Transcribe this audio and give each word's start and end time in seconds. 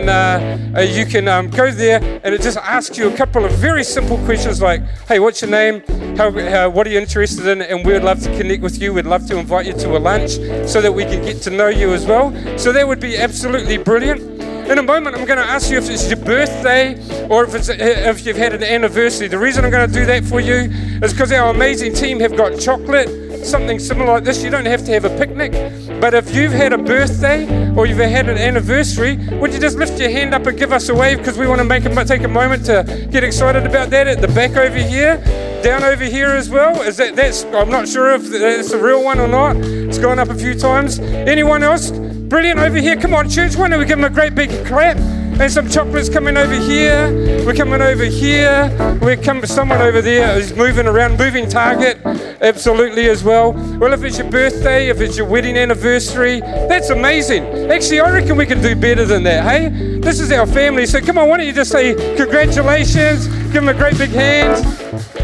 can 0.00 0.08
uh, 0.08 0.76
uh, 0.76 0.80
you 0.80 1.06
can 1.06 1.28
um, 1.28 1.48
go 1.48 1.70
there, 1.70 2.02
and 2.24 2.34
it 2.34 2.42
just 2.42 2.56
asks 2.58 2.98
you 2.98 3.08
a 3.08 3.16
couple 3.16 3.44
of 3.44 3.52
very 3.52 3.84
simple 3.84 4.18
questions 4.24 4.60
like, 4.60 4.82
"Hey, 5.06 5.20
what's 5.20 5.40
your 5.40 5.50
name? 5.50 5.82
How, 6.16 6.30
how, 6.32 6.68
what 6.68 6.86
are 6.86 6.90
you 6.90 6.98
interested 6.98 7.46
in?" 7.46 7.62
And 7.62 7.86
we'd 7.86 8.02
love 8.02 8.20
to 8.22 8.36
connect 8.36 8.62
with 8.62 8.82
you. 8.82 8.92
We'd 8.92 9.06
love 9.06 9.26
to 9.28 9.38
invite 9.38 9.66
you 9.66 9.72
to 9.74 9.96
a 9.96 10.00
lunch 10.10 10.32
so 10.68 10.80
that 10.80 10.92
we 10.92 11.04
can 11.04 11.22
get 11.22 11.42
to 11.42 11.50
know 11.50 11.68
you 11.68 11.92
as 11.92 12.06
well. 12.06 12.32
So 12.58 12.72
that 12.72 12.88
would 12.88 12.98
be 12.98 13.16
absolutely 13.16 13.76
brilliant. 13.76 14.20
In 14.68 14.78
a 14.78 14.82
moment, 14.82 15.14
I'm 15.14 15.26
going 15.26 15.38
to 15.38 15.44
ask 15.44 15.70
you 15.70 15.76
if 15.76 15.88
it's 15.90 16.08
your 16.08 16.16
birthday 16.16 16.94
or 17.28 17.44
if, 17.44 17.54
it's, 17.54 17.68
if 17.68 18.26
you've 18.26 18.36
had 18.36 18.54
an 18.54 18.64
anniversary. 18.64 19.28
The 19.28 19.38
reason 19.38 19.62
I'm 19.64 19.70
going 19.70 19.86
to 19.86 19.94
do 19.94 20.06
that 20.06 20.24
for 20.24 20.40
you 20.40 20.72
is 21.02 21.12
because 21.12 21.30
our 21.32 21.50
amazing 21.50 21.92
team 21.92 22.18
have 22.20 22.34
got 22.34 22.58
chocolate, 22.58 23.44
something 23.44 23.78
similar 23.78 24.14
like 24.14 24.24
this. 24.24 24.42
You 24.42 24.50
don't 24.50 24.64
have 24.64 24.82
to 24.86 24.92
have 24.92 25.04
a 25.04 25.14
picnic, 25.18 25.52
but 26.00 26.14
if 26.14 26.34
you've 26.34 26.52
had 26.52 26.72
a 26.72 26.78
birthday 26.78 27.46
or 27.74 27.86
you've 27.86 27.98
had 27.98 28.28
an 28.28 28.38
anniversary, 28.38 29.16
would 29.38 29.52
you 29.52 29.60
just 29.60 29.76
lift 29.78 29.98
your 29.98 30.10
hand 30.10 30.34
up 30.34 30.46
and 30.46 30.58
give 30.58 30.72
us 30.72 30.88
a 30.88 30.94
wave 30.94 31.18
because 31.18 31.38
we 31.38 31.46
want 31.46 31.60
to 31.60 31.64
make 31.64 31.84
a, 31.84 32.04
take 32.04 32.22
a 32.22 32.28
moment 32.28 32.64
to 32.66 33.08
get 33.10 33.24
excited 33.24 33.66
about 33.66 33.90
that 33.90 34.06
at 34.06 34.20
the 34.20 34.28
back 34.28 34.56
over 34.56 34.78
here 34.78 35.22
down 35.64 35.82
over 35.82 36.04
here 36.04 36.28
as 36.28 36.50
well. 36.50 36.82
Is 36.82 36.98
that 36.98 37.16
that's? 37.16 37.44
I'm 37.44 37.70
not 37.70 37.88
sure 37.88 38.14
if 38.14 38.28
that's 38.28 38.72
a 38.72 38.78
real 38.78 39.02
one 39.02 39.18
or 39.18 39.26
not. 39.26 39.56
It's 39.56 39.96
gone 39.96 40.18
up 40.18 40.28
a 40.28 40.34
few 40.34 40.54
times. 40.54 40.98
Anyone 40.98 41.62
else? 41.62 41.90
Brilliant 41.90 42.60
over 42.60 42.76
here. 42.76 42.96
Come 42.96 43.14
on, 43.14 43.30
church. 43.30 43.56
Why 43.56 43.68
don't 43.70 43.80
we 43.80 43.86
give 43.86 43.96
them 43.96 44.04
a 44.04 44.14
great 44.14 44.34
big 44.34 44.50
clap? 44.66 45.23
And 45.40 45.52
some 45.52 45.68
chocolates 45.68 46.08
coming 46.08 46.36
over 46.36 46.54
here. 46.54 47.44
We're 47.44 47.54
coming 47.54 47.82
over 47.82 48.04
here. 48.04 48.70
We're 49.02 49.16
coming. 49.16 49.46
Someone 49.46 49.82
over 49.82 50.00
there 50.00 50.38
is 50.38 50.54
moving 50.54 50.86
around, 50.86 51.18
moving 51.18 51.48
target, 51.48 52.00
absolutely 52.40 53.08
as 53.08 53.22
well. 53.22 53.52
Well, 53.52 53.92
if 53.92 54.02
it's 54.04 54.18
your 54.18 54.30
birthday, 54.30 54.88
if 54.88 55.00
it's 55.00 55.16
your 55.18 55.26
wedding 55.26 55.56
anniversary, 55.56 56.40
that's 56.40 56.90
amazing. 56.90 57.44
Actually, 57.70 58.00
I 58.00 58.10
reckon 58.10 58.36
we 58.36 58.46
can 58.46 58.62
do 58.62 58.74
better 58.74 59.04
than 59.04 59.22
that. 59.24 59.44
Hey, 59.44 59.98
this 59.98 60.20
is 60.20 60.32
our 60.32 60.46
family. 60.46 60.86
So 60.86 61.00
come 61.00 61.18
on, 61.18 61.28
why 61.28 61.36
don't 61.38 61.46
you 61.46 61.52
just 61.52 61.70
say 61.72 61.94
congratulations? 62.16 63.26
Give 63.26 63.64
them 63.64 63.68
a 63.68 63.74
great 63.74 63.98
big 63.98 64.10
hand. 64.10 65.23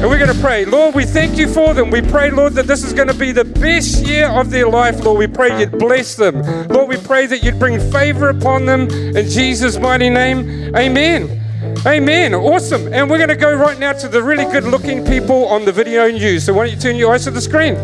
And 0.00 0.08
we're 0.08 0.16
going 0.16 0.34
to 0.34 0.40
pray. 0.40 0.64
Lord, 0.64 0.94
we 0.94 1.04
thank 1.04 1.36
you 1.36 1.46
for 1.46 1.74
them. 1.74 1.90
We 1.90 2.00
pray, 2.00 2.30
Lord, 2.30 2.54
that 2.54 2.66
this 2.66 2.82
is 2.84 2.94
going 2.94 3.08
to 3.08 3.14
be 3.14 3.32
the 3.32 3.44
best 3.44 4.02
year 4.06 4.28
of 4.28 4.48
their 4.48 4.66
life, 4.66 5.04
Lord. 5.04 5.18
We 5.18 5.26
pray 5.26 5.60
you'd 5.60 5.78
bless 5.78 6.14
them. 6.14 6.40
Lord, 6.68 6.88
we 6.88 6.96
pray 6.96 7.26
that 7.26 7.42
you'd 7.42 7.58
bring 7.58 7.78
favor 7.92 8.30
upon 8.30 8.64
them 8.64 8.88
in 8.88 9.28
Jesus' 9.28 9.76
mighty 9.76 10.08
name. 10.08 10.74
Amen. 10.74 11.38
Amen. 11.86 12.34
Awesome. 12.34 12.90
And 12.94 13.10
we're 13.10 13.18
going 13.18 13.28
to 13.28 13.36
go 13.36 13.54
right 13.54 13.78
now 13.78 13.92
to 13.92 14.08
the 14.08 14.22
really 14.22 14.44
good 14.46 14.64
looking 14.64 15.04
people 15.04 15.46
on 15.48 15.66
the 15.66 15.72
video 15.72 16.10
news. 16.10 16.44
So 16.46 16.54
why 16.54 16.64
don't 16.64 16.74
you 16.74 16.80
turn 16.80 16.96
your 16.96 17.12
eyes 17.12 17.24
to 17.24 17.30
the 17.30 17.42
screen? 17.42 17.74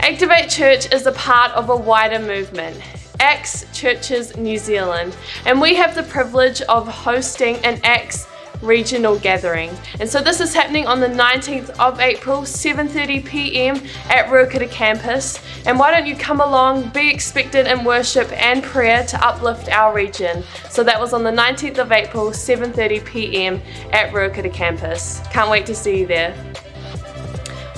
Activate 0.00 0.50
Church 0.50 0.92
is 0.92 1.06
a 1.06 1.12
part 1.12 1.52
of 1.52 1.70
a 1.70 1.76
wider 1.76 2.18
movement. 2.18 2.76
Acts 3.20 3.66
Churches 3.72 4.36
New 4.36 4.58
Zealand, 4.58 5.16
and 5.46 5.60
we 5.60 5.74
have 5.74 5.94
the 5.94 6.02
privilege 6.04 6.60
of 6.62 6.88
hosting 6.88 7.56
an 7.64 7.80
Acts 7.84 8.26
regional 8.62 9.18
gathering. 9.18 9.70
And 10.00 10.08
so 10.08 10.20
this 10.20 10.40
is 10.40 10.54
happening 10.54 10.86
on 10.86 11.00
the 11.00 11.08
19th 11.08 11.70
of 11.78 12.00
April, 12.00 12.42
7:30 12.42 13.24
p.m. 13.24 13.76
at 14.08 14.26
Ruakura 14.26 14.70
campus. 14.70 15.40
And 15.66 15.78
why 15.78 15.90
don't 15.90 16.06
you 16.06 16.16
come 16.16 16.40
along, 16.40 16.90
be 16.90 17.10
expected 17.10 17.66
in 17.66 17.84
worship 17.84 18.30
and 18.32 18.62
prayer 18.62 19.04
to 19.06 19.26
uplift 19.26 19.68
our 19.68 19.94
region. 19.94 20.42
So 20.70 20.82
that 20.84 21.00
was 21.00 21.12
on 21.12 21.22
the 21.22 21.30
19th 21.30 21.78
of 21.78 21.92
April, 21.92 22.30
7:30 22.30 23.04
p.m. 23.04 23.62
at 23.92 24.12
Ruakura 24.12 24.52
campus. 24.52 25.20
Can't 25.30 25.50
wait 25.50 25.66
to 25.66 25.74
see 25.74 26.00
you 26.00 26.06
there. 26.06 26.34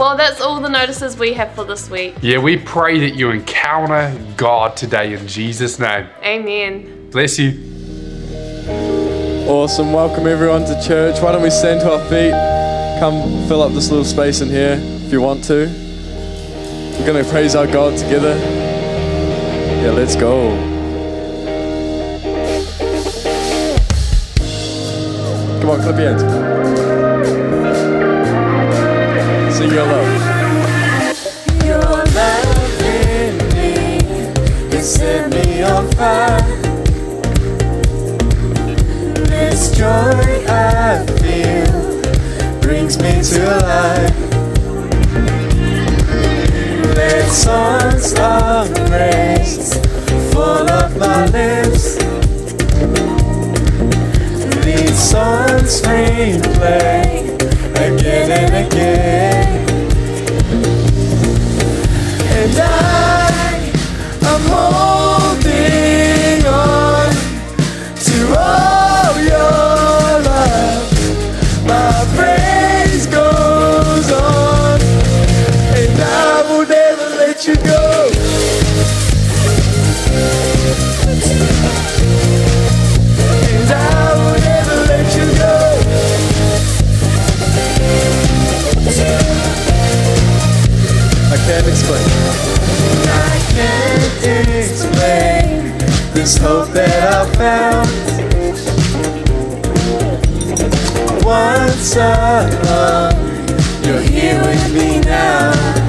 Well, 0.00 0.16
that's 0.16 0.40
all 0.40 0.62
the 0.62 0.70
notices 0.70 1.18
we 1.18 1.34
have 1.34 1.54
for 1.54 1.62
this 1.62 1.90
week. 1.90 2.14
Yeah, 2.22 2.38
we 2.38 2.56
pray 2.56 3.00
that 3.00 3.16
you 3.16 3.28
encounter 3.28 4.18
God 4.38 4.74
today 4.74 5.12
in 5.12 5.28
Jesus' 5.28 5.78
name. 5.78 6.08
Amen. 6.22 7.10
Bless 7.10 7.38
you. 7.38 7.50
Awesome. 9.46 9.92
Welcome 9.92 10.26
everyone 10.26 10.64
to 10.64 10.82
church. 10.82 11.20
Why 11.20 11.32
don't 11.32 11.42
we 11.42 11.50
stand 11.50 11.80
to 11.80 11.92
our 11.92 12.04
feet? 12.08 12.32
Come 12.98 13.46
fill 13.46 13.62
up 13.62 13.72
this 13.72 13.90
little 13.90 14.06
space 14.06 14.40
in 14.40 14.48
here 14.48 14.78
if 14.80 15.12
you 15.12 15.20
want 15.20 15.44
to. 15.44 15.66
We're 16.98 17.06
going 17.06 17.22
to 17.22 17.30
praise 17.30 17.54
our 17.54 17.66
God 17.66 17.98
together. 17.98 18.38
Yeah, 19.82 19.90
let's 19.90 20.16
go. 20.16 20.48
Come 25.60 25.68
on, 25.68 25.82
clap 25.82 25.98
your 25.98 26.08
hands 26.08 26.69
set 34.90 35.30
me 35.30 35.62
on 35.62 35.88
fire. 35.92 36.40
This 39.30 39.70
joy 39.76 40.44
I 40.48 41.06
feel 41.20 42.60
brings 42.60 42.98
me 42.98 43.22
to 43.22 43.44
life. 43.70 44.20
Let 46.96 47.28
songs 47.30 48.14
of 48.18 48.74
praise 48.88 49.74
fall 50.32 50.68
off 50.68 50.96
my 50.96 51.26
lips. 51.26 51.94
These 54.64 54.98
songs 54.98 55.82
replay 55.82 57.30
again 57.86 58.30
and 58.32 58.66
again. 58.66 59.68
And 62.32 62.58
I 62.58 62.89
am 64.60 64.89
this 96.20 96.36
hope 96.36 96.68
that 96.68 97.14
I 97.14 97.24
found. 97.40 97.88
Once 101.24 101.96
alone, 101.96 103.16
you're 103.82 104.02
here 104.02 104.38
with 104.42 104.74
me 104.74 105.00
now. 105.00 105.79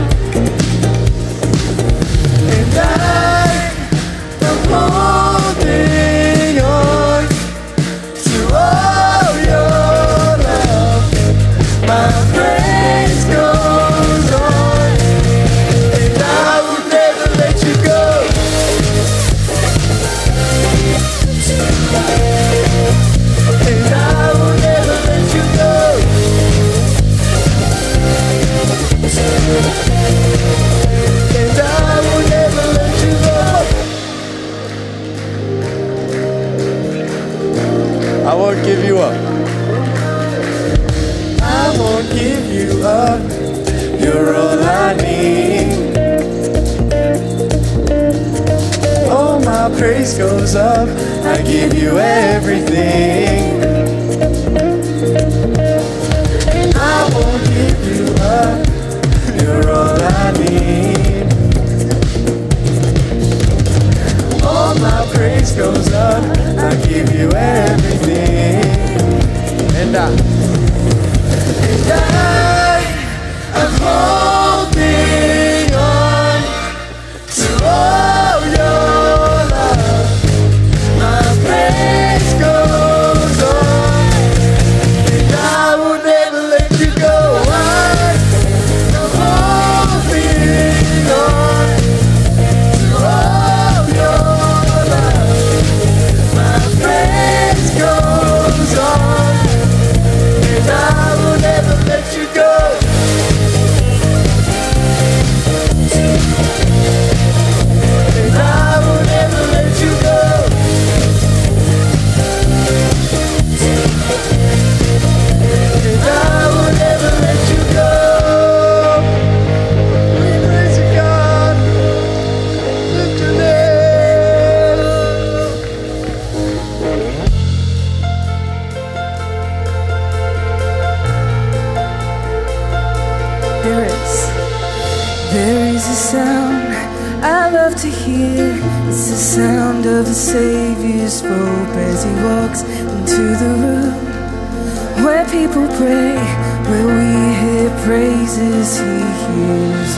as 148.62 148.78
he 148.78 148.86
hears 149.24 149.94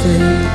fate. 0.00 0.46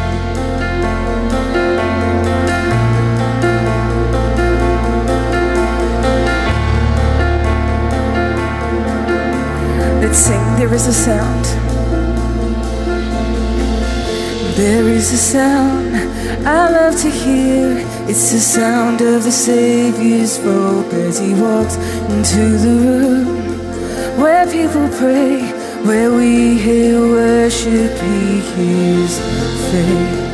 Let's 10.02 10.18
sing, 10.18 10.46
there 10.58 10.74
is 10.74 10.88
a 10.88 10.94
sound. 10.94 11.46
There 14.56 14.88
is 14.88 15.12
a 15.12 15.18
sound 15.18 15.96
I 16.48 16.70
love 16.70 16.96
to 17.02 17.10
hear. 17.10 17.86
It's 18.08 18.32
the 18.32 18.40
sound 18.40 19.02
of 19.02 19.24
the 19.26 19.32
Savior's 19.32 20.38
voice 20.38 20.94
as 20.94 21.20
he 21.20 21.34
walks 21.34 21.76
into 22.16 22.58
the 22.64 22.76
room 22.86 23.28
where 24.18 24.46
people 24.48 24.88
pray 24.98 25.59
where 25.86 26.12
we 26.12 26.58
here 26.58 27.02
worship, 27.02 27.92
He 28.00 28.40
hears 28.40 29.20
faith. 29.72 30.29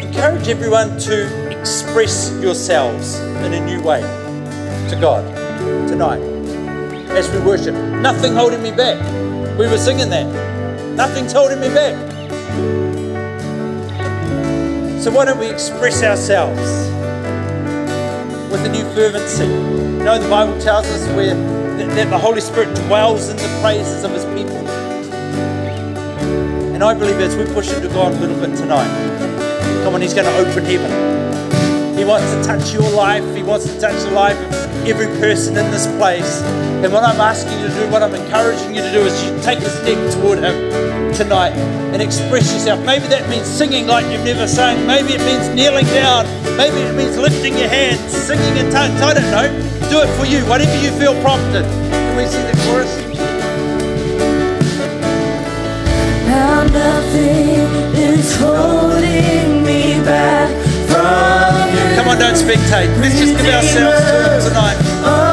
Encourage 0.00 0.48
everyone 0.48 0.98
to 1.00 1.50
express 1.50 2.30
yourselves 2.40 3.18
in 3.18 3.52
a 3.52 3.60
new 3.64 3.82
way 3.82 4.00
to 4.90 4.98
God 5.00 5.24
tonight 5.88 6.20
as 7.16 7.30
we 7.30 7.38
worship. 7.40 7.74
Nothing 7.74 8.34
holding 8.34 8.62
me 8.62 8.70
back. 8.70 8.98
We 9.58 9.66
were 9.66 9.78
singing 9.78 10.10
that. 10.10 10.26
Nothing's 10.94 11.32
holding 11.32 11.60
me 11.60 11.68
back. 11.68 11.94
So 15.00 15.10
why 15.10 15.24
don't 15.24 15.38
we 15.38 15.48
express 15.48 16.02
ourselves 16.02 16.60
with 18.50 18.64
a 18.64 18.68
new 18.68 18.84
fervency? 18.94 19.44
You 19.44 20.04
know, 20.04 20.18
the 20.18 20.28
Bible 20.28 20.58
tells 20.60 20.86
us 20.86 21.06
where 21.14 21.34
that, 21.34 22.10
the 22.10 22.18
Holy 22.18 22.40
Spirit 22.40 22.74
dwells 22.86 23.28
in 23.28 23.36
the 23.36 23.58
praises 23.62 24.04
of 24.04 24.12
His 24.12 24.25
I 26.86 26.94
believe 26.94 27.18
as 27.18 27.34
we 27.34 27.44
push 27.52 27.72
into 27.72 27.88
God 27.88 28.14
a 28.14 28.18
little 28.20 28.38
bit 28.38 28.56
tonight, 28.56 28.86
come 29.82 29.94
on, 29.94 30.00
He's 30.00 30.14
going 30.14 30.24
to 30.24 30.36
open 30.38 30.64
heaven. 30.64 31.98
He 31.98 32.04
wants 32.04 32.30
to 32.30 32.44
touch 32.44 32.72
your 32.72 32.88
life. 32.94 33.24
He 33.34 33.42
wants 33.42 33.66
to 33.66 33.80
touch 33.80 34.00
the 34.04 34.12
life 34.12 34.38
of 34.38 34.86
every 34.86 35.08
person 35.18 35.56
in 35.56 35.68
this 35.72 35.88
place. 35.98 36.42
And 36.84 36.92
what 36.92 37.02
I'm 37.02 37.20
asking 37.20 37.58
you 37.58 37.66
to 37.66 37.74
do, 37.74 37.90
what 37.90 38.04
I'm 38.04 38.14
encouraging 38.14 38.76
you 38.76 38.82
to 38.82 38.92
do, 38.92 39.00
is 39.00 39.18
you 39.24 39.34
take 39.42 39.58
a 39.58 39.68
step 39.68 39.98
toward 40.14 40.38
Him 40.38 40.54
tonight 41.12 41.58
and 41.90 42.00
express 42.00 42.52
yourself. 42.52 42.78
Maybe 42.86 43.08
that 43.08 43.28
means 43.28 43.46
singing 43.46 43.88
like 43.88 44.06
you've 44.06 44.24
never 44.24 44.46
sung. 44.46 44.86
Maybe 44.86 45.14
it 45.14 45.22
means 45.26 45.48
kneeling 45.56 45.86
down. 45.86 46.22
Maybe 46.56 46.76
it 46.86 46.94
means 46.94 47.18
lifting 47.18 47.58
your 47.58 47.68
hands, 47.68 47.98
singing 48.14 48.56
in 48.58 48.70
tongues. 48.70 49.02
I 49.02 49.12
don't 49.12 49.30
know. 49.34 49.50
Do 49.90 50.06
it 50.06 50.10
for 50.14 50.24
you, 50.24 50.46
whatever 50.46 50.76
you 50.80 50.92
feel 50.92 51.20
prompted. 51.20 51.64
Can 51.90 52.16
we 52.16 52.26
see 52.26 52.42
the 52.46 52.54
chorus? 52.70 53.05
Holding 58.36 59.64
me 59.64 60.00
back. 60.04 60.50
Come 61.96 62.08
on, 62.08 62.18
don't 62.18 62.34
spectate. 62.34 62.88
Let's 63.00 63.18
just 63.18 63.36
give 63.36 63.54
ourselves 63.54 64.00
to 64.10 64.16
Him 64.30 64.48
tonight. 64.48 65.25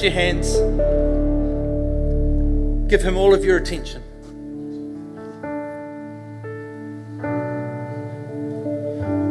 Lift 0.00 0.14
your 0.14 0.22
hands. 0.22 0.54
Give 2.88 3.02
Him 3.02 3.16
all 3.16 3.34
of 3.34 3.44
your 3.44 3.58
attention. 3.58 4.02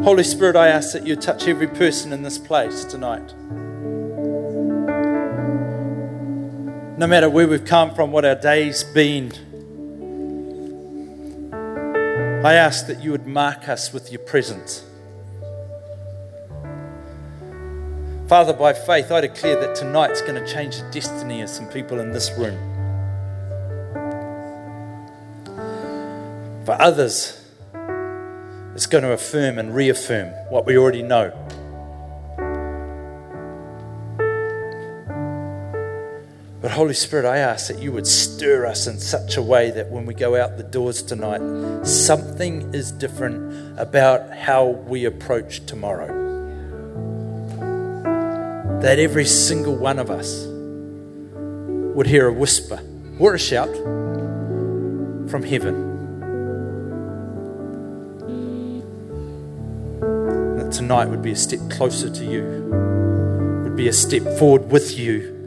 Holy 0.03 0.23
Spirit, 0.23 0.55
I 0.55 0.67
ask 0.67 0.93
that 0.93 1.05
you 1.07 1.15
touch 1.15 1.47
every 1.47 1.67
person 1.67 2.13
in 2.13 2.23
this 2.23 2.37
place 2.37 2.85
tonight. 2.85 3.33
No 6.97 7.07
matter 7.07 7.29
where 7.29 7.47
we've 7.47 7.65
come 7.65 7.95
from, 7.95 8.11
what 8.11 8.25
our 8.25 8.35
day's 8.35 8.83
been, 8.83 9.31
I 12.45 12.53
ask 12.53 12.87
that 12.87 13.03
you 13.03 13.11
would 13.11 13.25
mark 13.25 13.67
us 13.67 13.91
with 13.91 14.11
your 14.11 14.21
presence. 14.21 14.83
Father, 18.29 18.53
by 18.53 18.73
faith, 18.73 19.11
I 19.11 19.21
declare 19.21 19.59
that 19.59 19.75
tonight's 19.75 20.21
going 20.21 20.35
to 20.35 20.45
change 20.45 20.77
the 20.77 20.87
destiny 20.91 21.41
of 21.41 21.49
some 21.49 21.67
people 21.67 21.99
in 21.99 22.11
this 22.11 22.29
room. 22.37 22.55
For 26.63 26.79
others, 26.79 27.43
it's 28.75 28.85
going 28.85 29.03
to 29.03 29.13
affirm 29.13 29.57
and 29.57 29.73
reaffirm 29.73 30.27
what 30.51 30.67
we 30.67 30.77
already 30.77 31.01
know. 31.01 31.31
But 36.61 36.69
Holy 36.69 36.93
Spirit, 36.93 37.25
I 37.25 37.37
ask 37.37 37.67
that 37.69 37.81
you 37.81 37.91
would 37.93 38.05
stir 38.05 38.67
us 38.67 38.85
in 38.85 38.99
such 38.99 39.37
a 39.37 39.41
way 39.41 39.71
that 39.71 39.89
when 39.89 40.05
we 40.05 40.13
go 40.13 40.39
out 40.39 40.55
the 40.55 40.63
doors 40.63 41.01
tonight, 41.01 41.83
something 41.83 42.75
is 42.75 42.91
different 42.91 43.79
about 43.79 44.37
how 44.37 44.67
we 44.67 45.05
approach 45.05 45.65
tomorrow. 45.65 46.28
That 48.81 48.97
every 48.97 49.25
single 49.25 49.75
one 49.75 49.99
of 49.99 50.09
us 50.09 50.45
would 51.95 52.07
hear 52.07 52.27
a 52.27 52.33
whisper 52.33 52.79
or 53.19 53.33
a 53.33 53.39
shout 53.39 53.73
from 55.29 55.43
heaven. 55.43 55.87
That 60.57 60.71
tonight 60.71 61.05
would 61.09 61.21
be 61.21 61.31
a 61.31 61.35
step 61.35 61.59
closer 61.69 62.09
to 62.09 62.25
you, 62.25 63.63
would 63.63 63.75
be 63.75 63.87
a 63.89 63.93
step 63.93 64.23
forward 64.37 64.71
with 64.71 64.97
you. 64.97 65.38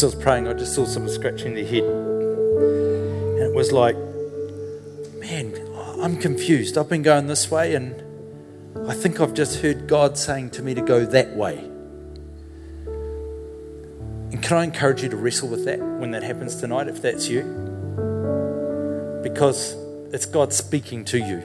As 0.00 0.04
I 0.04 0.06
was 0.06 0.14
praying, 0.14 0.48
I 0.48 0.54
just 0.54 0.74
saw 0.74 0.86
someone 0.86 1.12
scratching 1.12 1.52
their 1.52 1.66
head. 1.66 1.84
And 1.84 3.42
it 3.42 3.54
was 3.54 3.70
like, 3.70 3.96
man, 5.18 5.54
I'm 6.00 6.16
confused. 6.16 6.78
I've 6.78 6.88
been 6.88 7.02
going 7.02 7.26
this 7.26 7.50
way, 7.50 7.74
and 7.74 8.02
I 8.88 8.94
think 8.94 9.20
I've 9.20 9.34
just 9.34 9.60
heard 9.60 9.86
God 9.88 10.16
saying 10.16 10.52
to 10.52 10.62
me 10.62 10.72
to 10.72 10.80
go 10.80 11.04
that 11.04 11.36
way. 11.36 11.58
And 14.32 14.42
can 14.42 14.56
I 14.56 14.64
encourage 14.64 15.02
you 15.02 15.10
to 15.10 15.18
wrestle 15.18 15.50
with 15.50 15.66
that 15.66 15.80
when 15.80 16.12
that 16.12 16.22
happens 16.22 16.56
tonight, 16.56 16.88
if 16.88 17.02
that's 17.02 17.28
you? 17.28 17.42
Because 19.22 19.76
it's 20.14 20.24
God 20.24 20.54
speaking 20.54 21.04
to 21.04 21.18
you. 21.18 21.42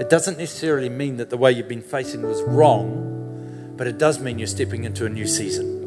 It 0.00 0.10
doesn't 0.10 0.36
necessarily 0.36 0.88
mean 0.88 1.18
that 1.18 1.30
the 1.30 1.36
way 1.36 1.52
you've 1.52 1.68
been 1.68 1.82
facing 1.82 2.22
was 2.22 2.42
wrong, 2.42 3.74
but 3.76 3.86
it 3.86 3.98
does 3.98 4.18
mean 4.18 4.40
you're 4.40 4.48
stepping 4.48 4.82
into 4.82 5.06
a 5.06 5.08
new 5.08 5.28
season 5.28 5.77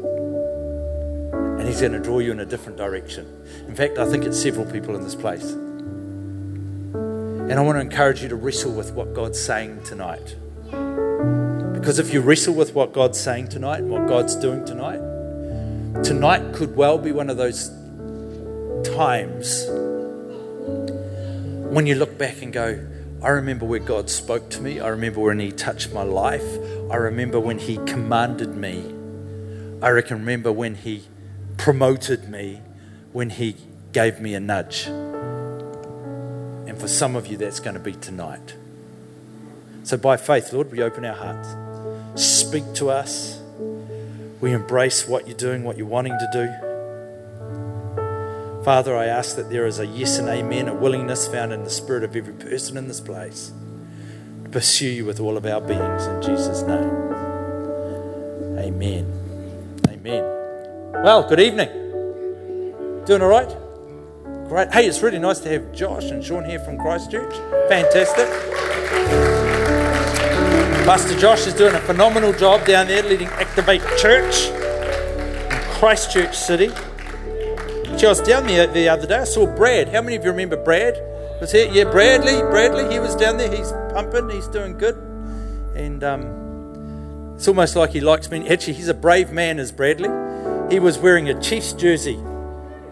he's 1.72 1.80
going 1.80 1.92
to 1.92 1.98
draw 1.98 2.18
you 2.18 2.30
in 2.30 2.40
a 2.40 2.44
different 2.44 2.76
direction. 2.76 3.26
In 3.66 3.74
fact, 3.74 3.96
I 3.96 4.04
think 4.04 4.24
it's 4.24 4.40
several 4.40 4.70
people 4.70 4.94
in 4.94 5.02
this 5.02 5.14
place. 5.14 5.52
And 5.52 7.54
I 7.54 7.62
want 7.62 7.76
to 7.76 7.80
encourage 7.80 8.22
you 8.22 8.28
to 8.28 8.36
wrestle 8.36 8.72
with 8.72 8.92
what 8.92 9.14
God's 9.14 9.40
saying 9.40 9.82
tonight. 9.84 10.36
Because 11.72 11.98
if 11.98 12.12
you 12.12 12.20
wrestle 12.20 12.52
with 12.52 12.74
what 12.74 12.92
God's 12.92 13.18
saying 13.18 13.48
tonight 13.48 13.78
and 13.78 13.90
what 13.90 14.06
God's 14.06 14.36
doing 14.36 14.66
tonight, 14.66 15.00
tonight 16.04 16.52
could 16.52 16.76
well 16.76 16.98
be 16.98 17.10
one 17.10 17.30
of 17.30 17.38
those 17.38 17.68
times 18.94 19.64
when 21.72 21.86
you 21.86 21.94
look 21.94 22.18
back 22.18 22.42
and 22.42 22.52
go, 22.52 22.86
I 23.22 23.30
remember 23.30 23.64
where 23.64 23.80
God 23.80 24.10
spoke 24.10 24.50
to 24.50 24.60
me. 24.60 24.78
I 24.78 24.88
remember 24.88 25.20
when 25.20 25.38
He 25.38 25.50
touched 25.50 25.90
my 25.90 26.02
life. 26.02 26.44
I 26.90 26.96
remember 26.96 27.40
when 27.40 27.58
He 27.58 27.78
commanded 27.86 28.54
me. 28.54 28.84
I 29.80 29.88
reckon 29.88 30.18
remember 30.18 30.52
when 30.52 30.74
He 30.74 31.04
promoted 31.56 32.28
me 32.28 32.60
when 33.12 33.30
He 33.30 33.56
gave 33.92 34.20
me 34.20 34.34
a 34.34 34.40
nudge. 34.40 34.86
And 36.66 36.78
for 36.78 36.88
some 36.88 37.16
of 37.16 37.26
you, 37.26 37.36
that's 37.36 37.60
going 37.60 37.74
to 37.74 37.80
be 37.80 37.92
tonight. 37.92 38.54
So, 39.84 39.96
by 39.96 40.16
faith, 40.16 40.52
Lord, 40.52 40.70
we 40.70 40.82
open 40.82 41.04
our 41.04 41.14
hearts. 41.14 41.48
Speak 42.22 42.72
to 42.74 42.90
us. 42.90 43.40
We 44.40 44.52
embrace 44.52 45.06
what 45.06 45.26
you're 45.26 45.36
doing, 45.36 45.64
what 45.64 45.76
you're 45.76 45.86
wanting 45.86 46.18
to 46.18 46.28
do. 46.32 46.48
Father, 48.64 48.96
I 48.96 49.06
ask 49.06 49.34
that 49.36 49.50
there 49.50 49.66
is 49.66 49.80
a 49.80 49.86
yes 49.86 50.18
and 50.18 50.28
amen, 50.28 50.68
a 50.68 50.74
willingness 50.74 51.26
found 51.26 51.52
in 51.52 51.64
the 51.64 51.70
spirit 51.70 52.04
of 52.04 52.14
every 52.14 52.34
person 52.34 52.76
in 52.76 52.86
this 52.86 53.00
place 53.00 53.52
to 54.44 54.50
pursue 54.50 54.86
you 54.86 55.04
with 55.04 55.18
all 55.18 55.36
of 55.36 55.44
our 55.46 55.60
beings 55.60 56.06
in 56.06 56.22
Jesus' 56.22 56.62
name. 56.62 56.90
Amen. 58.58 59.06
Amen. 59.88 60.31
Well, 61.02 61.28
good 61.28 61.40
evening. 61.40 61.68
Doing 63.06 63.22
all 63.22 63.28
right? 63.28 63.48
Great. 64.48 64.72
Hey, 64.72 64.86
it's 64.86 65.02
really 65.02 65.18
nice 65.18 65.40
to 65.40 65.48
have 65.48 65.72
Josh 65.72 66.04
and 66.12 66.24
Sean 66.24 66.44
here 66.44 66.60
from 66.60 66.78
Christchurch. 66.78 67.34
Fantastic. 67.68 68.28
Pastor 70.86 71.18
Josh 71.18 71.44
is 71.48 71.54
doing 71.54 71.74
a 71.74 71.80
phenomenal 71.80 72.32
job 72.32 72.64
down 72.64 72.86
there 72.86 73.02
leading 73.02 73.26
Activate 73.26 73.80
Church 73.98 74.46
in 74.46 75.58
Christchurch 75.72 76.36
City. 76.36 76.68
Gee, 77.98 78.06
I 78.06 78.10
was 78.10 78.20
down 78.20 78.46
there 78.46 78.68
the 78.68 78.88
other 78.88 79.08
day. 79.08 79.18
I 79.18 79.24
saw 79.24 79.44
Brad. 79.44 79.88
How 79.88 80.02
many 80.02 80.14
of 80.14 80.24
you 80.24 80.30
remember 80.30 80.56
Brad? 80.56 80.94
Was 81.40 81.50
he? 81.50 81.64
Yeah, 81.64 81.90
Bradley. 81.90 82.38
Bradley. 82.42 82.92
He 82.92 83.00
was 83.00 83.16
down 83.16 83.38
there. 83.38 83.50
He's 83.50 83.72
pumping. 83.92 84.30
He's 84.30 84.46
doing 84.46 84.78
good. 84.78 84.94
And 85.74 86.04
um, 86.04 87.34
it's 87.34 87.48
almost 87.48 87.74
like 87.74 87.90
he 87.90 88.00
likes 88.00 88.30
me. 88.30 88.48
Actually, 88.48 88.74
he's 88.74 88.86
a 88.86 88.94
brave 88.94 89.32
man, 89.32 89.58
is 89.58 89.72
Bradley. 89.72 90.31
He 90.72 90.80
was 90.80 90.98
wearing 90.98 91.28
a 91.28 91.38
Chiefs 91.38 91.74
jersey 91.74 92.18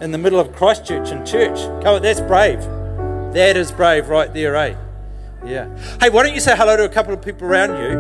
in 0.03 0.11
the 0.11 0.19
middle 0.19 0.39
of 0.39 0.55
Christchurch 0.55 1.09
and 1.13 1.27
church. 1.27 1.59
On, 1.87 2.03
that's 2.03 2.21
brave. 2.21 2.61
That 3.33 3.57
is 3.57 3.73
brave 3.73 4.11
right 4.11 4.31
there, 4.35 4.55
eh? 4.55 4.77
Yeah. 5.47 5.75
Hey, 5.99 6.11
why 6.11 6.25
don't 6.25 6.35
you 6.35 6.41
say 6.41 6.55
hello 6.55 6.77
to 6.77 6.85
a 6.85 6.91
couple 6.91 7.15
of 7.15 7.23
people 7.23 7.49
around 7.49 7.71
you 7.71 7.99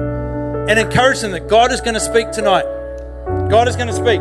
and 0.69 0.79
encourage 0.79 1.21
them 1.21 1.31
that 1.31 1.49
God 1.49 1.73
is 1.73 1.81
going 1.81 1.95
to 1.95 2.01
speak 2.01 2.31
tonight? 2.31 2.65
God 3.49 3.69
is 3.69 3.77
going 3.77 3.89
to 3.89 3.95
speak. 3.95 4.21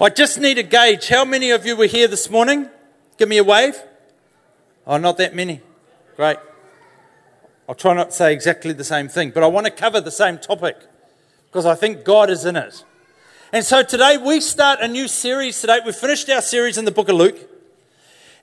I 0.00 0.10
just 0.10 0.38
need 0.38 0.58
a 0.58 0.62
gauge. 0.62 1.08
How 1.08 1.24
many 1.24 1.50
of 1.50 1.66
you 1.66 1.74
were 1.74 1.86
here 1.86 2.06
this 2.06 2.30
morning? 2.30 2.68
Give 3.16 3.28
me 3.28 3.38
a 3.38 3.42
wave. 3.42 3.76
Oh, 4.86 4.96
not 4.96 5.16
that 5.16 5.34
many. 5.34 5.60
Great. 6.14 6.36
I'll 7.68 7.74
try 7.74 7.94
not 7.94 8.10
to 8.10 8.12
say 8.12 8.32
exactly 8.32 8.72
the 8.72 8.84
same 8.84 9.08
thing, 9.08 9.30
but 9.30 9.42
I 9.42 9.48
want 9.48 9.66
to 9.66 9.72
cover 9.72 10.00
the 10.00 10.12
same 10.12 10.38
topic 10.38 10.76
because 11.46 11.66
I 11.66 11.74
think 11.74 12.04
God 12.04 12.30
is 12.30 12.44
in 12.44 12.54
it. 12.54 12.84
And 13.52 13.64
so 13.64 13.82
today 13.82 14.18
we 14.18 14.40
start 14.40 14.78
a 14.80 14.86
new 14.86 15.08
series 15.08 15.60
today. 15.60 15.80
We 15.84 15.90
finished 15.90 16.30
our 16.30 16.42
series 16.42 16.78
in 16.78 16.84
the 16.84 16.92
book 16.92 17.08
of 17.08 17.16
Luke. 17.16 17.50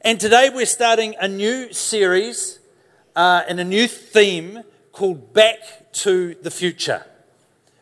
And 0.01 0.19
today 0.19 0.49
we're 0.53 0.65
starting 0.65 1.15
a 1.21 1.29
new 1.29 1.71
series 1.71 2.59
uh, 3.15 3.43
and 3.47 3.61
a 3.61 3.65
new 3.65 3.87
theme 3.87 4.63
called 4.91 5.31
Back 5.33 5.93
to 5.93 6.35
the 6.35 6.51
Future 6.51 7.05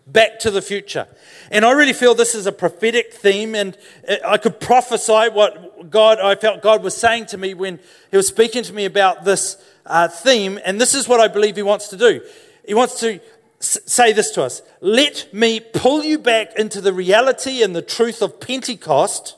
back 0.08 0.40
to 0.40 0.52
the 0.52 0.62
future. 0.62 1.08
And 1.54 1.64
I 1.64 1.74
really 1.74 1.94
feel 1.94 2.16
this 2.16 2.34
is 2.34 2.48
a 2.48 2.52
prophetic 2.52 3.14
theme, 3.14 3.54
and 3.54 3.78
I 4.26 4.38
could 4.38 4.60
prophesy 4.60 5.30
what 5.30 5.92
God, 5.92 6.18
I 6.20 6.34
felt 6.34 6.64
God 6.64 6.82
was 6.82 6.98
saying 6.98 7.28
to 7.28 7.38
me 7.38 7.54
when 7.54 7.80
He 8.10 8.18
was 8.18 8.28
speaking 8.28 8.64
to 8.64 8.74
me 8.74 8.86
about 8.86 9.24
this 9.24 9.64
uh, 9.86 10.08
theme, 10.08 10.60
and 10.66 10.82
this 10.82 10.96
is 10.96 11.08
what 11.08 11.20
I 11.20 11.28
believe 11.28 11.56
He 11.56 11.62
wants 11.62 11.90
to 11.90 11.96
do. 11.96 12.22
He 12.66 12.74
wants 12.74 13.00
to 13.02 13.20
s- 13.62 13.78
say 13.86 14.14
this 14.14 14.32
to 14.32 14.42
us 14.42 14.64
Let 14.82 15.32
me 15.32 15.60
pull 15.60 16.04
you 16.04 16.18
back 16.18 16.58
into 16.58 16.82
the 16.82 16.92
reality 16.92 17.62
and 17.62 17.76
the 17.76 17.84
truth 17.84 18.24
of 18.24 18.40
Pentecost 18.40 19.36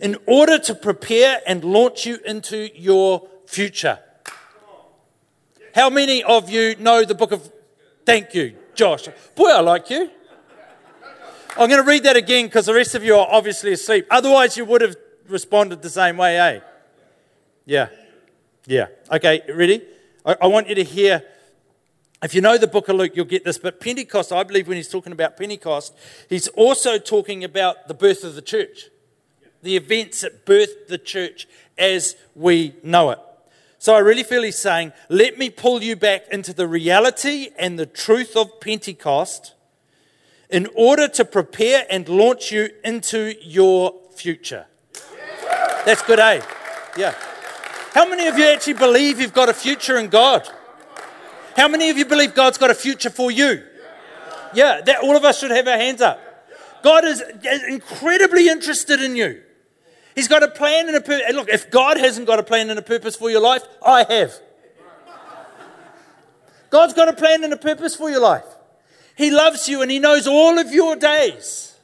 in 0.00 0.16
order 0.26 0.58
to 0.58 0.74
prepare 0.74 1.42
and 1.46 1.62
launch 1.62 2.06
you 2.06 2.18
into 2.26 2.76
your 2.76 3.28
future. 3.46 4.00
How 5.76 5.90
many 5.90 6.24
of 6.24 6.50
you 6.50 6.74
know 6.80 7.04
the 7.04 7.14
book 7.14 7.30
of 7.30 7.52
Thank 8.04 8.34
you, 8.34 8.56
Josh. 8.74 9.08
Boy, 9.36 9.50
I 9.50 9.60
like 9.60 9.90
you. 9.90 10.10
I'm 11.56 11.68
going 11.68 11.80
to 11.80 11.88
read 11.88 12.02
that 12.02 12.16
again 12.16 12.46
because 12.46 12.66
the 12.66 12.74
rest 12.74 12.96
of 12.96 13.04
you 13.04 13.14
are 13.14 13.28
obviously 13.30 13.72
asleep. 13.72 14.06
Otherwise, 14.10 14.56
you 14.56 14.64
would 14.64 14.80
have 14.80 14.96
responded 15.28 15.82
the 15.82 15.90
same 15.90 16.16
way, 16.16 16.36
eh? 16.36 16.60
Yeah. 17.64 17.88
Yeah. 18.66 18.86
Okay, 19.10 19.42
ready? 19.48 19.80
I, 20.26 20.36
I 20.42 20.46
want 20.48 20.68
you 20.68 20.74
to 20.74 20.82
hear. 20.82 21.22
If 22.24 22.34
you 22.34 22.40
know 22.40 22.58
the 22.58 22.66
book 22.66 22.88
of 22.88 22.96
Luke, 22.96 23.12
you'll 23.14 23.24
get 23.26 23.44
this. 23.44 23.58
But 23.58 23.78
Pentecost, 23.78 24.32
I 24.32 24.42
believe 24.42 24.66
when 24.66 24.78
he's 24.78 24.88
talking 24.88 25.12
about 25.12 25.36
Pentecost, 25.36 25.94
he's 26.28 26.48
also 26.48 26.98
talking 26.98 27.44
about 27.44 27.86
the 27.86 27.94
birth 27.94 28.24
of 28.24 28.34
the 28.34 28.42
church, 28.42 28.86
the 29.62 29.76
events 29.76 30.22
that 30.22 30.44
birthed 30.44 30.88
the 30.88 30.98
church 30.98 31.46
as 31.78 32.16
we 32.34 32.74
know 32.82 33.10
it. 33.10 33.20
So 33.78 33.94
I 33.94 34.00
really 34.00 34.24
feel 34.24 34.42
he's 34.42 34.58
saying, 34.58 34.92
let 35.08 35.38
me 35.38 35.50
pull 35.50 35.84
you 35.84 35.94
back 35.94 36.26
into 36.32 36.52
the 36.52 36.66
reality 36.66 37.50
and 37.56 37.78
the 37.78 37.86
truth 37.86 38.34
of 38.34 38.60
Pentecost 38.60 39.54
in 40.54 40.68
order 40.76 41.08
to 41.08 41.24
prepare 41.24 41.84
and 41.90 42.08
launch 42.08 42.52
you 42.52 42.70
into 42.84 43.34
your 43.42 43.92
future. 44.14 44.66
That's 45.84 46.00
good, 46.02 46.20
eh? 46.20 46.40
Yeah. 46.96 47.12
How 47.92 48.08
many 48.08 48.28
of 48.28 48.38
you 48.38 48.44
actually 48.44 48.74
believe 48.74 49.20
you've 49.20 49.32
got 49.32 49.48
a 49.48 49.52
future 49.52 49.98
in 49.98 50.10
God? 50.10 50.48
How 51.56 51.66
many 51.66 51.90
of 51.90 51.98
you 51.98 52.04
believe 52.04 52.36
God's 52.36 52.56
got 52.56 52.70
a 52.70 52.74
future 52.74 53.10
for 53.10 53.32
you? 53.32 53.64
Yeah, 54.54 54.80
that 54.82 55.02
all 55.02 55.16
of 55.16 55.24
us 55.24 55.40
should 55.40 55.50
have 55.50 55.66
our 55.66 55.76
hands 55.76 56.00
up. 56.00 56.20
God 56.84 57.04
is 57.04 57.20
incredibly 57.68 58.48
interested 58.48 59.02
in 59.02 59.16
you. 59.16 59.42
He's 60.14 60.28
got 60.28 60.44
a 60.44 60.48
plan 60.48 60.86
and 60.86 60.96
a 60.96 61.00
purpose. 61.00 61.34
Look, 61.34 61.48
if 61.48 61.68
God 61.68 61.96
hasn't 61.96 62.28
got 62.28 62.38
a 62.38 62.44
plan 62.44 62.70
and 62.70 62.78
a 62.78 62.82
purpose 62.82 63.16
for 63.16 63.28
your 63.28 63.40
life, 63.40 63.64
I 63.84 64.04
have. 64.08 64.32
God's 66.70 66.94
got 66.94 67.08
a 67.08 67.12
plan 67.12 67.42
and 67.42 67.52
a 67.52 67.56
purpose 67.56 67.96
for 67.96 68.08
your 68.08 68.20
life. 68.20 68.44
He 69.16 69.30
loves 69.30 69.68
you 69.68 69.82
and 69.82 69.90
He 69.90 69.98
knows 69.98 70.26
all 70.26 70.58
of 70.58 70.72
your 70.72 70.96
days, 70.96 71.76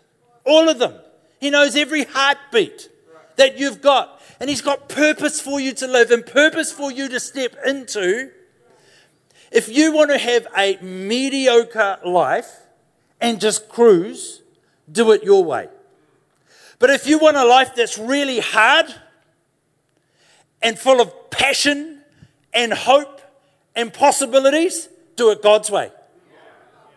all 0.44 0.68
of 0.68 0.78
them. 0.78 0.94
He 1.38 1.50
knows 1.50 1.76
every 1.76 2.04
heartbeat 2.04 2.90
that 3.36 3.58
you've 3.58 3.80
got. 3.80 4.20
And 4.40 4.48
He's 4.48 4.62
got 4.62 4.88
purpose 4.88 5.40
for 5.40 5.60
you 5.60 5.72
to 5.74 5.86
live 5.86 6.10
and 6.10 6.24
purpose 6.24 6.72
for 6.72 6.90
you 6.90 7.08
to 7.08 7.20
step 7.20 7.56
into. 7.66 8.30
If 9.50 9.68
you 9.68 9.92
want 9.92 10.10
to 10.10 10.18
have 10.18 10.46
a 10.56 10.76
mediocre 10.80 11.98
life 12.04 12.50
and 13.20 13.40
just 13.40 13.68
cruise, 13.68 14.42
do 14.90 15.12
it 15.12 15.22
your 15.22 15.44
way. 15.44 15.68
But 16.78 16.90
if 16.90 17.06
you 17.06 17.18
want 17.18 17.36
a 17.36 17.44
life 17.44 17.74
that's 17.74 17.98
really 17.98 18.40
hard 18.40 18.86
and 20.62 20.78
full 20.78 21.00
of 21.00 21.30
passion 21.30 22.00
and 22.52 22.72
hope 22.72 23.20
and 23.76 23.92
possibilities, 23.92 24.88
do 25.16 25.30
it 25.30 25.42
God's 25.42 25.70
way. 25.70 25.90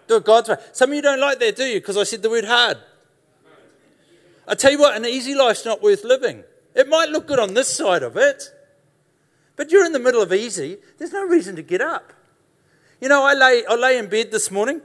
Do 0.07 0.17
it 0.17 0.25
God's 0.25 0.49
way. 0.49 0.57
Some 0.71 0.91
of 0.91 0.95
you 0.95 1.01
don't 1.01 1.19
like 1.19 1.39
that, 1.39 1.55
do 1.55 1.65
you? 1.65 1.79
Because 1.79 1.97
I 1.97 2.03
said 2.03 2.21
the 2.21 2.29
word 2.29 2.45
hard. 2.45 2.77
I 4.47 4.55
tell 4.55 4.71
you 4.71 4.79
what, 4.79 4.95
an 4.95 5.05
easy 5.05 5.35
life's 5.35 5.65
not 5.65 5.81
worth 5.81 6.03
living. 6.03 6.43
It 6.75 6.89
might 6.89 7.09
look 7.09 7.27
good 7.27 7.39
on 7.39 7.53
this 7.53 7.73
side 7.75 8.03
of 8.03 8.17
it, 8.17 8.43
but 9.55 9.71
you're 9.71 9.85
in 9.85 9.93
the 9.93 9.99
middle 9.99 10.21
of 10.21 10.33
easy. 10.33 10.77
There's 10.97 11.13
no 11.13 11.25
reason 11.25 11.55
to 11.55 11.61
get 11.61 11.81
up. 11.81 12.11
You 12.99 13.09
know, 13.09 13.23
I 13.23 13.33
lay, 13.33 13.63
I 13.65 13.75
lay 13.75 13.97
in 13.97 14.07
bed 14.07 14.31
this 14.31 14.51
morning, 14.51 14.81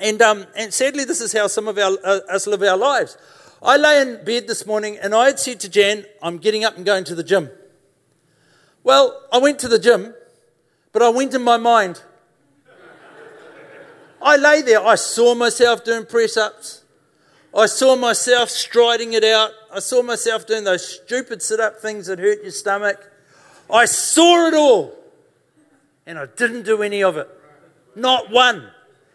and, 0.00 0.20
um, 0.22 0.46
and 0.56 0.72
sadly, 0.72 1.04
this 1.04 1.20
is 1.20 1.32
how 1.32 1.46
some 1.46 1.68
of 1.68 1.78
our, 1.78 1.96
uh, 2.04 2.20
us 2.30 2.46
live 2.46 2.62
our 2.62 2.76
lives. 2.76 3.16
I 3.62 3.76
lay 3.76 4.00
in 4.02 4.24
bed 4.24 4.46
this 4.46 4.66
morning 4.66 4.98
and 5.00 5.14
I 5.14 5.26
had 5.26 5.38
said 5.38 5.58
to 5.60 5.70
Jan, 5.70 6.04
I'm 6.20 6.36
getting 6.36 6.64
up 6.64 6.76
and 6.76 6.84
going 6.84 7.04
to 7.04 7.14
the 7.14 7.22
gym. 7.22 7.50
Well, 8.82 9.22
I 9.32 9.38
went 9.38 9.58
to 9.60 9.68
the 9.68 9.78
gym, 9.78 10.14
but 10.92 11.00
I 11.00 11.08
went 11.08 11.32
in 11.32 11.42
my 11.42 11.56
mind. 11.56 12.02
I 14.24 14.36
lay 14.36 14.62
there, 14.62 14.82
I 14.82 14.94
saw 14.94 15.34
myself 15.34 15.84
doing 15.84 16.06
press 16.06 16.38
ups. 16.38 16.82
I 17.54 17.66
saw 17.66 17.94
myself 17.94 18.48
striding 18.48 19.12
it 19.12 19.22
out. 19.22 19.50
I 19.72 19.78
saw 19.78 20.02
myself 20.02 20.46
doing 20.46 20.64
those 20.64 20.88
stupid 20.88 21.42
sit 21.42 21.60
up 21.60 21.78
things 21.78 22.06
that 22.06 22.18
hurt 22.18 22.42
your 22.42 22.50
stomach. 22.50 23.12
I 23.70 23.84
saw 23.84 24.48
it 24.48 24.54
all. 24.54 24.94
And 26.06 26.18
I 26.18 26.26
didn't 26.26 26.62
do 26.62 26.82
any 26.82 27.04
of 27.04 27.18
it. 27.18 27.28
Not 27.94 28.30
one. 28.30 28.70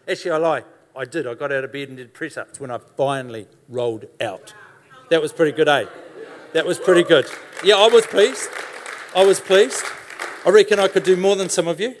Actually, 0.08 0.30
I 0.30 0.36
lie. 0.38 0.64
I 0.96 1.04
did. 1.04 1.26
I 1.26 1.34
got 1.34 1.52
out 1.52 1.64
of 1.64 1.72
bed 1.72 1.88
and 1.88 1.96
did 1.96 2.14
press 2.14 2.36
ups 2.36 2.60
when 2.60 2.70
I 2.70 2.78
finally 2.96 3.46
rolled 3.68 4.06
out. 4.20 4.54
That 5.10 5.20
was 5.20 5.32
pretty 5.32 5.52
good, 5.52 5.68
eh? 5.68 5.86
That 6.52 6.64
was 6.64 6.78
pretty 6.78 7.02
good. 7.02 7.26
Yeah, 7.64 7.76
I 7.76 7.88
was 7.88 8.06
pleased. 8.06 8.48
I 9.14 9.24
was 9.24 9.40
pleased. 9.40 9.84
I 10.46 10.50
reckon 10.50 10.78
I 10.78 10.88
could 10.88 11.02
do 11.02 11.16
more 11.16 11.36
than 11.36 11.48
some 11.48 11.68
of 11.68 11.80
you. 11.80 11.96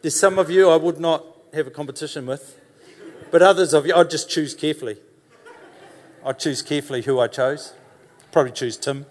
There's 0.00 0.18
some 0.18 0.38
of 0.38 0.48
you 0.48 0.70
I 0.70 0.76
would 0.76 1.00
not 1.00 1.31
have 1.52 1.66
a 1.66 1.70
competition 1.70 2.24
with, 2.24 2.58
but 3.30 3.42
others 3.42 3.74
of 3.74 3.86
you, 3.86 3.94
I'd 3.94 4.08
just 4.08 4.30
choose 4.30 4.54
carefully. 4.54 4.96
I'd 6.24 6.38
choose 6.38 6.62
carefully 6.62 7.02
who 7.02 7.20
I 7.20 7.26
chose. 7.26 7.74
Probably 8.30 8.52
choose 8.52 8.78
Tim. 8.78 9.04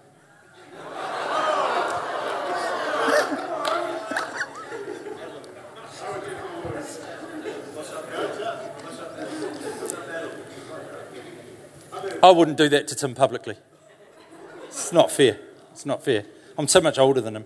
I 12.24 12.30
wouldn't 12.30 12.56
do 12.56 12.68
that 12.68 12.86
to 12.88 12.94
Tim 12.94 13.14
publicly. 13.14 13.56
It's 14.66 14.92
not 14.92 15.10
fair. 15.10 15.38
It's 15.72 15.84
not 15.84 16.04
fair. 16.04 16.24
I'm 16.56 16.68
so 16.68 16.80
much 16.80 16.98
older 16.98 17.20
than 17.20 17.36
him. 17.36 17.44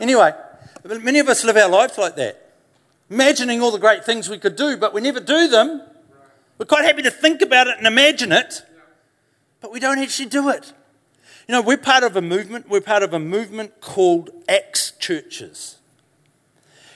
anyway, 0.00 0.32
many 0.84 1.18
of 1.18 1.28
us 1.28 1.44
live 1.44 1.56
our 1.56 1.68
lives 1.68 1.98
like 1.98 2.16
that. 2.16 2.50
imagining 3.10 3.60
all 3.60 3.70
the 3.70 3.78
great 3.78 4.04
things 4.04 4.28
we 4.28 4.38
could 4.38 4.56
do, 4.56 4.76
but 4.76 4.94
we 4.94 5.00
never 5.00 5.20
do 5.20 5.46
them. 5.46 5.82
We're 6.58 6.66
quite 6.66 6.84
happy 6.84 7.02
to 7.02 7.10
think 7.10 7.42
about 7.42 7.66
it 7.66 7.76
and 7.76 7.86
imagine 7.86 8.32
it, 8.32 8.62
but 9.60 9.72
we 9.72 9.80
don't 9.80 9.98
actually 9.98 10.28
do 10.28 10.48
it. 10.48 10.72
You 11.48 11.52
know, 11.52 11.62
we're 11.62 11.76
part 11.76 12.04
of 12.04 12.16
a 12.16 12.22
movement. 12.22 12.68
We're 12.68 12.80
part 12.80 13.02
of 13.02 13.12
a 13.12 13.18
movement 13.18 13.80
called 13.80 14.30
Acts 14.48 14.92
Churches. 14.92 15.78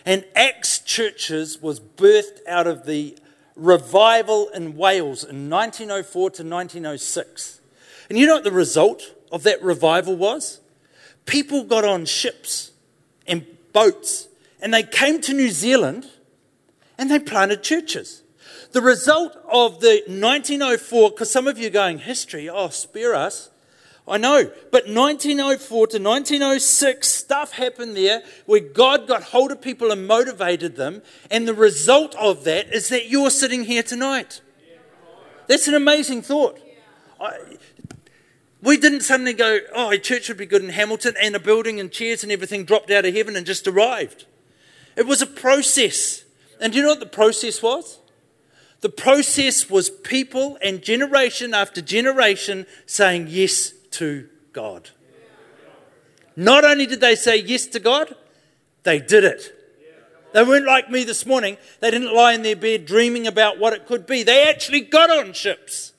And 0.05 0.25
Acts 0.37 0.79
Churches 0.79 1.61
was 1.61 1.81
birthed 1.81 2.39
out 2.49 2.67
of 2.67 2.87
the 2.87 3.19
revival 3.57 4.49
in 4.51 4.77
Wales 4.77 5.25
in 5.25 5.51
1904 5.51 6.31
to 6.31 6.43
1906. 6.45 7.61
And 8.09 8.19
you 8.19 8.27
know 8.27 8.35
what 8.35 8.45
the 8.45 8.53
result 8.53 9.15
of 9.33 9.43
that 9.43 9.61
revival 9.63 10.17
was? 10.17 10.61
People 11.25 11.65
got 11.65 11.85
on 11.85 12.05
ships 12.05 12.71
and 13.27 13.45
boats 13.77 14.29
and 14.63 14.73
they 14.73 14.83
came 14.83 15.21
to 15.21 15.35
New 15.35 15.51
Zealand 15.51 16.07
and 16.97 17.11
they 17.11 17.19
planted 17.19 17.63
churches. 17.63 18.23
The 18.73 18.81
result 18.81 19.37
of 19.53 19.81
the 19.81 20.03
1904, 20.07 21.11
because 21.11 21.31
some 21.31 21.47
of 21.47 21.59
you 21.59 21.67
are 21.67 21.79
going, 21.85 21.99
history, 21.99 22.49
oh, 22.49 22.71
spare 22.71 23.15
us. 23.15 23.51
I 24.09 24.17
know, 24.17 24.51
but 24.71 24.89
1904 24.89 25.89
to 25.89 25.99
1906, 25.99 27.07
stuff 27.07 27.53
happened 27.53 27.97
there 27.97 28.23
where 28.47 28.61
God 28.61 29.07
got 29.07 29.25
hold 29.25 29.53
of 29.53 29.61
people 29.61 29.91
and 29.91 30.07
motivated 30.07 30.77
them, 30.77 31.03
and 31.31 31.47
the 31.47 31.55
result 31.55 32.15
of 32.15 32.45
that 32.45 32.73
is 32.73 32.89
that 32.89 33.11
you're 33.11 33.31
sitting 33.31 33.65
here 33.65 33.83
tonight. 33.83 34.41
That's 35.49 35.69
an 35.69 35.75
amazing 35.75 36.23
thought. 36.23 36.59
I, 37.21 37.56
we 38.63 38.77
didn't 38.77 39.03
suddenly 39.03 39.33
go, 39.33 39.61
oh, 39.75 39.91
a 39.91 39.99
church 39.99 40.29
would 40.29 40.39
be 40.39 40.47
good 40.47 40.63
in 40.63 40.71
Hamilton, 40.71 41.15
and 41.21 41.35
a 41.37 41.41
building 41.41 41.79
and 41.79 41.93
chairs 41.93 42.23
and 42.23 42.33
everything 42.33 42.65
dropped 42.65 42.91
out 42.91 43.05
of 43.05 43.15
heaven 43.15 43.37
and 43.37 43.47
just 43.47 43.67
arrived. 43.69 44.27
It 44.97 45.07
was 45.07 45.21
a 45.21 45.27
process. 45.27 46.25
And 46.61 46.73
do 46.73 46.79
you 46.79 46.85
know 46.85 46.91
what 46.91 47.01
the 47.01 47.07
process 47.07 47.63
was? 47.63 47.99
The 48.81 48.89
process 48.89 49.69
was 49.69 49.91
people 49.91 50.59
and 50.63 50.83
generation 50.83 51.55
after 51.55 51.81
generation 51.81 52.67
saying 52.87 53.27
yes 53.29 53.73
to 53.93 54.29
God. 54.53 54.91
Not 56.35 56.65
only 56.65 56.87
did 56.87 57.01
they 57.01 57.15
say 57.15 57.37
yes 57.37 57.67
to 57.69 57.81
God, 57.81 58.15
they 58.83 58.99
did 58.99 59.25
it. 59.25 59.53
They 60.33 60.43
weren't 60.43 60.67
like 60.67 60.91
me 60.91 61.05
this 61.05 61.25
morning. 61.25 61.57
They 61.81 61.91
didn't 61.91 62.15
lie 62.15 62.35
in 62.35 62.43
their 62.43 62.57
bed 62.57 62.85
dreaming 62.85 63.27
about 63.27 63.59
what 63.59 63.73
it 63.73 63.87
could 63.87 64.07
be. 64.07 64.23
They 64.23 64.47
actually 64.49 64.83
got 64.83 65.11
on 65.11 65.33
ships. 65.33 65.93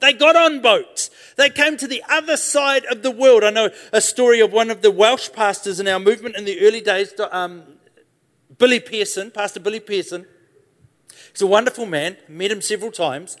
They 0.00 0.12
got 0.12 0.36
on 0.36 0.60
boats. 0.60 1.10
They 1.40 1.48
came 1.48 1.78
to 1.78 1.88
the 1.88 2.04
other 2.06 2.36
side 2.36 2.84
of 2.84 3.02
the 3.02 3.10
world. 3.10 3.44
I 3.44 3.48
know 3.48 3.70
a 3.94 4.02
story 4.02 4.40
of 4.40 4.52
one 4.52 4.70
of 4.70 4.82
the 4.82 4.90
Welsh 4.90 5.32
pastors 5.32 5.80
in 5.80 5.88
our 5.88 5.98
movement 5.98 6.36
in 6.36 6.44
the 6.44 6.60
early 6.60 6.82
days, 6.82 7.14
um, 7.30 7.62
Billy 8.58 8.78
Pearson, 8.78 9.30
Pastor 9.30 9.58
Billy 9.58 9.80
Pearson. 9.80 10.26
He's 11.32 11.40
a 11.40 11.46
wonderful 11.46 11.86
man, 11.86 12.18
met 12.28 12.50
him 12.50 12.60
several 12.60 12.92
times. 12.92 13.38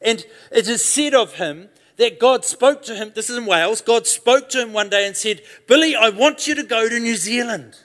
And 0.00 0.24
it 0.50 0.66
is 0.66 0.82
said 0.82 1.12
of 1.12 1.34
him 1.34 1.68
that 1.98 2.18
God 2.18 2.46
spoke 2.46 2.82
to 2.84 2.94
him, 2.94 3.12
this 3.14 3.28
is 3.28 3.36
in 3.36 3.44
Wales, 3.44 3.82
God 3.82 4.06
spoke 4.06 4.48
to 4.48 4.62
him 4.62 4.72
one 4.72 4.88
day 4.88 5.06
and 5.06 5.14
said, 5.14 5.42
Billy, 5.66 5.94
I 5.94 6.08
want 6.08 6.46
you 6.46 6.54
to 6.54 6.62
go 6.62 6.88
to 6.88 6.98
New 6.98 7.16
Zealand. 7.16 7.76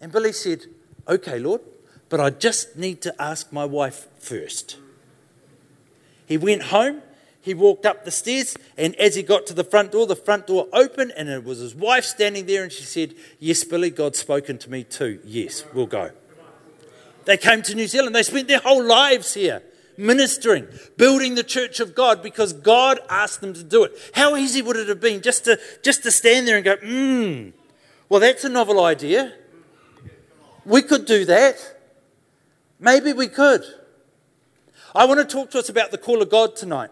And 0.00 0.10
Billy 0.10 0.32
said, 0.32 0.62
Okay, 1.06 1.38
Lord, 1.38 1.60
but 2.08 2.18
I 2.18 2.30
just 2.30 2.76
need 2.76 3.02
to 3.02 3.22
ask 3.22 3.52
my 3.52 3.64
wife 3.64 4.08
first. 4.18 4.78
He 6.26 6.36
went 6.36 6.62
home, 6.62 7.02
he 7.42 7.54
walked 7.54 7.84
up 7.84 8.04
the 8.04 8.10
stairs, 8.12 8.56
and 8.78 8.94
as 8.96 9.16
he 9.16 9.22
got 9.22 9.46
to 9.46 9.54
the 9.54 9.64
front 9.64 9.92
door, 9.92 10.06
the 10.06 10.16
front 10.16 10.46
door 10.46 10.68
opened, 10.72 11.12
and 11.16 11.28
it 11.28 11.44
was 11.44 11.58
his 11.58 11.74
wife 11.74 12.04
standing 12.04 12.46
there, 12.46 12.62
and 12.62 12.70
she 12.70 12.84
said, 12.84 13.14
Yes, 13.40 13.64
Billy, 13.64 13.90
God's 13.90 14.20
spoken 14.20 14.58
to 14.58 14.70
me 14.70 14.84
too. 14.84 15.20
Yes, 15.24 15.64
we'll 15.74 15.86
go. 15.86 16.12
They 17.24 17.36
came 17.36 17.62
to 17.62 17.74
New 17.74 17.88
Zealand. 17.88 18.14
They 18.14 18.22
spent 18.22 18.46
their 18.46 18.60
whole 18.60 18.82
lives 18.82 19.34
here 19.34 19.62
ministering, 19.96 20.66
building 20.96 21.34
the 21.34 21.42
church 21.42 21.80
of 21.80 21.94
God 21.94 22.22
because 22.22 22.52
God 22.52 22.98
asked 23.08 23.40
them 23.40 23.54
to 23.54 23.62
do 23.62 23.84
it. 23.84 23.92
How 24.14 24.36
easy 24.36 24.62
would 24.62 24.76
it 24.76 24.88
have 24.88 25.00
been 25.00 25.20
just 25.20 25.44
to, 25.44 25.58
just 25.82 26.02
to 26.04 26.10
stand 26.10 26.46
there 26.46 26.56
and 26.56 26.64
go, 26.64 26.76
hmm, 26.76 27.50
well, 28.08 28.20
that's 28.20 28.44
a 28.44 28.48
novel 28.48 28.82
idea. 28.84 29.32
We 30.64 30.82
could 30.82 31.06
do 31.06 31.24
that. 31.24 31.56
Maybe 32.78 33.12
we 33.12 33.28
could. 33.28 33.64
I 34.94 35.06
want 35.06 35.20
to 35.20 35.26
talk 35.26 35.50
to 35.52 35.58
us 35.58 35.68
about 35.68 35.90
the 35.90 35.98
call 35.98 36.22
of 36.22 36.30
God 36.30 36.56
tonight. 36.56 36.90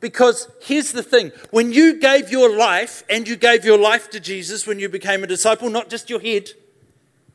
Because 0.00 0.48
here's 0.60 0.92
the 0.92 1.02
thing 1.02 1.32
when 1.50 1.72
you 1.72 1.98
gave 1.98 2.30
your 2.30 2.56
life 2.56 3.02
and 3.10 3.26
you 3.26 3.36
gave 3.36 3.64
your 3.64 3.78
life 3.78 4.10
to 4.10 4.20
Jesus 4.20 4.66
when 4.66 4.78
you 4.78 4.88
became 4.88 5.24
a 5.24 5.26
disciple, 5.26 5.70
not 5.70 5.90
just 5.90 6.08
your 6.08 6.20
head 6.20 6.50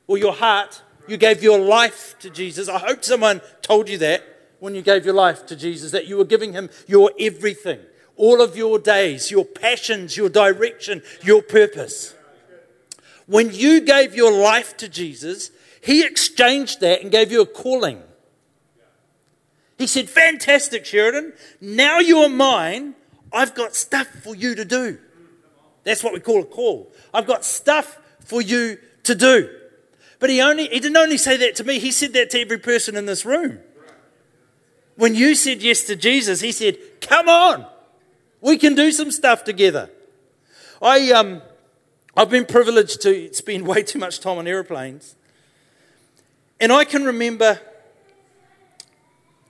or 0.08 0.18
your 0.18 0.34
heart, 0.34 0.82
you 1.08 1.18
gave 1.18 1.44
your 1.44 1.60
life 1.60 2.16
to 2.20 2.30
Jesus. 2.30 2.70
I 2.70 2.80
hope 2.80 3.04
someone 3.04 3.42
told 3.62 3.90
you 3.90 3.98
that 3.98 4.24
when 4.60 4.76
you 4.76 4.82
gave 4.82 5.04
your 5.04 5.14
life 5.14 5.46
to 5.48 5.58
Jesus, 5.58 5.92
that 5.92 6.08
you 6.08 6.18
were 6.18 6.24
giving 6.24 6.54
him 6.54 6.70
your 6.88 7.12
everything, 7.20 7.80
all 8.16 8.42
of 8.42 8.56
your 8.56 8.80
days, 8.80 9.30
your 9.30 9.44
passions, 9.44 10.16
your 10.16 10.30
direction, 10.30 11.02
your 11.22 11.42
purpose. 11.42 12.16
When 13.26 13.54
you 13.54 13.82
gave 13.82 14.16
your 14.16 14.32
life 14.32 14.78
to 14.78 14.88
Jesus, 14.88 15.52
he 15.82 16.06
exchanged 16.06 16.80
that 16.80 17.02
and 17.02 17.12
gave 17.12 17.30
you 17.30 17.42
a 17.42 17.46
calling. 17.46 18.02
He 19.84 19.88
said, 19.88 20.10
Fantastic, 20.10 20.86
Sheridan. 20.86 21.34
Now 21.60 22.00
you're 22.00 22.30
mine. 22.30 22.96
I've 23.34 23.54
got 23.54 23.76
stuff 23.76 24.08
for 24.08 24.34
you 24.34 24.56
to 24.56 24.64
do. 24.64 24.98
That's 25.84 26.02
what 26.02 26.14
we 26.14 26.22
call 26.22 26.40
a 26.40 26.46
call. 26.46 26.94
I've 27.14 27.28
got 27.28 27.44
stuff 27.44 28.00
for 28.22 28.42
you 28.42 28.78
to 29.04 29.14
do. 29.14 29.54
But 30.20 30.30
he, 30.30 30.40
only, 30.40 30.70
he 30.70 30.80
didn't 30.80 30.96
only 30.96 31.18
say 31.18 31.36
that 31.36 31.58
to 31.58 31.66
me, 31.66 31.80
he 31.80 31.92
said 31.92 32.14
that 32.14 32.30
to 32.30 32.40
every 32.40 32.60
person 32.60 32.96
in 32.96 33.08
this 33.08 33.26
room. 33.26 33.60
When 34.96 35.16
you 35.16 35.36
said 35.36 35.62
yes 35.62 35.84
to 35.88 35.98
Jesus, 35.98 36.40
he 36.40 36.54
said, 36.54 36.78
Come 37.02 37.28
on, 37.28 37.66
we 38.40 38.56
can 38.56 38.76
do 38.76 38.90
some 38.94 39.12
stuff 39.12 39.44
together. 39.44 39.90
I, 40.82 41.12
um, 41.12 41.42
I've 42.16 42.30
been 42.30 42.46
privileged 42.46 43.02
to 43.02 43.34
spend 43.34 43.68
way 43.68 43.84
too 43.84 44.00
much 44.00 44.22
time 44.22 44.38
on 44.38 44.48
aeroplanes. 44.48 45.18
And 46.62 46.72
I 46.72 46.86
can 46.86 47.04
remember 47.04 47.60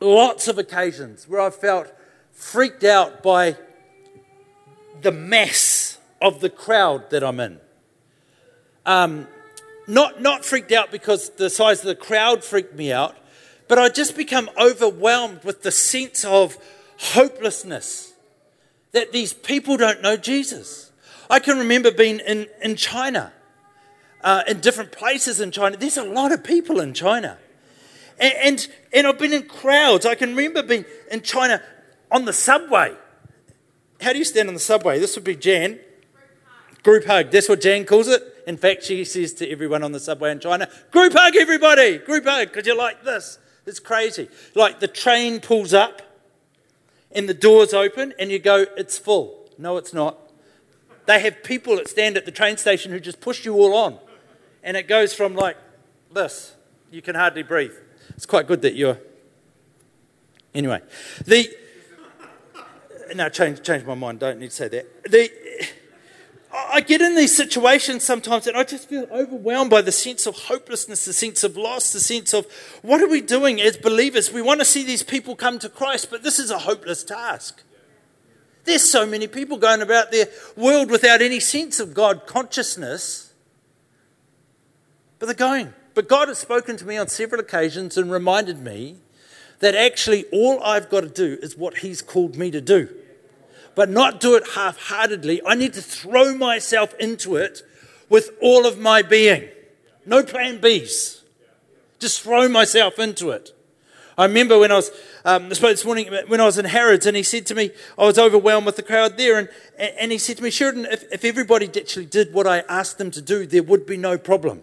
lots 0.04 0.48
of 0.48 0.58
occasions 0.58 1.28
where 1.28 1.42
I 1.42 1.50
felt 1.50 1.92
freaked 2.32 2.84
out 2.84 3.24
by 3.24 3.58
the 5.02 5.12
mass 5.12 5.98
of 6.22 6.42
the 6.42 6.50
crowd 6.50 7.10
that 7.10 7.24
I'm 7.24 7.40
in. 7.40 7.60
Um, 8.86 9.28
not, 9.88 10.22
not 10.22 10.46
freaked 10.46 10.72
out 10.72 10.92
because 10.92 11.30
the 11.32 11.50
size 11.50 11.80
of 11.80 11.86
the 11.86 11.96
crowd 11.96 12.44
freaked 12.44 12.76
me 12.76 12.92
out, 12.92 13.16
but 13.68 13.80
I 13.80 13.90
just 13.90 14.16
become 14.16 14.50
overwhelmed 14.60 15.44
with 15.44 15.64
the 15.64 15.72
sense 15.72 16.24
of 16.26 16.58
hopelessness 16.98 18.14
that 18.92 19.12
these 19.12 19.34
people 19.34 19.78
don't 19.78 20.02
know 20.02 20.16
Jesus. 20.16 20.92
I 21.30 21.40
can 21.40 21.58
remember 21.58 21.92
being 21.92 22.20
in, 22.20 22.48
in 22.62 22.76
China, 22.76 23.34
uh, 24.22 24.44
in 24.48 24.60
different 24.60 24.92
places 24.92 25.42
in 25.42 25.52
China. 25.52 25.78
There's 25.78 25.98
a 25.98 26.04
lot 26.04 26.32
of 26.32 26.44
people 26.44 26.80
in 26.80 26.94
China. 26.94 27.38
And, 28.20 28.34
and, 28.34 28.68
and 28.94 29.08
I've 29.08 29.20
been 29.20 29.34
in 29.34 29.44
crowds. 29.44 30.06
I 30.06 30.16
can 30.16 30.36
remember 30.36 30.64
being 30.64 30.86
in 31.12 31.22
China 31.22 31.62
on 32.12 32.26
the 32.26 32.34
subway. 32.34 32.96
How 34.02 34.12
do 34.14 34.20
you 34.20 34.26
stand 34.26 34.48
on 34.48 34.54
the 34.54 34.60
subway? 34.60 35.00
This 35.00 35.16
would 35.16 35.24
be 35.24 35.36
Jan. 35.36 35.80
Group 36.84 37.06
hug. 37.06 37.32
That's 37.32 37.48
what 37.48 37.62
Jan 37.62 37.86
calls 37.86 38.08
it. 38.08 38.22
In 38.46 38.58
fact, 38.58 38.84
she 38.84 39.06
says 39.06 39.34
to 39.36 39.50
everyone 39.50 39.84
on 39.84 39.94
the 39.94 40.00
subway 40.00 40.32
in 40.32 40.40
China, 40.40 40.70
group 40.92 41.14
hug, 41.14 41.36
everybody, 41.36 41.98
group 41.98 42.26
hug, 42.26 42.50
because 42.50 42.68
you're 42.68 42.76
like 42.76 43.04
this. 43.04 43.40
It's 43.66 43.80
crazy. 43.80 44.28
Like 44.54 44.82
the 44.82 44.90
train 44.90 45.40
pulls 45.40 45.74
up 45.74 46.02
and 47.12 47.30
the 47.30 47.34
doors 47.34 47.74
open 47.74 48.14
and 48.20 48.30
you 48.30 48.40
go, 48.40 48.66
it's 48.76 48.98
full. 48.98 49.50
No, 49.58 49.78
it's 49.78 49.94
not. 49.94 50.18
They 51.06 51.20
have 51.22 51.44
people 51.44 51.78
that 51.78 51.88
stand 51.88 52.18
at 52.18 52.26
the 52.26 52.32
train 52.32 52.58
station 52.58 52.92
who 52.92 53.00
just 53.00 53.22
push 53.22 53.46
you 53.46 53.54
all 53.56 53.74
on. 53.76 54.00
And 54.64 54.76
it 54.76 54.88
goes 54.88 55.14
from 55.14 55.36
like 55.36 55.58
this. 56.12 56.56
You 56.92 57.02
can 57.02 57.16
hardly 57.16 57.44
breathe. 57.44 57.74
It's 58.12 58.26
quite 58.26 58.48
good 58.48 58.62
that 58.62 58.76
you're. 58.76 58.98
Anyway, 60.54 60.82
the. 61.26 61.50
No, 63.16 63.30
change, 63.30 63.62
change 63.62 63.86
my 63.86 63.96
mind. 63.96 64.20
Don't 64.20 64.40
need 64.40 64.50
to 64.50 64.56
say 64.56 64.68
that. 64.70 65.04
The, 65.04 65.30
I 66.56 66.82
get 66.82 67.02
in 67.02 67.16
these 67.16 67.36
situations 67.36 68.04
sometimes 68.04 68.46
and 68.46 68.56
I 68.56 68.64
just 68.64 68.88
feel 68.88 69.08
overwhelmed 69.12 69.72
by 69.72 69.82
the 69.82 69.92
sense 69.92 70.28
of 70.28 70.36
hopelessness, 70.36 71.06
the 71.06 71.14
sense 71.14 71.44
of 71.44 71.58
loss, 71.58 71.92
the 71.92 72.00
sense 72.00 72.34
of 72.34 72.46
what 72.84 73.02
are 73.02 73.08
we 73.08 73.22
doing 73.22 73.60
as 73.60 73.76
believers? 73.76 74.32
We 74.32 74.44
want 74.44 74.60
to 74.62 74.66
see 74.66 74.84
these 74.84 75.02
people 75.02 75.36
come 75.36 75.58
to 75.60 75.70
Christ, 75.70 76.10
but 76.12 76.22
this 76.22 76.38
is 76.38 76.52
a 76.52 76.60
hopeless 76.60 77.04
task. 77.04 77.64
There's 78.66 78.90
so 78.90 79.06
many 79.06 79.28
people 79.28 79.58
going 79.58 79.82
about 79.82 80.12
their 80.12 80.28
world 80.56 80.92
without 80.92 81.22
any 81.22 81.40
sense 81.40 81.80
of 81.80 81.94
God 81.94 82.28
consciousness, 82.28 83.34
but 85.18 85.26
they're 85.26 85.36
going. 85.36 85.74
But 85.94 86.08
God 86.08 86.28
has 86.28 86.40
spoken 86.40 86.78
to 86.78 86.86
me 86.86 86.98
on 86.98 87.08
several 87.08 87.42
occasions 87.42 87.98
and 87.98 88.12
reminded 88.12 88.60
me 88.60 88.98
that 89.60 89.76
actually 89.76 90.26
all 90.32 90.62
I've 90.64 90.90
got 90.90 91.02
to 91.02 91.10
do 91.10 91.38
is 91.42 91.58
what 91.58 91.78
He's 91.78 92.02
called 92.02 92.36
me 92.36 92.52
to 92.52 92.62
do 92.62 92.90
but 93.76 93.90
not 93.90 94.20
do 94.20 94.36
it 94.36 94.44
half 94.56 94.78
heartedly. 94.88 95.42
I 95.46 95.56
need 95.56 95.74
to 95.74 95.82
throw 95.82 96.36
myself 96.36 96.94
into 97.00 97.36
it 97.36 97.62
with 98.10 98.32
all 98.42 98.66
of 98.66 98.78
my 98.78 99.02
being. 99.02 99.50
No 100.06 100.24
plan 100.24 100.60
Bs. 100.60 101.22
Just 102.00 102.22
throw 102.22 102.48
myself 102.48 103.00
into 103.00 103.32
it. 103.32 103.52
I 104.16 104.26
remember 104.26 104.60
when 104.60 104.72
I 104.72 104.76
was, 104.76 104.92
um, 105.26 105.46
I 105.46 105.50
this 105.50 105.86
morning 105.86 106.14
when 106.28 106.40
I 106.40 106.46
was 106.46 106.60
in 106.60 106.66
Harrods, 106.66 107.08
and 107.08 107.18
he 107.18 107.24
said 107.24 107.48
to 107.48 107.56
me, 107.56 107.72
I 107.98 108.06
was 108.06 108.20
overwhelmed 108.20 108.68
with 108.68 108.76
the 108.76 108.84
crowd 108.84 109.18
there, 109.18 109.40
and, 109.40 109.50
and 109.80 110.12
he 110.12 110.20
said 110.20 110.38
to 110.38 110.44
me, 110.44 110.52
Sheridan, 110.52 110.86
if, 110.86 111.12
if 111.12 111.26
everybody 111.26 111.68
actually 111.68 112.06
did 112.06 112.32
what 112.32 112.46
I 112.46 112.60
asked 112.70 113.00
them 113.00 113.10
to 113.12 113.22
do, 113.24 113.48
there 113.48 113.64
would 113.64 113.88
be 113.88 113.98
no 113.98 114.20
problem. 114.20 114.62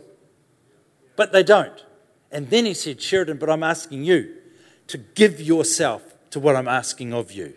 But 1.21 1.33
they 1.33 1.43
don't. 1.43 1.85
And 2.33 2.49
then 2.49 2.64
he 2.64 2.73
said, 2.73 3.03
Sheridan, 3.03 3.37
but 3.37 3.51
I'm 3.51 3.62
asking 3.62 4.05
you 4.05 4.37
to 4.87 4.97
give 4.97 5.39
yourself 5.39 6.14
to 6.31 6.41
what 6.41 6.57
I'm 6.57 6.66
asking 6.66 7.12
of 7.12 7.31
you. 7.31 7.53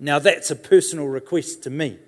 Now 0.00 0.18
that's 0.18 0.50
a 0.50 0.56
personal 0.56 1.06
request 1.06 1.62
to 1.62 1.70
me, 1.70 2.00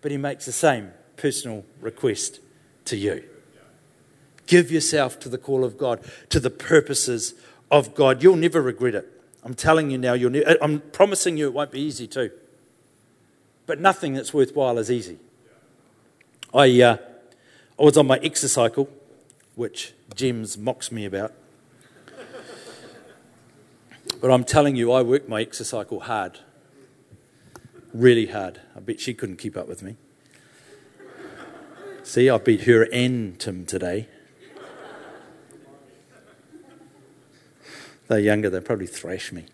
but 0.00 0.10
he 0.10 0.16
makes 0.16 0.44
the 0.44 0.50
same 0.50 0.90
personal 1.16 1.64
request 1.80 2.40
to 2.86 2.96
you. 2.96 3.22
Give 4.48 4.72
yourself 4.72 5.20
to 5.20 5.28
the 5.28 5.38
call 5.38 5.62
of 5.62 5.78
God, 5.78 6.00
to 6.30 6.40
the 6.40 6.50
purposes 6.50 7.34
of 7.70 7.94
God. 7.94 8.24
You'll 8.24 8.34
never 8.34 8.60
regret 8.60 8.96
it. 8.96 9.22
I'm 9.44 9.54
telling 9.54 9.92
you 9.92 9.98
now, 9.98 10.14
you'll 10.14 10.32
ne- 10.32 10.58
I'm 10.60 10.80
promising 10.80 11.36
you 11.36 11.46
it 11.46 11.54
won't 11.54 11.70
be 11.70 11.80
easy 11.80 12.08
too. 12.08 12.32
But 13.66 13.78
nothing 13.80 14.14
that's 14.14 14.34
worthwhile 14.34 14.78
is 14.78 14.90
easy. 14.90 15.20
I, 16.52 16.82
uh, 16.82 16.96
I 17.78 17.82
was 17.84 17.96
on 17.96 18.08
my 18.08 18.16
exercise 18.16 18.72
exercycle, 18.72 18.88
which 19.60 19.92
James 20.14 20.56
mocks 20.56 20.90
me 20.90 21.04
about. 21.04 21.34
but 24.22 24.30
I'm 24.30 24.42
telling 24.42 24.74
you, 24.74 24.90
I 24.90 25.02
worked 25.02 25.28
my 25.28 25.44
exercycle 25.44 26.00
hard. 26.00 26.38
Really 27.92 28.24
hard. 28.24 28.62
I 28.74 28.80
bet 28.80 29.00
she 29.00 29.12
couldn't 29.12 29.36
keep 29.36 29.58
up 29.58 29.68
with 29.68 29.82
me. 29.82 29.96
See, 32.04 32.30
I 32.30 32.38
beat 32.38 32.62
her 32.62 32.88
and 32.90 33.38
Tim 33.38 33.66
today. 33.66 34.08
They're 38.08 38.18
younger, 38.18 38.48
they'll 38.48 38.62
probably 38.62 38.86
thrash 38.86 39.30
me. 39.30 39.44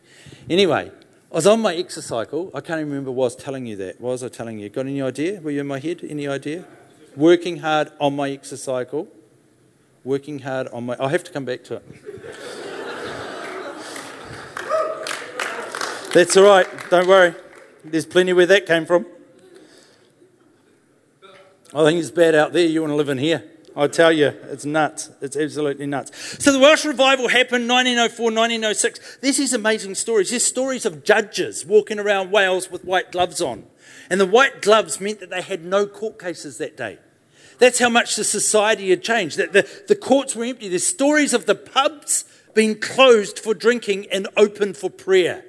Anyway, 0.49 0.93
I 1.33 1.35
was 1.35 1.49
on 1.49 1.61
my 1.61 1.75
exercycle. 1.75 2.53
I 2.55 2.61
can't 2.61 2.79
even 2.79 2.91
remember 2.91 3.11
was 3.11 3.35
telling 3.35 3.67
you 3.67 3.75
that. 3.79 4.01
Was 4.01 4.23
I 4.23 4.29
telling 4.29 4.61
you? 4.61 4.69
Got 4.69 4.87
any 4.87 5.03
idea? 5.03 5.41
Were 5.41 5.51
you 5.51 5.63
in 5.63 5.67
my 5.67 5.81
head? 5.81 6.03
Any 6.09 6.29
idea? 6.29 6.65
Working 7.17 7.57
hard 7.57 7.91
on 7.99 8.15
my 8.15 8.31
exercycle. 8.31 9.09
Working 10.07 10.39
hard 10.39 10.69
on 10.69 10.87
my. 10.87 10.97
I'll 11.01 11.09
have 11.09 11.25
to 11.25 11.33
come 11.33 11.45
back 11.45 11.65
to 11.65 11.75
it. 11.75 11.83
That's 16.15 16.37
all 16.37 16.45
right. 16.45 16.69
Don't 16.91 17.09
worry. 17.09 17.35
There's 17.85 18.07
plenty 18.07 18.33
where 18.33 18.47
that 18.47 18.67
came 18.67 18.87
from. 18.87 19.05
I 21.75 21.83
think 21.83 21.99
it's 21.99 22.13
bad 22.13 22.37
out 22.37 22.53
there. 22.53 22.65
You 22.65 22.83
want 22.83 22.93
to 22.93 22.95
live 22.95 23.09
in 23.09 23.19
here. 23.19 23.51
I 23.75 23.89
tell 23.89 24.13
you, 24.13 24.29
it's 24.29 24.65
nuts. 24.65 25.11
It's 25.21 25.37
absolutely 25.37 25.87
nuts. 25.87 26.13
So 26.43 26.53
the 26.53 26.61
Welsh 26.61 26.85
revival 26.85 27.27
happened 27.27 27.69
1904, 27.69 28.27
1906. 28.27 29.19
There's 29.21 29.39
these 29.39 29.55
amazing 29.55 29.97
stories. 29.97 30.31
There's 30.31 30.45
stories 30.45 30.87
of 30.87 31.03
judges 31.03 31.67
walking 31.67 31.99
around 31.99 32.31
Wales 32.31 32.71
with 32.71 32.85
white 32.85 33.11
gloves 33.11 33.41
on. 33.41 33.65
And 34.09 34.21
the 34.21 34.27
white 34.27 34.63
gloves 34.63 35.01
meant 35.01 35.19
that 35.19 35.31
they 35.31 35.43
had 35.43 35.65
no 35.65 35.85
court 35.85 36.21
cases 36.21 36.59
that 36.59 36.77
day. 36.77 37.01
That's 37.59 37.79
how 37.79 37.89
much 37.89 38.17
the 38.17 38.25
society 38.25 38.91
had 38.91 39.03
changed. 39.03 39.39
That 39.39 39.53
the, 39.53 39.69
the 39.89 39.97
courts 39.97 40.37
were 40.37 40.45
empty. 40.45 40.69
There's 40.69 40.87
stories 40.87 41.33
of 41.33 41.47
the 41.47 41.55
pubs 41.55 42.25
being 42.55 42.79
closed 42.79 43.39
for 43.39 43.55
drinking 43.55 44.07
and 44.11 44.29
open 44.37 44.75
for 44.75 44.91
prayer. 44.91 45.45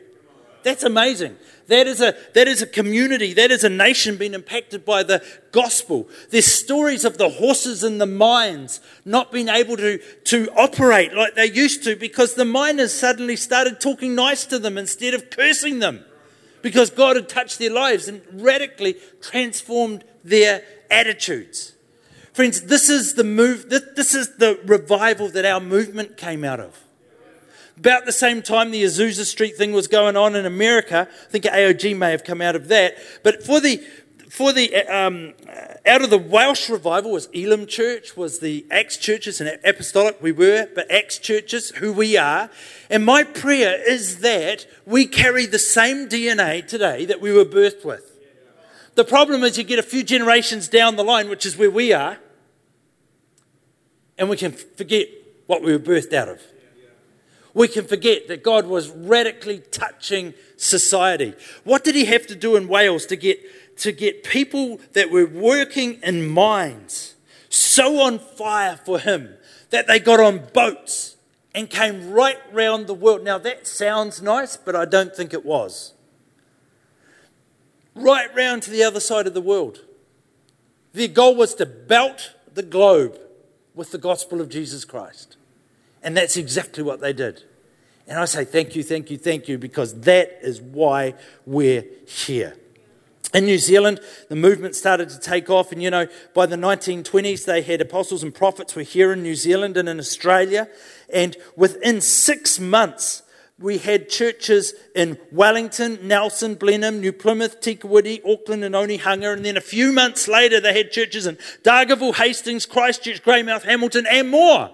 That's 0.64 0.84
amazing. 0.84 1.38
That 1.68 1.88
is, 1.88 2.02
a, 2.02 2.16
that 2.34 2.48
is 2.48 2.62
a 2.62 2.68
community, 2.68 3.34
that 3.34 3.52
is 3.52 3.64
a 3.64 3.70
nation 3.70 4.18
being 4.18 4.34
impacted 4.34 4.84
by 4.84 5.04
the 5.04 5.24
gospel. 5.52 6.10
There's 6.30 6.46
stories 6.46 7.06
of 7.06 7.18
the 7.18 7.30
horses 7.30 7.84
and 7.84 8.00
the 8.02 8.06
mines 8.06 8.82
not 9.06 9.32
being 9.32 9.50
able 9.50 9.78
to, 9.78 10.00
to 10.26 10.50
operate 10.56 11.14
like 11.14 11.36
they 11.36 11.46
used 11.46 11.84
to 11.84 11.96
because 11.96 12.34
the 12.34 12.46
miners 12.46 12.94
suddenly 12.94 13.36
started 13.36 13.80
talking 13.80 14.16
nice 14.16 14.46
to 14.48 14.60
them 14.60 14.78
instead 14.78 15.14
of 15.14 15.30
cursing 15.30 15.80
them 15.80 16.04
because 16.62 16.90
God 16.90 17.16
had 17.16 17.30
touched 17.30 17.60
their 17.60 17.72
lives 17.72 18.10
and 18.10 18.22
radically 18.34 18.98
transformed 19.22 20.04
their 20.24 20.64
attitudes. 20.90 21.77
Friends, 22.38 22.62
this 22.62 22.88
is 22.88 23.16
the 23.16 23.24
move, 23.24 23.68
this 23.68 24.14
is 24.14 24.36
the 24.36 24.60
revival 24.64 25.28
that 25.30 25.44
our 25.44 25.60
movement 25.60 26.18
came 26.18 26.44
out 26.44 26.60
of. 26.60 26.80
About 27.80 28.06
the 28.06 28.12
same 28.12 28.44
time 28.44 28.70
the 28.70 28.84
Azusa 28.84 29.26
Street 29.26 29.58
thing 29.58 29.72
was 29.72 29.88
going 29.88 30.16
on 30.16 30.36
in 30.36 30.46
America, 30.46 31.08
I 31.10 31.32
think 31.32 31.46
AOG 31.46 31.98
may 31.98 32.12
have 32.12 32.24
come 32.24 32.40
out 32.40 32.56
of 32.56 32.68
that. 32.68 32.96
But 33.24 33.44
for 33.44 33.60
the 33.60 33.84
for 34.30 34.54
the 34.54 34.72
um, 34.86 35.34
out 35.84 36.04
of 36.04 36.12
the 36.12 36.20
Welsh 36.20 36.70
revival 36.70 37.10
was 37.10 37.28
Elim 37.34 37.66
Church, 37.66 38.16
was 38.16 38.38
the 38.38 38.68
Acts 38.70 38.98
churches 38.98 39.42
and 39.42 39.60
apostolic 39.66 40.22
we 40.22 40.32
were, 40.32 40.70
but 40.76 40.92
Acts 40.92 41.18
churches 41.18 41.72
who 41.72 41.92
we 41.92 42.18
are. 42.18 42.52
And 42.92 43.04
my 43.04 43.24
prayer 43.24 43.82
is 43.90 44.20
that 44.20 44.68
we 44.86 45.08
carry 45.08 45.48
the 45.48 45.58
same 45.58 46.08
DNA 46.08 46.68
today 46.68 47.04
that 47.06 47.20
we 47.20 47.34
were 47.34 47.46
birthed 47.46 47.84
with. 47.84 48.16
The 48.94 49.06
problem 49.06 49.44
is 49.44 49.58
you 49.58 49.64
get 49.64 49.80
a 49.80 49.84
few 49.84 50.04
generations 50.04 50.68
down 50.68 50.98
the 50.98 51.04
line, 51.04 51.30
which 51.30 51.44
is 51.44 51.58
where 51.58 51.72
we 51.72 51.94
are, 51.94 52.20
and 54.18 54.30
we 54.30 54.38
can 54.38 54.52
forget 54.52 55.08
what 55.46 55.62
we 55.62 55.72
were 55.72 55.80
birthed 55.80 56.14
out 56.14 56.30
of 56.30 56.42
we 57.58 57.68
can 57.68 57.86
forget 57.86 58.28
that 58.28 58.44
God 58.44 58.68
was 58.68 58.92
radically 58.92 59.64
touching 59.72 60.36
society. 60.58 61.34
What 61.64 61.84
did 61.84 61.96
he 61.96 62.06
have 62.06 62.28
to 62.28 62.36
do 62.36 62.56
in 62.56 62.68
Wales 62.68 63.08
to 63.08 63.16
get, 63.16 63.40
to 63.80 63.92
get 63.92 64.24
people 64.24 64.80
that 64.94 65.10
were 65.10 65.26
working 65.26 66.00
in 66.04 66.28
mines 66.28 67.16
so 67.50 68.00
on 68.02 68.20
fire 68.20 68.78
for 68.86 69.00
him 69.00 69.34
that 69.72 69.88
they 69.88 70.00
got 70.00 70.20
on 70.20 70.46
boats 70.54 71.16
and 71.56 71.68
came 71.68 72.12
right 72.12 72.38
round 72.54 72.86
the 72.86 72.94
world? 72.94 73.24
Now 73.24 73.40
that 73.40 73.66
sounds 73.66 74.22
nice, 74.22 74.56
but 74.56 74.76
I 74.76 74.86
don't 74.86 75.16
think 75.16 75.34
it 75.34 75.44
was. 75.44 75.94
Right 77.96 78.30
round 78.36 78.62
to 78.64 78.70
the 78.70 78.84
other 78.84 79.00
side 79.00 79.26
of 79.26 79.34
the 79.34 79.42
world. 79.42 79.80
Their 80.94 81.08
goal 81.08 81.36
was 81.36 81.56
to 81.56 81.66
belt 81.66 82.36
the 82.54 82.62
globe 82.62 83.20
with 83.78 83.92
the 83.92 83.98
gospel 83.98 84.42
of 84.42 84.50
Jesus 84.50 84.84
Christ. 84.84 85.38
And 86.04 86.18
that's 86.18 86.36
exactly 86.36 86.84
what 86.84 87.00
they 87.00 87.14
did. 87.14 87.44
And 88.08 88.18
I 88.18 88.26
say 88.26 88.44
thank 88.44 88.76
you, 88.76 88.84
thank 88.84 89.12
you, 89.12 89.18
thank 89.18 89.48
you, 89.48 89.58
because 89.58 90.02
that 90.02 90.40
is 90.42 90.60
why 90.62 91.14
we're 91.46 91.86
here. 92.06 92.58
In 93.34 93.46
New 93.46 93.58
Zealand, 93.58 94.00
the 94.30 94.36
movement 94.36 94.76
started 94.76 95.10
to 95.10 95.20
take 95.20 95.50
off, 95.50 95.72
and 95.72 95.84
you 95.84 95.92
know, 95.92 96.08
by 96.34 96.46
the 96.46 96.56
1920s, 96.56 97.46
they 97.46 97.62
had 97.62 97.82
apostles 97.82 98.24
and 98.24 98.34
prophets 98.34 98.76
were 98.76 98.84
here 98.84 99.12
in 99.12 99.22
New 99.22 99.36
Zealand 99.36 99.78
and 99.78 99.88
in 99.90 100.00
Australia. 100.00 100.70
And 101.14 101.36
within 101.56 102.00
six 102.02 102.60
months, 102.60 103.22
we 103.60 103.80
had 103.80 104.08
churches 104.08 104.76
in 104.94 105.18
Wellington, 105.32 106.00
Nelson, 106.04 106.56
Blenheim, 106.56 107.02
New 107.02 107.12
Plymouth, 107.12 107.60
Te 107.60 107.76
Kuiti, 107.76 108.22
Auckland, 108.24 108.64
and 108.64 108.76
Onehunga. 108.76 109.34
And 109.34 109.44
then 109.44 109.58
a 109.58 109.62
few 109.62 109.92
months 109.92 110.28
later, 110.28 110.60
they 110.60 110.78
had 110.78 110.92
churches 110.92 111.26
in 111.26 111.38
Dargaville, 111.64 112.16
Hastings, 112.16 112.68
Christchurch, 112.68 113.24
Greymouth, 113.24 113.64
Hamilton, 113.64 114.06
and 114.10 114.30
more. 114.30 114.70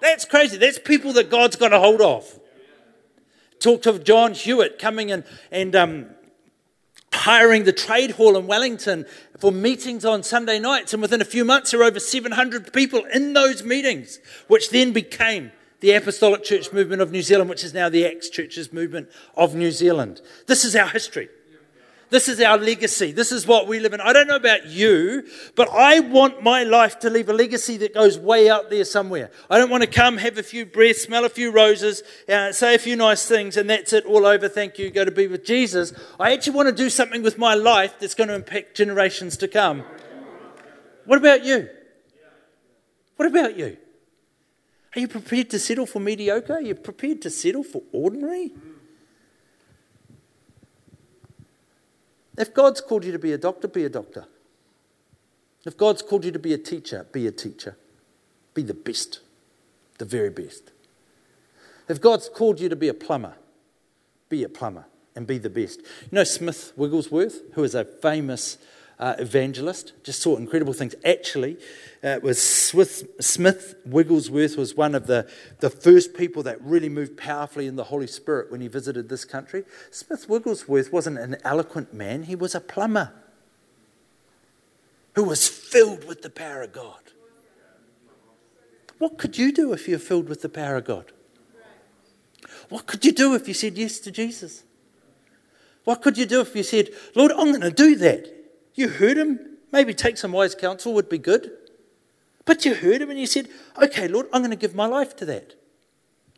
That's 0.00 0.24
crazy. 0.24 0.56
That's 0.56 0.78
people 0.78 1.14
that 1.14 1.30
God's 1.30 1.56
got 1.56 1.72
a 1.72 1.80
hold 1.80 2.00
of. 2.00 2.38
Talked 3.58 3.86
of 3.86 4.04
John 4.04 4.34
Hewitt 4.34 4.78
coming 4.78 5.08
in 5.08 5.24
and 5.50 5.74
um, 5.74 6.06
hiring 7.12 7.64
the 7.64 7.72
trade 7.72 8.12
hall 8.12 8.36
in 8.36 8.46
Wellington 8.46 9.04
for 9.38 9.50
meetings 9.50 10.04
on 10.04 10.22
Sunday 10.22 10.60
nights. 10.60 10.92
And 10.92 11.02
within 11.02 11.20
a 11.20 11.24
few 11.24 11.44
months, 11.44 11.72
there 11.72 11.80
were 11.80 11.86
over 11.86 11.98
700 11.98 12.72
people 12.72 13.04
in 13.12 13.32
those 13.32 13.64
meetings, 13.64 14.20
which 14.46 14.70
then 14.70 14.92
became 14.92 15.50
the 15.84 15.92
Apostolic 15.92 16.42
Church 16.42 16.72
Movement 16.72 17.02
of 17.02 17.12
New 17.12 17.20
Zealand, 17.20 17.50
which 17.50 17.62
is 17.62 17.74
now 17.74 17.90
the 17.90 18.06
Acts 18.06 18.30
Churches 18.30 18.72
Movement 18.72 19.06
of 19.36 19.54
New 19.54 19.70
Zealand. 19.70 20.22
This 20.46 20.64
is 20.64 20.74
our 20.74 20.88
history. 20.88 21.28
This 22.08 22.26
is 22.26 22.40
our 22.40 22.56
legacy. 22.56 23.12
This 23.12 23.30
is 23.30 23.46
what 23.46 23.68
we 23.68 23.80
live 23.80 23.92
in. 23.92 24.00
I 24.00 24.14
don't 24.14 24.26
know 24.26 24.36
about 24.36 24.64
you, 24.64 25.28
but 25.54 25.68
I 25.68 26.00
want 26.00 26.42
my 26.42 26.62
life 26.62 27.00
to 27.00 27.10
leave 27.10 27.28
a 27.28 27.34
legacy 27.34 27.76
that 27.76 27.92
goes 27.92 28.18
way 28.18 28.48
out 28.48 28.70
there 28.70 28.86
somewhere. 28.86 29.30
I 29.50 29.58
don't 29.58 29.68
want 29.68 29.82
to 29.82 29.86
come, 29.86 30.16
have 30.16 30.38
a 30.38 30.42
few 30.42 30.64
breaths, 30.64 31.02
smell 31.02 31.26
a 31.26 31.28
few 31.28 31.50
roses, 31.50 32.02
uh, 32.30 32.50
say 32.52 32.74
a 32.74 32.78
few 32.78 32.96
nice 32.96 33.28
things, 33.28 33.58
and 33.58 33.68
that's 33.68 33.92
it, 33.92 34.06
all 34.06 34.24
over. 34.24 34.48
Thank 34.48 34.78
you, 34.78 34.90
go 34.90 35.04
to 35.04 35.10
be 35.10 35.26
with 35.26 35.44
Jesus. 35.44 35.92
I 36.18 36.32
actually 36.32 36.56
want 36.56 36.70
to 36.70 36.74
do 36.74 36.88
something 36.88 37.22
with 37.22 37.36
my 37.36 37.52
life 37.52 37.96
that's 38.00 38.14
going 38.14 38.28
to 38.28 38.34
impact 38.34 38.74
generations 38.74 39.36
to 39.36 39.48
come. 39.48 39.84
What 41.04 41.18
about 41.18 41.44
you? 41.44 41.68
What 43.16 43.28
about 43.28 43.58
you? 43.58 43.76
Are 44.94 45.00
you 45.00 45.08
prepared 45.08 45.50
to 45.50 45.58
settle 45.58 45.86
for 45.86 46.00
mediocre? 46.00 46.54
Are 46.54 46.62
you 46.62 46.74
prepared 46.74 47.22
to 47.22 47.30
settle 47.30 47.64
for 47.64 47.82
ordinary? 47.92 48.52
If 52.38 52.54
God's 52.54 52.80
called 52.80 53.04
you 53.04 53.12
to 53.12 53.18
be 53.18 53.32
a 53.32 53.38
doctor, 53.38 53.68
be 53.68 53.84
a 53.84 53.88
doctor. 53.88 54.26
If 55.64 55.76
God's 55.76 56.02
called 56.02 56.24
you 56.24 56.32
to 56.32 56.38
be 56.38 56.52
a 56.52 56.58
teacher, 56.58 57.06
be 57.10 57.26
a 57.26 57.32
teacher. 57.32 57.76
Be 58.52 58.62
the 58.62 58.74
best, 58.74 59.20
the 59.98 60.04
very 60.04 60.30
best. 60.30 60.70
If 61.88 62.00
God's 62.00 62.28
called 62.28 62.60
you 62.60 62.68
to 62.68 62.76
be 62.76 62.88
a 62.88 62.94
plumber, 62.94 63.34
be 64.28 64.44
a 64.44 64.48
plumber 64.48 64.86
and 65.16 65.26
be 65.26 65.38
the 65.38 65.50
best. 65.50 65.80
You 65.80 66.08
know 66.12 66.24
Smith 66.24 66.72
Wigglesworth, 66.76 67.40
who 67.54 67.64
is 67.64 67.74
a 67.74 67.84
famous 67.84 68.58
uh, 69.04 69.14
evangelist. 69.18 69.92
Just 70.02 70.22
saw 70.22 70.34
incredible 70.36 70.72
things. 70.72 70.94
Actually, 71.04 71.58
uh, 72.02 72.20
was 72.22 72.40
Smith, 72.40 73.06
Smith 73.20 73.74
Wigglesworth 73.84 74.56
was 74.56 74.74
one 74.74 74.94
of 74.94 75.06
the, 75.06 75.28
the 75.60 75.68
first 75.68 76.14
people 76.14 76.42
that 76.44 76.58
really 76.62 76.88
moved 76.88 77.18
powerfully 77.18 77.66
in 77.66 77.76
the 77.76 77.84
Holy 77.84 78.06
Spirit 78.06 78.50
when 78.50 78.62
he 78.62 78.68
visited 78.68 79.10
this 79.10 79.26
country. 79.26 79.64
Smith 79.90 80.26
Wigglesworth 80.26 80.90
wasn't 80.90 81.18
an 81.18 81.36
eloquent 81.44 81.92
man, 81.92 82.22
he 82.22 82.34
was 82.34 82.54
a 82.54 82.60
plumber 82.60 83.12
who 85.16 85.24
was 85.24 85.46
filled 85.46 86.08
with 86.08 86.22
the 86.22 86.30
power 86.30 86.62
of 86.62 86.72
God. 86.72 87.02
What 88.96 89.18
could 89.18 89.36
you 89.36 89.52
do 89.52 89.74
if 89.74 89.86
you're 89.86 89.98
filled 89.98 90.30
with 90.30 90.40
the 90.40 90.48
power 90.48 90.76
of 90.76 90.86
God? 90.86 91.12
What 92.70 92.86
could 92.86 93.04
you 93.04 93.12
do 93.12 93.34
if 93.34 93.48
you 93.48 93.52
said 93.52 93.76
yes 93.76 93.98
to 94.00 94.10
Jesus? 94.10 94.64
What 95.84 96.00
could 96.00 96.16
you 96.16 96.24
do 96.24 96.40
if 96.40 96.56
you 96.56 96.62
said, 96.62 96.88
Lord, 97.14 97.32
I'm 97.32 97.50
going 97.50 97.60
to 97.60 97.70
do 97.70 97.96
that? 97.96 98.43
You 98.74 98.88
heard 98.88 99.16
him. 99.16 99.38
Maybe 99.72 99.94
take 99.94 100.16
some 100.16 100.32
wise 100.32 100.54
counsel 100.54 100.94
would 100.94 101.08
be 101.08 101.18
good. 101.18 101.50
But 102.44 102.64
you 102.64 102.74
heard 102.74 103.00
him 103.00 103.10
and 103.10 103.18
you 103.18 103.26
said, 103.26 103.48
okay, 103.80 104.06
Lord, 104.06 104.26
I'm 104.32 104.42
going 104.42 104.50
to 104.50 104.56
give 104.56 104.74
my 104.74 104.86
life 104.86 105.16
to 105.16 105.24
that. 105.26 105.54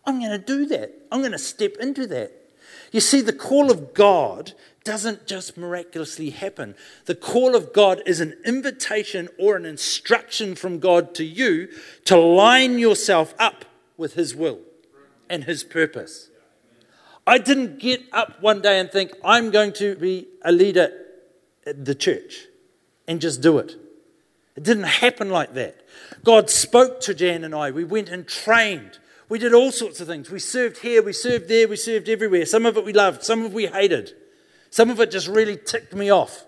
I'm 0.05 0.21
going 0.21 0.31
to 0.31 0.39
do 0.39 0.67
that. 0.67 0.93
I'm 1.11 1.21
going 1.21 1.33
to 1.33 1.39
step 1.39 1.77
into 1.81 2.07
that. 2.07 2.33
You 2.93 3.01
see, 3.01 3.21
the 3.21 3.33
call 3.33 3.71
of 3.71 3.93
God 3.93 4.53
doesn't 4.85 5.27
just 5.27 5.57
miraculously 5.57 6.31
happen. 6.31 6.77
The 7.07 7.17
call 7.17 7.57
of 7.57 7.73
God 7.73 8.03
is 8.07 8.21
an 8.21 8.37
invitation 8.45 9.29
or 9.39 9.57
an 9.57 9.67
instruction 9.67 10.55
from 10.55 10.79
God 10.79 11.15
to 11.17 11.25
you 11.25 11.69
to 12.05 12.17
line 12.17 12.79
yourself 12.79 13.35
up 13.39 13.65
with 13.97 14.15
His 14.15 14.35
will 14.35 14.61
and 15.29 15.45
His 15.45 15.65
purpose. 15.65 16.31
I 17.27 17.39
didn't 17.39 17.81
get 17.81 18.05
up 18.13 18.41
one 18.41 18.63
day 18.63 18.79
and 18.79 18.91
think, 18.91 19.11
I'm 19.25 19.51
going 19.51 19.73
to 19.75 19.97
be 19.97 20.29
a 20.43 20.53
leader 20.53 21.06
the 21.67 21.95
church 21.95 22.47
and 23.07 23.21
just 23.21 23.43
do 23.43 23.59
it. 23.59 23.77
It 24.57 24.63
didn't 24.63 24.85
happen 24.85 25.29
like 25.29 25.55
that. 25.55 25.83
God 26.25 26.49
spoke 26.49 27.01
to 27.03 27.15
Jan 27.15 27.45
and 27.45 27.55
I. 27.55 27.71
We 27.71 27.85
went 27.85 28.09
and 28.09 28.27
trained. 28.27 28.99
We 29.29 29.39
did 29.39 29.53
all 29.53 29.73
sorts 29.73 30.01
of 30.01 30.07
things. 30.07 30.31
We 30.31 30.39
served 30.39 30.79
here, 30.79 31.03
we 31.03 31.13
served 31.13 31.49
there, 31.49 31.69
we 31.69 31.77
served 31.77 32.09
everywhere. 32.09 32.47
Some 32.47 32.65
of 32.65 32.77
it 32.77 32.85
we 32.85 32.93
loved, 32.93 33.23
some 33.23 33.45
of 33.45 33.53
it 33.53 33.55
we 33.55 33.67
hated. 33.67 34.13
Some 34.71 34.91
of 34.91 35.01
it 35.01 35.11
just 35.11 35.29
really 35.29 35.57
ticked 35.57 35.95
me 35.95 36.11
off. 36.11 36.45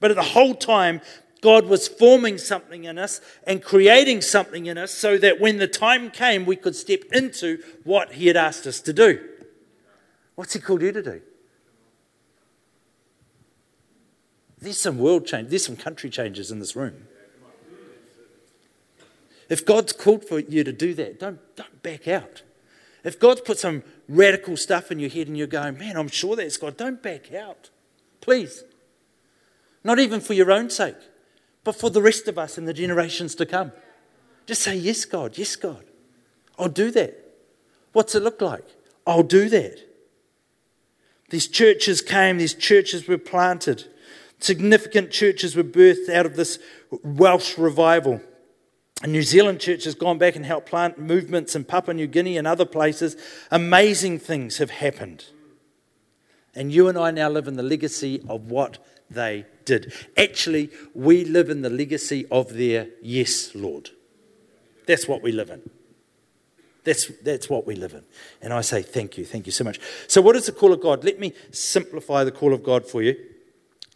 But 0.00 0.10
at 0.10 0.16
the 0.16 0.22
whole 0.22 0.54
time, 0.54 1.00
God 1.40 1.66
was 1.66 1.88
forming 1.88 2.38
something 2.38 2.84
in 2.84 2.98
us 2.98 3.20
and 3.46 3.62
creating 3.62 4.22
something 4.22 4.66
in 4.66 4.78
us 4.78 4.92
so 4.92 5.18
that 5.18 5.40
when 5.40 5.58
the 5.58 5.68
time 5.68 6.10
came, 6.10 6.46
we 6.46 6.56
could 6.56 6.76
step 6.76 7.00
into 7.12 7.58
what 7.84 8.12
He 8.12 8.28
had 8.28 8.36
asked 8.36 8.66
us 8.66 8.80
to 8.82 8.92
do. 8.92 9.22
What's 10.36 10.54
He 10.54 10.60
called 10.60 10.82
you 10.82 10.92
to 10.92 11.02
do? 11.02 11.20
There's 14.64 14.80
some 14.80 14.98
world 14.98 15.26
change, 15.26 15.50
there's 15.50 15.66
some 15.66 15.76
country 15.76 16.08
changes 16.08 16.50
in 16.50 16.58
this 16.58 16.74
room. 16.74 17.06
If 19.50 19.66
God's 19.66 19.92
called 19.92 20.24
for 20.24 20.40
you 20.40 20.64
to 20.64 20.72
do 20.72 20.94
that, 20.94 21.20
don't, 21.20 21.38
don't 21.54 21.82
back 21.82 22.08
out. 22.08 22.42
If 23.04 23.20
God's 23.20 23.42
put 23.42 23.58
some 23.58 23.82
radical 24.08 24.56
stuff 24.56 24.90
in 24.90 24.98
your 24.98 25.10
head 25.10 25.28
and 25.28 25.36
you're 25.36 25.46
going, 25.46 25.76
man, 25.76 25.98
I'm 25.98 26.08
sure 26.08 26.34
that's 26.34 26.56
God, 26.56 26.78
don't 26.78 27.02
back 27.02 27.30
out. 27.34 27.68
Please. 28.22 28.64
Not 29.84 29.98
even 29.98 30.20
for 30.20 30.32
your 30.32 30.50
own 30.50 30.70
sake, 30.70 30.96
but 31.62 31.76
for 31.76 31.90
the 31.90 32.00
rest 32.00 32.26
of 32.26 32.38
us 32.38 32.56
and 32.56 32.66
the 32.66 32.72
generations 32.72 33.34
to 33.34 33.44
come. 33.44 33.70
Just 34.46 34.62
say, 34.62 34.76
yes, 34.76 35.04
God, 35.04 35.36
yes, 35.36 35.56
God. 35.56 35.84
I'll 36.58 36.68
do 36.68 36.90
that. 36.92 37.34
What's 37.92 38.14
it 38.14 38.22
look 38.22 38.40
like? 38.40 38.64
I'll 39.06 39.22
do 39.22 39.50
that. 39.50 39.78
These 41.28 41.48
churches 41.48 42.00
came, 42.00 42.38
these 42.38 42.54
churches 42.54 43.06
were 43.06 43.18
planted. 43.18 43.90
Significant 44.44 45.10
churches 45.10 45.56
were 45.56 45.64
birthed 45.64 46.10
out 46.10 46.26
of 46.26 46.36
this 46.36 46.58
Welsh 47.02 47.56
revival. 47.56 48.20
A 49.02 49.06
New 49.06 49.22
Zealand 49.22 49.58
church 49.58 49.84
has 49.84 49.94
gone 49.94 50.18
back 50.18 50.36
and 50.36 50.44
helped 50.44 50.68
plant 50.68 50.98
movements 50.98 51.56
in 51.56 51.64
Papua 51.64 51.94
New 51.94 52.06
Guinea 52.06 52.36
and 52.36 52.46
other 52.46 52.66
places. 52.66 53.16
Amazing 53.50 54.18
things 54.18 54.58
have 54.58 54.68
happened. 54.68 55.24
And 56.54 56.70
you 56.70 56.88
and 56.88 56.98
I 56.98 57.10
now 57.10 57.30
live 57.30 57.48
in 57.48 57.56
the 57.56 57.62
legacy 57.62 58.22
of 58.28 58.50
what 58.50 58.76
they 59.08 59.46
did. 59.64 59.94
Actually, 60.14 60.68
we 60.92 61.24
live 61.24 61.48
in 61.48 61.62
the 61.62 61.70
legacy 61.70 62.26
of 62.30 62.52
their 62.52 62.88
yes, 63.00 63.54
Lord. 63.54 63.92
That's 64.86 65.08
what 65.08 65.22
we 65.22 65.32
live 65.32 65.48
in. 65.48 65.70
That's, 66.84 67.10
that's 67.22 67.48
what 67.48 67.66
we 67.66 67.76
live 67.76 67.94
in. 67.94 68.04
And 68.42 68.52
I 68.52 68.60
say 68.60 68.82
thank 68.82 69.16
you, 69.16 69.24
thank 69.24 69.46
you 69.46 69.52
so 69.52 69.64
much. 69.64 69.80
So, 70.06 70.20
what 70.20 70.36
is 70.36 70.44
the 70.44 70.52
call 70.52 70.74
of 70.74 70.82
God? 70.82 71.02
Let 71.02 71.18
me 71.18 71.32
simplify 71.50 72.24
the 72.24 72.30
call 72.30 72.52
of 72.52 72.62
God 72.62 72.86
for 72.86 73.00
you. 73.00 73.16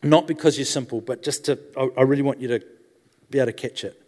Not 0.03 0.27
because 0.27 0.59
you're 0.59 0.65
simple, 0.65 1.01
but 1.01 1.23
just 1.23 1.45
to, 1.47 1.59
I 1.97 2.03
really 2.03 2.23
want 2.23 2.41
you 2.41 2.49
to 2.49 2.65
be 3.31 3.39
able 3.39 3.47
to 3.47 3.53
catch 3.53 3.85
it. 3.85 4.01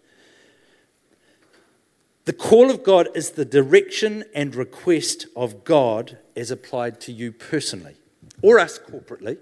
The 2.27 2.33
call 2.33 2.71
of 2.71 2.85
God 2.85 3.09
is 3.15 3.31
the 3.31 3.45
direction 3.45 4.25
and 4.35 4.55
request 4.55 5.27
of 5.35 5.65
God 5.65 6.19
as 6.37 6.51
applied 6.51 7.01
to 7.03 7.13
you 7.13 7.33
personally 7.33 7.97
or 8.43 8.61
us 8.61 8.79
corporately. 8.79 9.39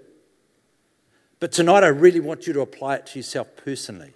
But 1.39 1.51
tonight, 1.51 1.83
I 1.83 1.87
really 1.87 2.19
want 2.19 2.47
you 2.47 2.53
to 2.53 2.61
apply 2.61 2.95
it 2.95 3.05
to 3.07 3.19
yourself 3.19 3.47
personally. 3.55 4.13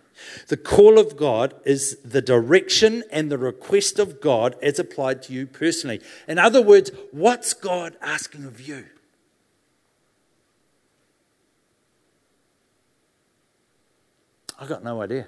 The 0.47 0.57
call 0.57 0.99
of 0.99 1.17
God 1.17 1.53
is 1.65 1.97
the 2.03 2.21
direction 2.21 3.03
and 3.11 3.31
the 3.31 3.37
request 3.37 3.99
of 3.99 4.21
God 4.21 4.55
as 4.61 4.79
applied 4.79 5.23
to 5.23 5.33
you 5.33 5.45
personally. 5.45 6.01
In 6.27 6.39
other 6.39 6.61
words, 6.61 6.91
what's 7.11 7.53
God 7.53 7.95
asking 8.01 8.45
of 8.45 8.61
you? 8.61 8.85
I've 14.63 14.69
got 14.69 14.81
no 14.81 15.01
idea. 15.01 15.27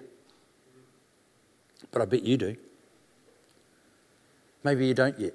But 1.91 2.01
I 2.01 2.05
bet 2.05 2.23
you 2.23 2.37
do. 2.37 2.55
Maybe 4.63 4.87
you 4.87 4.93
don't 4.93 5.19
yet. 5.19 5.33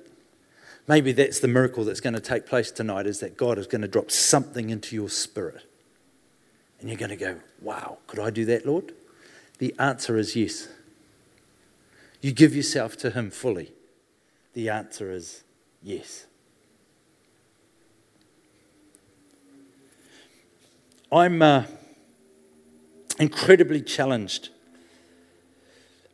Maybe 0.89 1.13
that's 1.13 1.41
the 1.41 1.49
miracle 1.49 1.85
that's 1.85 2.01
going 2.01 2.15
to 2.15 2.21
take 2.21 2.47
place 2.47 2.71
tonight 2.71 3.07
is 3.07 3.21
that 3.21 3.37
God 3.37 3.59
is 3.59 3.67
going 3.67 3.83
to 3.83 3.89
drop 3.89 4.11
something 4.11 4.71
into 4.71 4.97
your 4.97 5.11
spirit. 5.11 5.67
And 6.81 6.89
you're 6.89 6.97
going 6.97 7.11
to 7.11 7.17
go, 7.17 7.41
wow, 7.61 7.99
could 8.07 8.21
I 8.21 8.31
do 8.31 8.47
that, 8.47 8.65
Lord? 8.65 8.95
The 9.59 9.75
answer 9.79 10.17
is 10.17 10.35
yes. 10.35 10.69
You 12.23 12.33
give 12.33 12.57
yourself 12.57 12.97
to 12.99 13.11
Him 13.11 13.31
fully. 13.31 13.71
The 14.55 14.71
answer 14.71 15.13
is 15.13 15.45
yes. 15.83 16.25
I'm 21.13 21.43
uh, 21.43 21.65
incredibly 23.21 23.83
challenged 23.83 24.49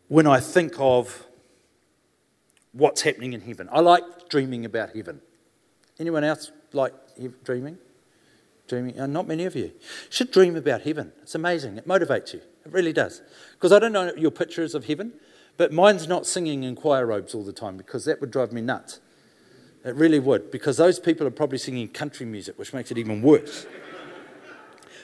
when 0.09 0.27
I 0.27 0.41
think 0.41 0.75
of 0.79 1.27
what's 2.73 3.03
happening 3.03 3.33
in 3.33 3.41
heaven. 3.41 3.69
I 3.73 3.81
like 3.81 4.29
dreaming 4.29 4.65
about 4.65 4.95
heaven. 4.95 5.21
Anyone 5.99 6.25
else 6.25 6.53
like 6.73 6.93
dreaming? 7.45 7.79
Dreaming? 8.69 9.01
Uh, 9.01 9.07
not 9.07 9.27
many 9.27 9.45
of 9.45 9.55
you. 9.55 9.73
Should 10.11 10.31
dream 10.33 10.57
about 10.57 10.83
heaven. 10.83 11.13
It's 11.23 11.35
amazing. 11.35 11.79
It 11.79 11.89
motivates 11.89 12.35
you. 12.35 12.41
It 12.65 12.73
really 12.73 12.93
does. 12.93 13.23
Because 13.53 13.73
I 13.73 13.79
don't 13.79 13.93
know 13.93 14.13
your 14.17 14.33
pictures 14.33 14.75
of 14.75 14.87
heaven, 14.87 15.13
but 15.57 15.73
mine's 15.73 16.07
not 16.09 16.27
singing 16.27 16.65
in 16.65 16.75
choir 16.75 17.07
robes 17.07 17.35
all 17.35 17.45
the 17.45 17.53
time 17.53 17.77
because 17.77 18.05
that 18.05 18.21
would 18.21 18.31
drive 18.31 18.53
me 18.53 18.61
nuts. 18.61 19.01
It 19.85 19.95
really 19.95 20.19
would, 20.19 20.51
because 20.51 20.77
those 20.77 20.99
people 20.99 21.29
are 21.29 21.31
probably 21.31 21.59
singing 21.59 21.87
country 21.89 22.27
music, 22.27 22.59
which 22.59 22.75
makes 22.75 22.91
it 22.91 22.99
even 22.99 23.23
worse. 23.23 23.67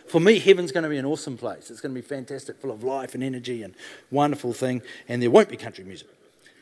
For 0.08 0.20
me, 0.20 0.38
heaven's 0.38 0.72
going 0.72 0.84
to 0.84 0.90
be 0.90 0.98
an 0.98 1.06
awesome 1.06 1.36
place. 1.36 1.70
It's 1.70 1.80
going 1.80 1.94
to 1.94 2.00
be 2.00 2.06
fantastic, 2.06 2.60
full 2.60 2.70
of 2.70 2.82
life 2.82 3.14
and 3.14 3.22
energy 3.22 3.62
and 3.62 3.74
wonderful 4.10 4.52
thing, 4.52 4.82
and 5.08 5.22
there 5.22 5.30
won't 5.30 5.48
be 5.48 5.56
country 5.56 5.84
music. 5.84 6.08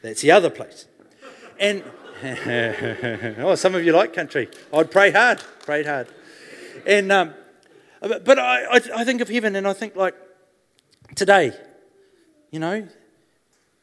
That's 0.02 0.22
the 0.22 0.30
other 0.30 0.50
place. 0.50 0.86
And 1.58 1.82
oh, 3.38 3.54
some 3.54 3.74
of 3.74 3.84
you 3.84 3.92
like 3.92 4.12
country. 4.12 4.48
I'd 4.72 4.90
pray 4.90 5.10
hard, 5.10 5.42
prayed 5.64 5.86
hard. 5.86 6.08
And 6.86 7.10
um, 7.12 7.34
but 8.00 8.38
I, 8.38 8.76
I, 8.76 9.04
think 9.04 9.20
of 9.20 9.28
heaven, 9.28 9.56
and 9.56 9.66
I 9.66 9.74
think 9.74 9.94
like 9.94 10.14
today, 11.14 11.52
you 12.50 12.58
know, 12.58 12.88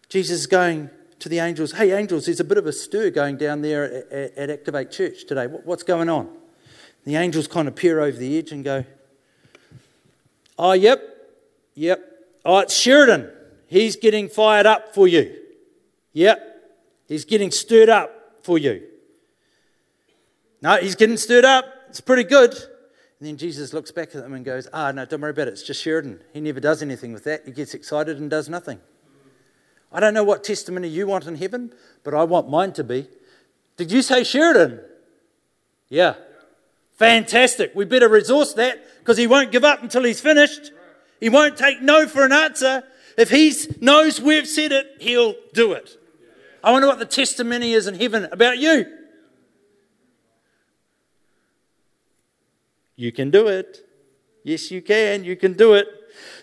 Jesus 0.10 0.40
is 0.40 0.48
going 0.48 0.90
to 1.20 1.30
the 1.30 1.40
angels. 1.40 1.74
Hey, 1.74 1.92
angels, 1.92 2.26
there's 2.26 2.40
a 2.40 2.44
bit 2.44 2.58
of 2.58 2.66
a 2.66 2.74
stir 2.74 3.12
going 3.12 3.38
down 3.38 3.62
there 3.62 4.06
at, 4.12 4.38
at 4.38 4.50
Activate 4.50 4.92
Church 4.92 5.26
today. 5.26 5.46
What's 5.46 5.84
going 5.84 6.10
on? 6.10 6.30
The 7.06 7.16
angels 7.16 7.48
kind 7.48 7.68
of 7.68 7.76
peer 7.76 8.00
over 8.00 8.18
the 8.18 8.38
edge 8.38 8.52
and 8.52 8.64
go, 8.64 8.86
Oh, 10.58 10.74
yep, 10.74 11.02
yep. 11.76 12.04
Oh, 12.44 12.60
it's 12.60 12.76
Sheridan. 12.76 13.32
He's 13.68 13.96
getting 13.96 14.30
fired 14.30 14.66
up 14.66 14.94
for 14.96 15.08
you. 15.08 15.36
Yep, 16.14 16.48
He's 17.08 17.26
getting 17.26 17.52
stirred 17.52 17.90
up 17.90 18.44
for 18.44 18.58
you. 18.58 18.84
No, 20.62 20.76
he's 20.78 20.96
getting 20.96 21.18
stirred 21.18 21.46
up. 21.46 21.66
It's 21.90 22.02
pretty 22.02 22.24
good. 22.24 22.52
And 22.54 23.28
then 23.28 23.38
Jesus 23.38 23.74
looks 23.74 23.92
back 23.92 24.10
at 24.10 24.24
them 24.24 24.34
and 24.34 24.44
goes, 24.44 24.68
Ah, 24.74 24.92
no, 24.92 25.06
don't 25.06 25.22
worry 25.22 25.32
about 25.32 25.48
it. 25.48 25.52
It's 25.52 25.64
just 25.64 25.82
Sheridan. 25.82 26.20
He 26.34 26.42
never 26.42 26.60
does 26.60 26.82
anything 26.82 27.14
with 27.14 27.24
that. 27.24 27.44
He 27.46 27.52
gets 27.52 27.74
excited 27.74 28.20
and 28.20 28.30
does 28.30 28.50
nothing. 28.50 28.80
I 29.92 30.00
don't 30.02 30.14
know 30.14 30.24
what 30.24 30.44
testimony 30.44 30.90
you 30.90 31.08
want 31.08 31.28
in 31.28 31.36
heaven, 31.36 31.74
but 32.04 32.14
I 32.14 32.24
want 32.24 32.50
mine 32.50 32.74
to 32.74 32.84
be. 32.84 33.08
Did 33.78 33.92
you 33.92 34.02
say 34.02 34.24
Sheridan? 34.24 34.82
Yeah. 35.90 36.16
Fantastic. 36.98 37.74
We 37.76 37.86
better 37.86 38.10
resource 38.10 38.54
that 38.54 38.84
because 39.00 39.18
he 39.18 39.28
won't 39.28 39.52
give 39.52 39.64
up 39.64 39.84
until 39.84 40.04
he's 40.04 40.20
finished. 40.20 40.72
He 41.20 41.30
won't 41.30 41.58
take 41.58 41.82
no 41.82 42.08
for 42.08 42.26
an 42.26 42.32
answer. 42.32 42.84
If 43.18 43.30
he 43.30 43.54
knows 43.82 44.20
we've 44.20 44.48
said 44.48 44.72
it, 44.72 44.98
he'll 45.00 45.36
do 45.54 45.74
it. 45.74 45.98
I 46.64 46.72
wonder 46.72 46.88
what 46.88 47.00
the 47.00 47.06
testimony 47.06 47.74
is 47.74 47.88
in 47.88 47.96
heaven 47.96 48.28
about 48.32 48.58
you. 48.58 48.86
You 52.96 53.12
can 53.12 53.30
do 53.30 53.48
it. 53.48 53.88
Yes, 54.44 54.72
you 54.72 54.82
can. 54.82 55.24
You 55.24 55.36
can 55.36 55.54
do 55.54 55.74
it. 55.74 55.88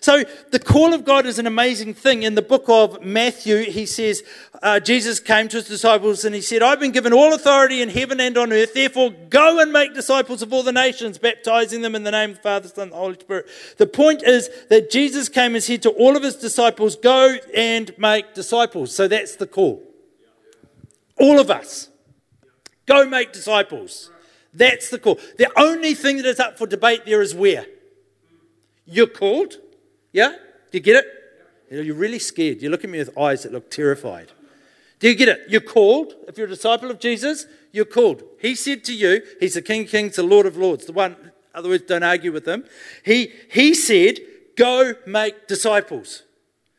So, 0.01 0.23
the 0.51 0.59
call 0.59 0.93
of 0.93 1.03
God 1.03 1.25
is 1.25 1.39
an 1.39 1.47
amazing 1.47 1.93
thing. 1.93 2.23
In 2.23 2.35
the 2.35 2.41
book 2.41 2.65
of 2.67 3.03
Matthew, 3.03 3.63
he 3.63 3.85
says, 3.85 4.23
uh, 4.61 4.79
Jesus 4.79 5.19
came 5.19 5.47
to 5.47 5.57
his 5.57 5.67
disciples 5.67 6.25
and 6.25 6.35
he 6.35 6.41
said, 6.41 6.61
I've 6.61 6.79
been 6.79 6.91
given 6.91 7.13
all 7.13 7.33
authority 7.33 7.81
in 7.81 7.89
heaven 7.89 8.19
and 8.19 8.37
on 8.37 8.53
earth. 8.53 8.73
Therefore, 8.73 9.11
go 9.29 9.59
and 9.59 9.71
make 9.71 9.93
disciples 9.93 10.41
of 10.41 10.53
all 10.53 10.63
the 10.63 10.71
nations, 10.71 11.17
baptizing 11.17 11.81
them 11.81 11.95
in 11.95 12.03
the 12.03 12.11
name 12.11 12.31
of 12.31 12.35
the 12.37 12.41
Father, 12.41 12.67
Son, 12.67 12.83
and 12.83 12.91
the 12.91 12.97
Holy 12.97 13.19
Spirit. 13.19 13.47
The 13.77 13.87
point 13.87 14.23
is 14.23 14.49
that 14.69 14.91
Jesus 14.91 15.29
came 15.29 15.55
and 15.55 15.63
said 15.63 15.81
to 15.83 15.89
all 15.89 16.15
of 16.15 16.23
his 16.23 16.35
disciples, 16.35 16.95
Go 16.95 17.37
and 17.55 17.91
make 17.97 18.33
disciples. 18.33 18.95
So, 18.95 19.07
that's 19.07 19.35
the 19.35 19.47
call. 19.47 19.81
All 21.17 21.39
of 21.39 21.49
us. 21.49 21.89
Go 22.85 23.07
make 23.07 23.33
disciples. 23.33 24.11
That's 24.53 24.89
the 24.89 24.99
call. 24.99 25.19
The 25.37 25.51
only 25.59 25.93
thing 25.93 26.17
that 26.17 26.25
is 26.25 26.39
up 26.39 26.57
for 26.57 26.67
debate 26.67 27.05
there 27.05 27.21
is 27.21 27.33
where. 27.35 27.65
You're 28.85 29.07
called. 29.07 29.57
Yeah? 30.15 30.29
Do 30.29 30.77
you 30.77 30.79
get 30.79 31.03
it? 31.03 31.85
You're 31.85 31.93
really 31.93 32.19
scared. 32.19 32.61
You 32.61 32.69
look 32.69 32.85
at 32.85 32.89
me 32.89 32.99
with 32.99 33.17
eyes 33.17 33.43
that 33.43 33.51
look 33.51 33.69
terrified. 33.69 34.31
Do 34.99 35.09
you 35.09 35.15
get 35.15 35.27
it? 35.27 35.41
You're 35.49 35.59
called. 35.59 36.13
If 36.25 36.37
you're 36.37 36.47
a 36.47 36.49
disciple 36.49 36.89
of 36.89 36.99
Jesus, 36.99 37.45
you're 37.73 37.83
called. 37.83 38.23
He 38.39 38.55
said 38.55 38.85
to 38.85 38.95
you, 38.95 39.21
He's 39.41 39.55
the 39.55 39.61
King 39.61 39.83
of 39.83 39.89
Kings, 39.89 40.15
the 40.15 40.23
Lord 40.23 40.45
of 40.45 40.55
Lords. 40.55 40.85
The 40.85 40.93
one, 40.93 41.17
other 41.53 41.67
words, 41.67 41.83
don't 41.83 42.03
argue 42.03 42.31
with 42.31 42.47
him. 42.47 42.63
He, 43.03 43.33
he 43.51 43.73
said, 43.73 44.19
Go 44.55 44.93
make 45.05 45.49
disciples. 45.49 46.23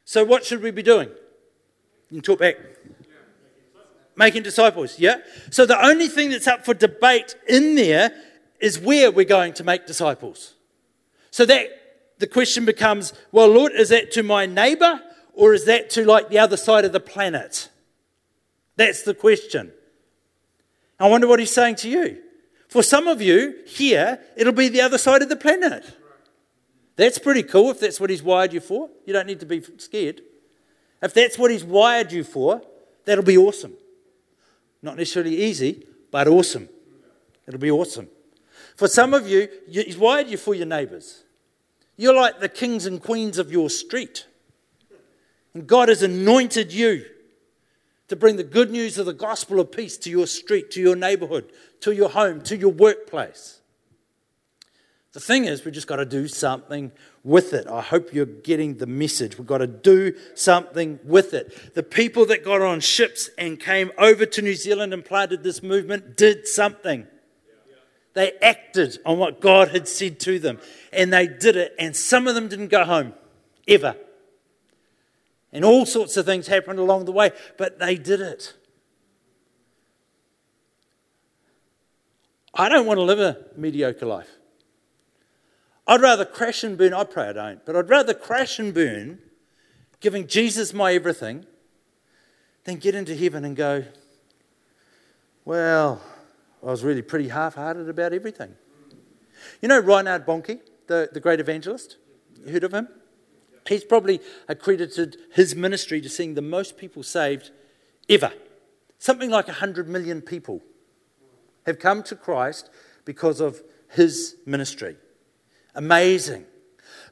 So, 0.06 0.24
what 0.24 0.46
should 0.46 0.62
we 0.62 0.70
be 0.70 0.82
doing? 0.82 1.10
You 2.10 2.20
can 2.20 2.22
talk 2.22 2.38
back. 2.38 2.56
Making 4.16 4.44
disciples, 4.44 4.98
yeah? 4.98 5.16
So, 5.50 5.66
the 5.66 5.84
only 5.84 6.08
thing 6.08 6.30
that's 6.30 6.46
up 6.46 6.64
for 6.64 6.72
debate 6.72 7.36
in 7.46 7.74
there 7.74 8.12
is 8.60 8.78
where 8.78 9.10
we're 9.10 9.26
going 9.26 9.52
to 9.54 9.64
make 9.64 9.86
disciples. 9.86 10.54
So, 11.30 11.44
that 11.44 11.85
the 12.18 12.26
question 12.26 12.64
becomes 12.64 13.12
well, 13.32 13.48
Lord, 13.48 13.72
is 13.72 13.90
that 13.90 14.10
to 14.12 14.22
my 14.22 14.46
neighbor 14.46 15.00
or 15.34 15.54
is 15.54 15.66
that 15.66 15.90
to 15.90 16.04
like 16.04 16.28
the 16.28 16.38
other 16.38 16.56
side 16.56 16.84
of 16.84 16.92
the 16.92 17.00
planet? 17.00 17.68
That's 18.76 19.02
the 19.02 19.14
question. 19.14 19.72
I 20.98 21.08
wonder 21.08 21.26
what 21.26 21.40
he's 21.40 21.52
saying 21.52 21.76
to 21.76 21.88
you. 21.88 22.18
For 22.68 22.82
some 22.82 23.06
of 23.06 23.22
you 23.22 23.54
here, 23.66 24.20
it'll 24.36 24.52
be 24.52 24.68
the 24.68 24.80
other 24.80 24.98
side 24.98 25.22
of 25.22 25.28
the 25.28 25.36
planet. 25.36 25.84
That's 26.96 27.18
pretty 27.18 27.42
cool 27.42 27.70
if 27.70 27.80
that's 27.80 28.00
what 28.00 28.10
he's 28.10 28.22
wired 28.22 28.52
you 28.52 28.60
for. 28.60 28.88
You 29.04 29.12
don't 29.12 29.26
need 29.26 29.40
to 29.40 29.46
be 29.46 29.62
scared. 29.76 30.22
If 31.02 31.12
that's 31.12 31.38
what 31.38 31.50
he's 31.50 31.64
wired 31.64 32.10
you 32.10 32.24
for, 32.24 32.62
that'll 33.04 33.24
be 33.24 33.36
awesome. 33.36 33.74
Not 34.82 34.96
necessarily 34.96 35.36
easy, 35.36 35.86
but 36.10 36.26
awesome. 36.26 36.68
It'll 37.46 37.60
be 37.60 37.70
awesome. 37.70 38.08
For 38.76 38.88
some 38.88 39.14
of 39.14 39.28
you, 39.28 39.48
he's 39.68 39.96
wired 39.96 40.28
you 40.28 40.36
for 40.36 40.54
your 40.54 40.66
neighbors. 40.66 41.22
You're 41.96 42.14
like 42.14 42.40
the 42.40 42.48
kings 42.48 42.86
and 42.86 43.02
queens 43.02 43.38
of 43.38 43.50
your 43.50 43.70
street. 43.70 44.26
And 45.54 45.66
God 45.66 45.88
has 45.88 46.02
anointed 46.02 46.72
you 46.72 47.06
to 48.08 48.16
bring 48.16 48.36
the 48.36 48.44
good 48.44 48.70
news 48.70 48.98
of 48.98 49.06
the 49.06 49.14
gospel 49.14 49.58
of 49.58 49.72
peace 49.72 49.96
to 49.98 50.10
your 50.10 50.26
street, 50.26 50.70
to 50.72 50.80
your 50.80 50.96
neighborhood, 50.96 51.50
to 51.80 51.92
your 51.92 52.10
home, 52.10 52.40
to 52.42 52.56
your 52.56 52.72
workplace. 52.72 53.60
The 55.12 55.20
thing 55.20 55.46
is, 55.46 55.64
we've 55.64 55.72
just 55.72 55.86
got 55.86 55.96
to 55.96 56.04
do 56.04 56.28
something 56.28 56.92
with 57.24 57.54
it. 57.54 57.66
I 57.66 57.80
hope 57.80 58.12
you're 58.12 58.26
getting 58.26 58.76
the 58.76 58.86
message. 58.86 59.38
We've 59.38 59.46
got 59.46 59.58
to 59.58 59.66
do 59.66 60.14
something 60.34 61.00
with 61.04 61.32
it. 61.32 61.74
The 61.74 61.82
people 61.82 62.26
that 62.26 62.44
got 62.44 62.60
on 62.60 62.80
ships 62.80 63.30
and 63.38 63.58
came 63.58 63.90
over 63.96 64.26
to 64.26 64.42
New 64.42 64.54
Zealand 64.54 64.92
and 64.92 65.02
planted 65.02 65.42
this 65.42 65.62
movement 65.62 66.18
did 66.18 66.46
something. 66.46 67.06
They 68.16 68.32
acted 68.40 68.98
on 69.04 69.18
what 69.18 69.42
God 69.42 69.68
had 69.68 69.86
said 69.86 70.18
to 70.20 70.38
them 70.38 70.58
and 70.90 71.12
they 71.12 71.26
did 71.26 71.54
it, 71.54 71.74
and 71.78 71.94
some 71.94 72.26
of 72.26 72.34
them 72.34 72.48
didn't 72.48 72.68
go 72.68 72.82
home 72.82 73.12
ever. 73.68 73.94
And 75.52 75.66
all 75.66 75.84
sorts 75.84 76.16
of 76.16 76.24
things 76.24 76.46
happened 76.46 76.78
along 76.78 77.04
the 77.04 77.12
way, 77.12 77.32
but 77.58 77.78
they 77.78 77.96
did 77.96 78.22
it. 78.22 78.54
I 82.54 82.70
don't 82.70 82.86
want 82.86 82.96
to 82.96 83.02
live 83.02 83.20
a 83.20 83.36
mediocre 83.54 84.06
life. 84.06 84.30
I'd 85.86 86.00
rather 86.00 86.24
crash 86.24 86.64
and 86.64 86.78
burn. 86.78 86.94
I 86.94 87.04
pray 87.04 87.28
I 87.28 87.32
don't, 87.34 87.66
but 87.66 87.76
I'd 87.76 87.90
rather 87.90 88.14
crash 88.14 88.58
and 88.58 88.72
burn, 88.72 89.18
giving 90.00 90.26
Jesus 90.26 90.72
my 90.72 90.94
everything, 90.94 91.44
than 92.64 92.76
get 92.76 92.94
into 92.94 93.14
heaven 93.14 93.44
and 93.44 93.54
go, 93.54 93.84
well, 95.44 96.00
I 96.66 96.70
was 96.70 96.82
really 96.82 97.02
pretty 97.02 97.28
half 97.28 97.54
hearted 97.54 97.88
about 97.88 98.12
everything. 98.12 98.52
You 99.62 99.68
know 99.68 99.78
Reinhard 99.78 100.26
Bonnke, 100.26 100.58
the, 100.88 101.08
the 101.12 101.20
great 101.20 101.38
evangelist? 101.38 101.96
You 102.44 102.52
heard 102.52 102.64
of 102.64 102.74
him? 102.74 102.88
He's 103.68 103.84
probably 103.84 104.20
accredited 104.48 105.16
his 105.32 105.54
ministry 105.54 106.00
to 106.00 106.08
seeing 106.08 106.34
the 106.34 106.42
most 106.42 106.76
people 106.76 107.04
saved 107.04 107.52
ever. 108.08 108.32
Something 108.98 109.30
like 109.30 109.46
100 109.46 109.88
million 109.88 110.20
people 110.20 110.60
have 111.66 111.78
come 111.78 112.02
to 112.04 112.16
Christ 112.16 112.68
because 113.04 113.40
of 113.40 113.62
his 113.90 114.36
ministry. 114.44 114.96
Amazing. 115.74 116.46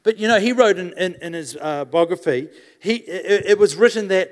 But 0.03 0.17
you 0.17 0.27
know, 0.27 0.39
he 0.39 0.51
wrote 0.51 0.77
in, 0.77 0.91
in, 0.97 1.15
in 1.21 1.33
his 1.33 1.57
uh, 1.61 1.85
biography, 1.85 2.49
he, 2.79 2.95
it, 2.95 3.45
it 3.45 3.59
was 3.59 3.75
written 3.75 4.09
that 4.09 4.31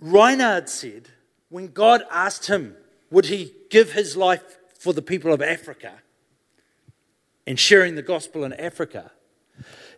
Reinhard 0.00 0.68
said 0.68 1.08
when 1.48 1.68
God 1.68 2.02
asked 2.10 2.46
him 2.46 2.76
would 3.12 3.26
he 3.26 3.52
give 3.70 3.92
his 3.92 4.16
life 4.16 4.58
for 4.78 4.92
the 4.92 5.02
people 5.02 5.32
of 5.32 5.40
Africa 5.40 5.92
and 7.46 7.58
sharing 7.58 7.94
the 7.94 8.02
gospel 8.02 8.42
in 8.42 8.52
Africa? 8.54 9.12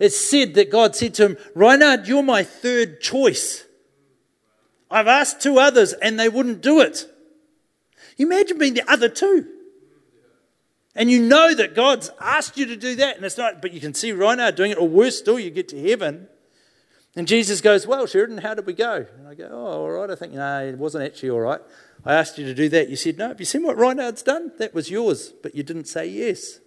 It's 0.00 0.18
said 0.18 0.54
that 0.54 0.70
God 0.70 0.96
said 0.96 1.14
to 1.14 1.24
him, 1.26 1.36
Reinhard, 1.54 2.08
you're 2.08 2.22
my 2.22 2.42
third 2.42 3.00
choice. 3.00 3.64
I've 4.90 5.06
asked 5.06 5.40
two 5.40 5.58
others 5.58 5.92
and 5.92 6.18
they 6.18 6.28
wouldn't 6.28 6.60
do 6.60 6.80
it. 6.80 7.06
Imagine 8.18 8.58
being 8.58 8.74
the 8.74 8.90
other 8.90 9.08
two. 9.08 9.48
And 10.96 11.10
you 11.10 11.20
know 11.20 11.54
that 11.54 11.74
God's 11.74 12.10
asked 12.20 12.56
you 12.56 12.66
to 12.66 12.76
do 12.76 12.94
that, 12.96 13.16
and 13.16 13.24
it's 13.24 13.36
not, 13.36 13.60
but 13.60 13.72
you 13.72 13.80
can 13.80 13.94
see 13.94 14.12
Reinhard 14.12 14.54
doing 14.54 14.70
it, 14.70 14.78
or 14.78 14.88
worse 14.88 15.18
still, 15.18 15.40
you 15.40 15.50
get 15.50 15.68
to 15.70 15.88
heaven. 15.88 16.28
And 17.16 17.28
Jesus 17.28 17.60
goes, 17.60 17.86
Well, 17.86 18.06
Sheridan, 18.06 18.38
how 18.38 18.54
did 18.54 18.66
we 18.66 18.72
go? 18.72 19.06
And 19.16 19.28
I 19.28 19.34
go, 19.34 19.48
Oh, 19.50 19.82
all 19.82 19.90
right. 19.90 20.10
I 20.10 20.14
think, 20.14 20.32
no, 20.32 20.66
it 20.66 20.76
wasn't 20.76 21.04
actually 21.04 21.30
all 21.30 21.40
right. 21.40 21.60
I 22.04 22.14
asked 22.14 22.38
you 22.38 22.44
to 22.44 22.54
do 22.54 22.68
that. 22.70 22.88
You 22.88 22.96
said, 22.96 23.18
No. 23.18 23.28
Have 23.28 23.40
you 23.40 23.46
seen 23.46 23.62
what 23.62 23.76
Reinhard's 23.76 24.22
done? 24.22 24.52
That 24.58 24.74
was 24.74 24.90
yours, 24.90 25.32
but 25.42 25.54
you 25.54 25.62
didn't 25.62 25.86
say 25.86 26.06
yes. 26.06 26.60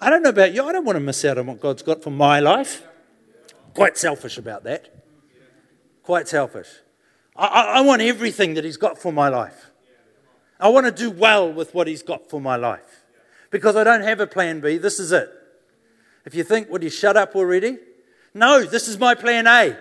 I 0.00 0.10
don't 0.10 0.22
know 0.22 0.30
about 0.30 0.54
you. 0.54 0.64
I 0.64 0.72
don't 0.72 0.84
want 0.84 0.96
to 0.96 1.00
miss 1.00 1.24
out 1.24 1.38
on 1.38 1.46
what 1.46 1.60
God's 1.60 1.82
got 1.82 2.02
for 2.02 2.10
my 2.10 2.38
life. 2.40 2.86
Quite 3.74 3.96
selfish 3.96 4.38
about 4.38 4.64
that. 4.64 4.94
Quite 6.02 6.28
selfish. 6.28 6.68
I, 7.34 7.46
I, 7.46 7.62
I 7.78 7.80
want 7.80 8.02
everything 8.02 8.54
that 8.54 8.64
He's 8.64 8.76
got 8.76 8.98
for 8.98 9.12
my 9.12 9.28
life. 9.28 9.70
I 10.60 10.68
want 10.68 10.86
to 10.86 10.92
do 10.92 11.10
well 11.10 11.52
with 11.52 11.74
what 11.74 11.86
He's 11.86 12.02
got 12.02 12.30
for 12.30 12.40
my 12.40 12.56
life. 12.56 13.04
Because 13.50 13.74
I 13.74 13.84
don't 13.84 14.02
have 14.02 14.20
a 14.20 14.26
plan 14.26 14.60
B. 14.60 14.76
This 14.78 15.00
is 15.00 15.12
it. 15.12 15.30
If 16.24 16.34
you 16.34 16.44
think, 16.44 16.68
would 16.70 16.82
you 16.82 16.90
shut 16.90 17.16
up 17.16 17.34
already? 17.34 17.78
No, 18.36 18.66
this 18.66 18.86
is 18.86 18.98
my 18.98 19.14
plan 19.14 19.46
A. 19.46 19.78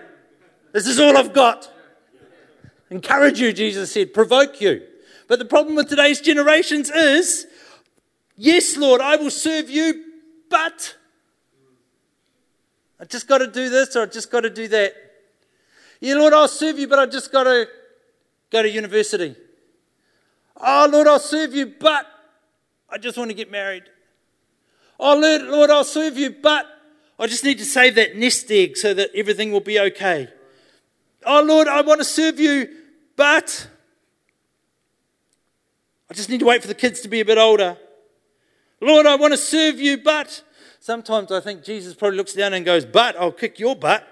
This 0.71 0.87
is 0.87 0.97
all 0.97 1.17
I've 1.17 1.33
got. 1.33 1.69
Encourage 2.89 3.37
you, 3.37 3.51
Jesus 3.51 3.91
said, 3.91 4.13
provoke 4.13 4.61
you. 4.61 4.81
But 5.27 5.39
the 5.39 5.45
problem 5.45 5.75
with 5.75 5.89
today's 5.89 6.21
generations 6.21 6.89
is 6.89 7.47
yes, 8.37 8.77
Lord, 8.77 9.01
I 9.01 9.17
will 9.17 9.29
serve 9.29 9.69
you, 9.69 10.05
but 10.49 10.95
I 12.97 13.03
just 13.03 13.27
got 13.27 13.39
to 13.39 13.47
do 13.47 13.69
this 13.69 13.93
or 13.93 14.03
I 14.03 14.05
just 14.05 14.31
got 14.31 14.41
to 14.41 14.49
do 14.49 14.69
that. 14.69 14.93
Yeah, 15.99 16.15
Lord, 16.15 16.31
I'll 16.31 16.47
serve 16.47 16.79
you, 16.79 16.87
but 16.87 16.97
I 16.97 17.07
just 17.07 17.33
got 17.33 17.43
to 17.43 17.67
go 18.51 18.61
to 18.63 18.69
university. 18.69 19.35
Oh, 20.55 20.87
Lord, 20.89 21.07
I'll 21.07 21.19
serve 21.19 21.53
you, 21.53 21.73
but 21.77 22.07
I 22.89 22.99
just 22.99 23.17
want 23.17 23.31
to 23.31 23.35
get 23.35 23.51
married. 23.51 23.83
Oh, 24.97 25.19
Lord, 25.19 25.41
Lord, 25.41 25.69
I'll 25.71 25.83
serve 25.83 26.17
you, 26.17 26.29
but 26.41 26.67
I 27.17 27.27
just 27.27 27.43
need 27.43 27.57
to 27.59 27.65
save 27.65 27.95
that 27.95 28.17
nest 28.17 28.51
egg 28.51 28.75
so 28.77 28.93
that 28.93 29.11
everything 29.15 29.51
will 29.51 29.61
be 29.61 29.79
okay. 29.79 30.27
Oh, 31.25 31.41
Lord, 31.41 31.67
I 31.67 31.81
want 31.81 32.01
to 32.01 32.05
serve 32.05 32.39
you, 32.39 32.67
but 33.15 33.67
I 36.09 36.13
just 36.13 36.29
need 36.29 36.39
to 36.39 36.45
wait 36.45 36.61
for 36.61 36.67
the 36.67 36.75
kids 36.75 36.99
to 37.01 37.07
be 37.07 37.21
a 37.21 37.25
bit 37.25 37.37
older. 37.37 37.77
Lord, 38.81 39.05
I 39.05 39.15
want 39.15 39.33
to 39.33 39.37
serve 39.37 39.79
you, 39.79 39.97
but 39.97 40.43
sometimes 40.79 41.31
I 41.31 41.39
think 41.39 41.63
Jesus 41.63 41.93
probably 41.93 42.17
looks 42.17 42.33
down 42.33 42.53
and 42.53 42.65
goes, 42.65 42.85
But 42.85 43.15
I'll 43.15 43.31
kick 43.31 43.59
your 43.59 43.75
butt. 43.75 44.07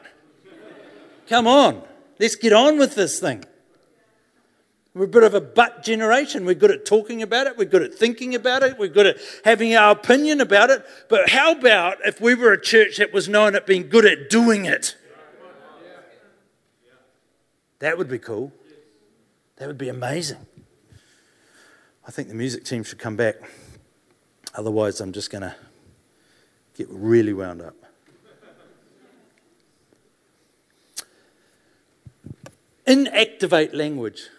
Come 1.28 1.46
on, 1.48 1.84
let's 2.20 2.36
get 2.36 2.54
on 2.54 2.80
with 2.80 2.96
this 2.96 3.20
thing. 3.20 3.44
We're 4.96 5.06
a 5.06 5.08
bit 5.08 5.24
of 5.24 5.34
a 5.34 5.42
butt 5.42 5.84
generation. 5.84 6.46
We're 6.46 6.54
good 6.54 6.70
at 6.70 6.86
talking 6.86 7.24
about 7.24 7.48
it. 7.48 7.58
We're 7.58 7.66
good 7.66 7.82
at 7.82 7.96
thinking 7.96 8.36
about 8.36 8.62
it. 8.62 8.78
We're 8.78 8.90
good 8.90 9.08
at 9.08 9.18
having 9.44 9.76
our 9.76 9.92
opinion 9.92 10.40
about 10.40 10.70
it. 10.70 10.86
But 11.10 11.30
how 11.30 11.54
about 11.54 11.98
if 12.06 12.22
we 12.22 12.36
were 12.36 12.54
a 12.54 12.62
church 12.62 12.98
that 12.98 13.12
was 13.12 13.28
known 13.28 13.56
at 13.56 13.66
being 13.66 13.90
good 13.90 14.06
at 14.06 14.30
doing 14.30 14.66
it? 14.66 14.96
That 17.80 17.98
would 17.98 18.08
be 18.08 18.20
cool. 18.20 18.54
That 19.58 19.68
would 19.68 19.80
be 19.80 19.90
amazing. 19.90 20.46
I 22.08 22.12
think 22.12 22.28
the 22.28 22.36
music 22.36 22.64
team 22.64 22.84
should 22.84 23.00
come 23.00 23.16
back. 23.16 23.36
Otherwise, 24.54 25.02
I'm 25.02 25.12
just 25.12 25.32
going 25.32 25.42
to 25.42 25.56
get 26.76 26.88
really 26.90 27.34
wound 27.34 27.62
up. 27.62 27.76
Inactivate 32.86 33.74
language. 33.74 34.30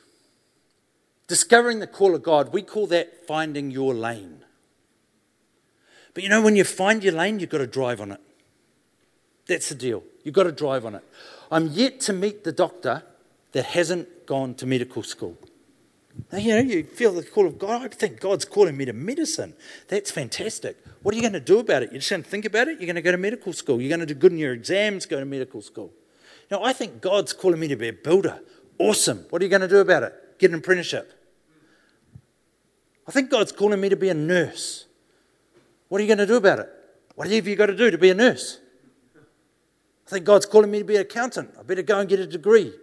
Discovering 1.27 1.81
the 1.81 1.87
call 1.87 2.14
of 2.14 2.22
God, 2.22 2.53
we 2.53 2.62
call 2.62 2.87
that 2.89 3.27
finding 3.27 3.70
your 3.70 3.95
lane. 3.95 4.45
But 6.12 6.22
you 6.22 6.29
know, 6.29 6.43
when 6.43 6.57
you 6.57 6.64
find 6.64 7.03
your 7.03 7.14
lane, 7.14 7.41
you've 7.41 7.51
got 7.51 7.59
to 7.59 7.66
drive 7.66 8.01
on 8.01 8.12
it. 8.12 8.20
That's 9.47 9.68
the 9.68 9.75
deal. 9.75 10.03
You've 10.22 10.35
got 10.35 10.45
to 10.45 10.53
drive 10.53 10.87
on 10.87 10.95
it. 10.95 11.05
I'm 11.51 11.68
yet 11.68 12.01
to 12.01 12.12
meet 12.12 12.45
the 12.45 12.53
doctor 12.53 13.03
that 13.53 13.64
hasn't 13.66 14.27
gone 14.27 14.55
to 14.55 14.66
medical 14.66 15.03
school. 15.03 15.37
Now, 16.31 16.39
you 16.39 16.55
know, 16.55 16.61
you 16.61 16.85
feel 16.85 17.12
the 17.12 17.22
call 17.22 17.47
of 17.47 17.59
God. 17.59 17.83
I 17.83 17.89
think 17.89 18.20
God's 18.20 18.45
calling 18.45 18.77
me 18.77 18.85
to 18.85 18.93
medicine. 18.93 19.55
That's 19.89 20.11
fantastic. 20.11 20.77
What 21.03 21.12
are 21.12 21.16
you 21.16 21.22
going 21.22 21.33
to 21.33 21.41
do 21.41 21.59
about 21.59 21.83
it? 21.83 21.91
You're 21.91 21.99
just 21.99 22.11
going 22.11 22.22
to 22.22 22.29
think 22.29 22.45
about 22.45 22.68
it? 22.68 22.81
You're 22.81 22.87
going 22.87 22.97
to 22.97 23.03
go 23.03 23.11
to 23.11 23.18
medical 23.18 23.53
school. 23.53 23.81
You're 23.81 23.89
going 23.89 24.07
to 24.07 24.07
do 24.07 24.14
good 24.14 24.33
in 24.33 24.39
your 24.39 24.53
exams, 24.53 25.07
go 25.07 25.18
to 25.18 25.27
medical 25.27 25.61
school. 25.61 25.93
Now, 26.51 26.62
I 26.62 26.72
think 26.72 27.01
God's 27.01 27.33
calling 27.33 27.59
me 27.59 27.68
to 27.68 27.77
be 27.77 27.89
a 27.89 27.93
builder. 27.93 28.41
Awesome. 28.79 29.27
What 29.31 29.43
are 29.43 29.45
you 29.45 29.49
going 29.49 29.62
to 29.62 29.68
do 29.68 29.79
about 29.79 30.05
it? 30.05 30.14
Get 30.45 30.51
an 30.51 30.59
apprenticeship. 30.59 31.11
I 33.09 33.12
think 33.12 33.30
God's 33.30 33.51
calling 33.51 33.80
me 33.80 33.88
to 33.88 33.97
be 33.97 34.11
a 34.11 34.14
nurse. 34.14 34.84
What 35.88 36.03
are 36.03 36.05
you 36.05 36.07
going 36.07 36.18
to 36.18 36.26
do 36.26 36.36
about 36.36 36.59
it? 36.59 36.68
What 37.14 37.30
have 37.30 37.47
you 37.47 37.57
got 37.57 37.68
to 37.68 37.74
do 37.74 37.90
to 37.90 37.97
be 37.97 38.11
a 38.11 38.14
nurse? 38.14 38.61
I 39.16 40.11
think 40.11 40.26
God's 40.26 40.45
calling 40.45 40.70
me 40.70 40.80
to 40.80 40.84
be 40.84 40.97
an 40.97 41.01
accountant. 41.01 41.55
I 41.59 41.62
better 41.62 41.80
go 41.80 41.99
and 41.99 42.07
get 42.07 42.20
a 42.20 42.26
degree. 42.26 42.74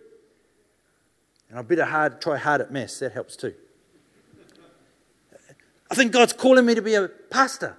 And 1.52 1.60
I 1.60 1.62
better 1.62 1.86
hard, 1.86 2.20
try 2.20 2.36
hard 2.36 2.62
at 2.62 2.72
maths. 2.72 2.98
That 2.98 3.12
helps 3.12 3.36
too. 3.36 3.54
I 5.92 5.94
think 5.94 6.14
God's 6.14 6.34
calling 6.34 6.66
me 6.66 6.74
to 6.74 6.82
be 6.82 6.96
a 6.96 7.10
pastor. 7.10 7.78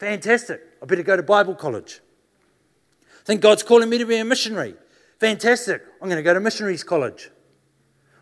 Fantastic. 0.00 0.60
I 0.82 0.86
better 0.86 1.04
go 1.04 1.16
to 1.16 1.22
Bible 1.22 1.54
college. 1.54 2.00
I 3.20 3.24
think 3.24 3.40
God's 3.40 3.62
calling 3.62 3.88
me 3.88 3.98
to 3.98 4.04
be 4.04 4.16
a 4.16 4.24
missionary. 4.24 4.74
Fantastic. 5.20 5.80
I'm 6.02 6.08
going 6.08 6.18
to 6.18 6.24
go 6.24 6.34
to 6.34 6.40
missionaries 6.40 6.82
college. 6.82 7.30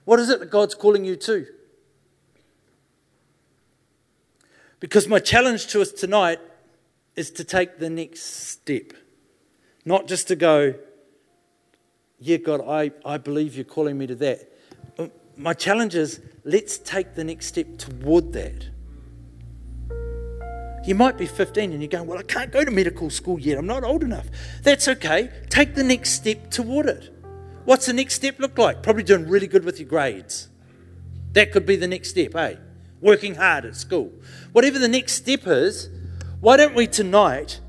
What 0.04 0.18
is 0.18 0.28
it 0.28 0.40
that 0.40 0.50
God's 0.50 0.74
calling 0.74 1.04
you 1.04 1.16
to? 1.16 1.46
Because 4.80 5.06
my 5.06 5.20
challenge 5.20 5.68
to 5.68 5.80
us 5.80 5.92
tonight 5.92 6.40
is 7.14 7.30
to 7.32 7.44
take 7.44 7.78
the 7.78 7.88
next 7.88 8.22
step. 8.22 8.92
Not 9.84 10.08
just 10.08 10.28
to 10.28 10.36
go, 10.36 10.74
yeah, 12.18 12.36
God, 12.38 12.62
I, 12.66 12.90
I 13.04 13.18
believe 13.18 13.54
you're 13.54 13.64
calling 13.64 13.98
me 13.98 14.06
to 14.08 14.14
that. 14.16 14.48
My 15.36 15.54
challenge 15.54 15.94
is 15.94 16.20
let's 16.44 16.78
take 16.78 17.14
the 17.14 17.24
next 17.24 17.46
step 17.46 17.78
toward 17.78 18.32
that. 18.32 18.68
You 20.84 20.96
might 20.96 21.16
be 21.16 21.26
15 21.26 21.72
and 21.72 21.80
you're 21.80 21.88
going, 21.88 22.06
Well, 22.06 22.18
I 22.18 22.22
can't 22.22 22.50
go 22.50 22.64
to 22.64 22.70
medical 22.70 23.08
school 23.08 23.38
yet. 23.38 23.56
I'm 23.56 23.66
not 23.66 23.84
old 23.84 24.02
enough. 24.02 24.26
That's 24.62 24.88
okay. 24.88 25.30
Take 25.48 25.74
the 25.74 25.84
next 25.84 26.10
step 26.10 26.50
toward 26.50 26.86
it. 26.86 27.21
What's 27.64 27.86
the 27.86 27.92
next 27.92 28.14
step 28.14 28.38
look 28.38 28.58
like? 28.58 28.82
Probably 28.82 29.02
doing 29.02 29.28
really 29.28 29.46
good 29.46 29.64
with 29.64 29.78
your 29.78 29.88
grades. 29.88 30.48
That 31.32 31.52
could 31.52 31.64
be 31.64 31.76
the 31.76 31.88
next 31.88 32.10
step, 32.10 32.34
eh? 32.34 32.56
Working 33.00 33.36
hard 33.36 33.64
at 33.64 33.76
school. 33.76 34.12
Whatever 34.52 34.78
the 34.78 34.88
next 34.88 35.12
step 35.14 35.46
is, 35.46 35.88
why 36.40 36.56
don't 36.56 36.74
we 36.74 36.86
tonight 36.86 37.60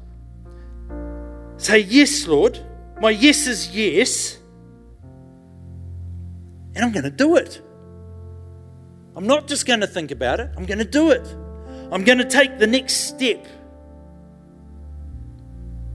say, 1.58 1.80
Yes, 1.80 2.28
Lord, 2.28 2.60
my 3.00 3.12
yes 3.12 3.48
is 3.48 3.76
yes, 3.76 4.38
and 6.76 6.84
I'm 6.84 6.92
going 6.92 7.04
to 7.04 7.12
do 7.12 7.36
it. 7.36 7.62
I'm 9.16 9.28
not 9.28 9.48
just 9.48 9.66
going 9.66 9.82
to 9.82 9.88
think 9.88 10.12
about 10.12 10.40
it, 10.40 10.50
I'm 10.58 10.66
going 10.66 10.80
to 10.80 10.86
do 10.86 11.12
it. 11.12 11.26
I'm 11.92 12.04
going 12.04 12.18
to 12.18 12.26
take 12.26 12.58
the 12.58 12.66
next 12.66 13.10
step 13.10 13.46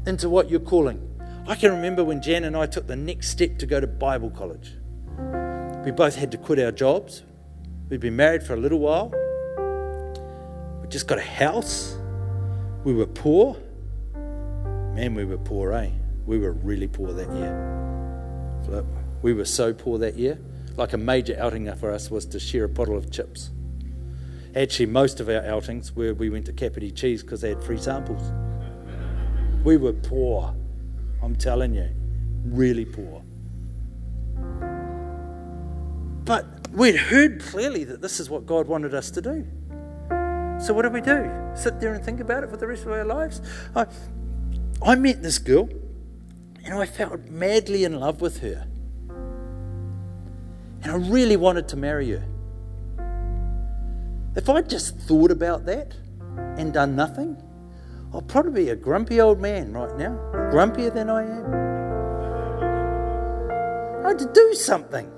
into 0.07 0.29
what 0.29 0.49
you're 0.49 0.61
calling. 0.61 1.08
I 1.49 1.55
can 1.55 1.71
remember 1.71 2.05
when 2.05 2.21
Jan 2.21 2.45
and 2.45 2.55
I 2.55 2.67
took 2.67 2.87
the 2.87 2.95
next 2.95 3.31
step 3.31 3.57
to 3.61 3.67
go 3.67 3.81
to 3.81 3.87
Bible 3.87 4.29
college. 4.29 4.75
We 5.83 5.93
both 5.93 6.15
had 6.15 6.31
to 6.33 6.37
quit 6.37 6.59
our 6.59 6.71
jobs. 6.71 7.23
We'd 7.89 8.01
been 8.01 8.17
married 8.17 8.43
for 8.43 8.53
a 8.53 8.59
little 8.59 8.81
while. 8.81 9.09
We 10.83 10.89
just 10.89 11.07
got 11.07 11.17
a 11.17 11.23
house. 11.23 11.97
We 12.85 12.93
were 12.93 13.07
poor. 13.07 13.57
Man, 14.95 15.15
we 15.15 15.25
were 15.25 15.39
poor, 15.39 15.73
eh? 15.73 15.89
We 16.27 16.39
were 16.39 16.53
really 16.53 16.87
poor 16.87 17.15
that 17.15 17.33
year. 17.33 18.93
We 19.23 19.33
were 19.33 19.47
so 19.47 19.73
poor 19.73 19.97
that 20.01 20.17
year. 20.19 20.39
Like 20.77 20.93
a 20.93 20.99
major 20.99 21.35
outing 21.41 21.75
for 21.77 21.91
us 21.91 22.11
was 22.11 22.27
to 22.27 22.39
share 22.39 22.65
a 22.65 22.69
bottle 22.69 22.99
of 22.99 23.11
chips. 23.11 23.53
Actually, 24.55 24.87
most 24.87 25.19
of 25.19 25.31
our 25.31 25.43
outings 25.47 25.97
were 25.97 26.13
we 26.13 26.29
went 26.29 26.45
to 26.45 26.53
Kapiti 26.53 26.91
Cheese 26.91 27.23
because 27.23 27.41
they 27.41 27.49
had 27.49 27.65
free 27.65 27.79
samples. 27.79 28.33
We 29.65 29.79
were 29.79 29.95
poor. 29.95 30.55
I'm 31.29 31.37
telling 31.37 31.75
you, 31.75 31.91
really 32.43 32.87
poor. 32.87 33.23
But 36.25 36.47
we'd 36.73 36.97
heard 36.97 37.43
clearly 37.43 37.85
that 37.85 38.01
this 38.01 38.19
is 38.19 38.31
what 38.31 38.47
God 38.47 38.67
wanted 38.67 38.95
us 38.95 39.11
to 39.11 39.21
do. 39.21 39.47
So 40.59 40.73
what 40.73 40.83
do 40.85 40.89
we 40.89 41.03
do? 41.03 41.31
Sit 41.55 41.81
there 41.81 41.93
and 41.93 42.03
think 42.03 42.21
about 42.21 42.45
it 42.45 42.51
for 42.51 42.57
the 42.57 42.67
rest 42.67 42.87
of 42.87 42.93
our 42.93 43.05
lives? 43.05 43.43
I, 43.77 43.85
I 44.81 44.95
met 44.95 45.23
this 45.23 45.39
girl 45.39 45.69
and 46.65 46.73
I 46.73 46.87
felt 46.87 47.27
madly 47.27 47.85
in 47.85 48.01
love 48.01 48.23
with 48.23 48.41
her. 48.41 48.67
And 50.83 50.91
I 50.91 50.95
really 50.95 51.37
wanted 51.37 51.69
to 51.69 51.77
marry 51.77 52.11
her. 52.13 52.25
If 54.35 54.49
I'd 54.49 54.71
just 54.71 54.97
thought 54.97 55.31
about 55.31 55.67
that 55.67 55.95
and 56.57 56.73
done 56.73 56.97
nothing, 56.97 57.37
I'll 58.13 58.23
probably 58.23 58.65
be 58.65 58.71
a 58.71 58.77
grumpy 58.77 59.21
old 59.21 59.41
man 59.41 59.73
right 59.73 59.95
now, 59.99 60.19
grumpier 60.51 60.93
than 60.93 61.11
I 61.11 61.23
am. 61.25 61.69
I 64.05 64.09
had 64.09 64.19
to 64.21 64.33
do 64.33 64.55
something. 64.55 65.11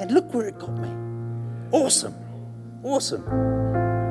And 0.00 0.12
look 0.12 0.32
where 0.32 0.46
it 0.46 0.58
got 0.58 0.78
me. 0.78 0.88
Awesome. 1.72 2.14
Awesome. 2.84 3.24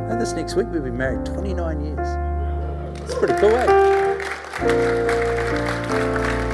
And 0.10 0.20
this 0.20 0.34
next 0.34 0.56
week 0.56 0.68
we'll 0.72 0.84
be 0.84 0.92
married 0.92 1.26
29 1.26 1.86
years. 1.86 3.00
It's 3.02 3.16
pretty 3.16 3.36
cool, 3.36 3.50
eh? 3.50 3.66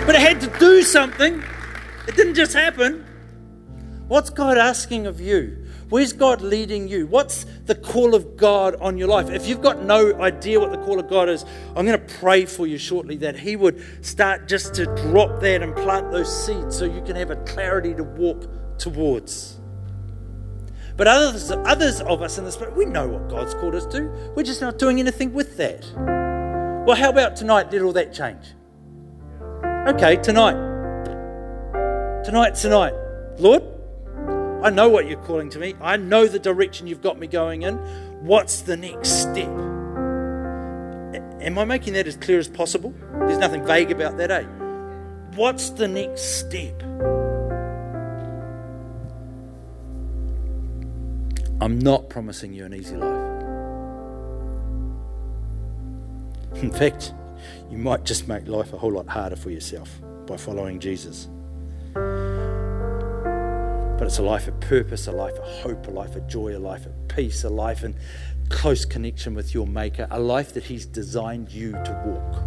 But 0.06 0.16
I 0.16 0.20
had 0.20 0.40
to 0.42 0.48
do 0.60 0.84
something. 0.84 1.44
It 2.08 2.16
didn't 2.16 2.36
just 2.36 2.54
happen. 2.54 3.04
What's 4.08 4.30
God 4.30 4.60
asking 4.60 5.08
of 5.08 5.20
you? 5.20 5.64
Where's 5.90 6.14
God 6.14 6.42
leading 6.42 6.88
you? 6.88 7.06
What's 7.06 7.46
the 7.66 7.76
call 7.76 8.16
of 8.16 8.38
God 8.38 8.76
on 8.82 8.98
your 8.98 9.08
life? 9.08 9.30
If 9.30 9.48
you've 9.48 9.62
got 9.62 9.84
no 9.84 10.20
idea 10.20 10.60
what 10.60 10.72
the 10.72 10.80
call 10.80 11.00
of 11.00 11.08
God 11.08 11.30
is, 11.30 11.46
I'm 11.76 11.86
going 11.86 12.00
to 12.00 12.14
pray 12.16 12.46
for 12.46 12.66
you 12.66 12.78
shortly 12.78 13.18
that 13.18 13.38
He 13.38 13.56
would 13.56 14.04
start 14.04 14.48
just 14.48 14.74
to 14.76 14.86
drop 14.86 15.40
that 15.42 15.62
and 15.62 15.76
plant 15.76 16.12
those 16.12 16.46
seeds 16.46 16.78
so 16.78 16.86
you 16.86 17.02
can 17.04 17.16
have 17.16 17.30
a 17.30 17.36
clarity 17.38 17.94
to 17.94 18.04
walk 18.04 18.50
towards. 18.80 19.60
But 20.98 21.08
others, 21.08 21.52
others 21.52 22.02
of 22.02 22.22
us 22.22 22.38
in 22.38 22.50
Spirit, 22.52 22.76
we 22.76 22.86
know 22.86 23.08
what 23.08 23.30
God's 23.30 23.54
called 23.54 23.76
us 23.76 23.86
to. 23.88 24.04
We're 24.36 24.44
just 24.44 24.62
not 24.62 24.80
doing 24.80 25.00
anything 25.00 25.34
with 25.34 25.58
that. 25.58 25.86
Well, 26.88 26.96
how 26.96 27.10
about 27.10 27.36
tonight? 27.36 27.70
Did 27.70 27.82
all 27.82 27.94
that 27.94 28.14
change? 28.14 28.46
Okay, 29.88 30.16
tonight. 30.16 30.56
Tonight, 32.24 32.56
tonight. 32.56 32.94
Lord, 33.38 33.62
I 34.66 34.72
know 34.72 34.89
what 34.89 35.07
you're 35.07 35.22
calling 35.22 35.51
to 35.51 35.59
me. 35.59 35.76
I 35.80 35.95
know 35.95 36.26
the 36.26 36.39
direction 36.39 36.88
you've 36.88 37.03
got 37.03 37.20
me 37.20 37.28
going 37.28 37.61
in. 37.61 37.76
What's 38.26 38.61
the 38.61 38.76
next 38.76 39.22
step? 39.22 39.47
Am 41.39 41.59
I 41.59 41.66
making 41.66 41.93
that 41.93 42.07
as 42.07 42.18
clear 42.18 42.39
as 42.39 42.47
possible? 42.47 42.91
There's 43.13 43.38
nothing 43.38 43.63
vague 43.63 43.91
about 43.91 44.18
that, 44.18 44.32
eh? 44.32 44.41
What's 45.36 45.70
the 45.70 45.88
next 45.88 46.39
step? 46.39 46.82
I'm 51.61 51.78
not 51.78 52.09
promising 52.09 52.51
you 52.51 52.66
an 52.66 52.74
easy 52.74 52.95
life. 52.95 53.43
In 56.63 56.72
fact, 56.72 57.13
you 57.70 57.78
might 57.78 58.03
just 58.03 58.28
make 58.28 58.47
life 58.47 58.74
a 58.74 58.80
whole 58.80 58.93
lot 58.93 59.07
harder 59.07 59.36
for 59.36 59.51
yourself 59.51 60.01
by 60.26 60.38
following 60.38 60.80
Jesus. 60.80 61.28
But 63.98 64.08
it's 64.08 64.18
a 64.18 64.24
life 64.24 64.48
of 64.50 64.60
purpose, 64.60 65.08
a 65.08 65.12
life 65.14 65.36
of 65.36 65.48
hope, 65.62 65.88
a 65.88 65.91
life 65.91 66.16
of 66.18 66.28
joy, 66.28 66.56
a 66.56 66.60
life 66.60 66.86
of 66.86 66.91
peace, 67.08 67.46
a 67.46 67.50
life 67.50 67.84
in 67.84 67.96
close 68.50 68.84
connection 68.84 69.34
with 69.34 69.54
your 69.54 69.66
Maker, 69.66 70.06
a 70.12 70.20
life 70.20 70.54
that 70.54 70.66
He's 70.66 70.86
designed 70.86 71.50
you 71.50 71.72
to 71.72 72.04
walk. 72.06 72.43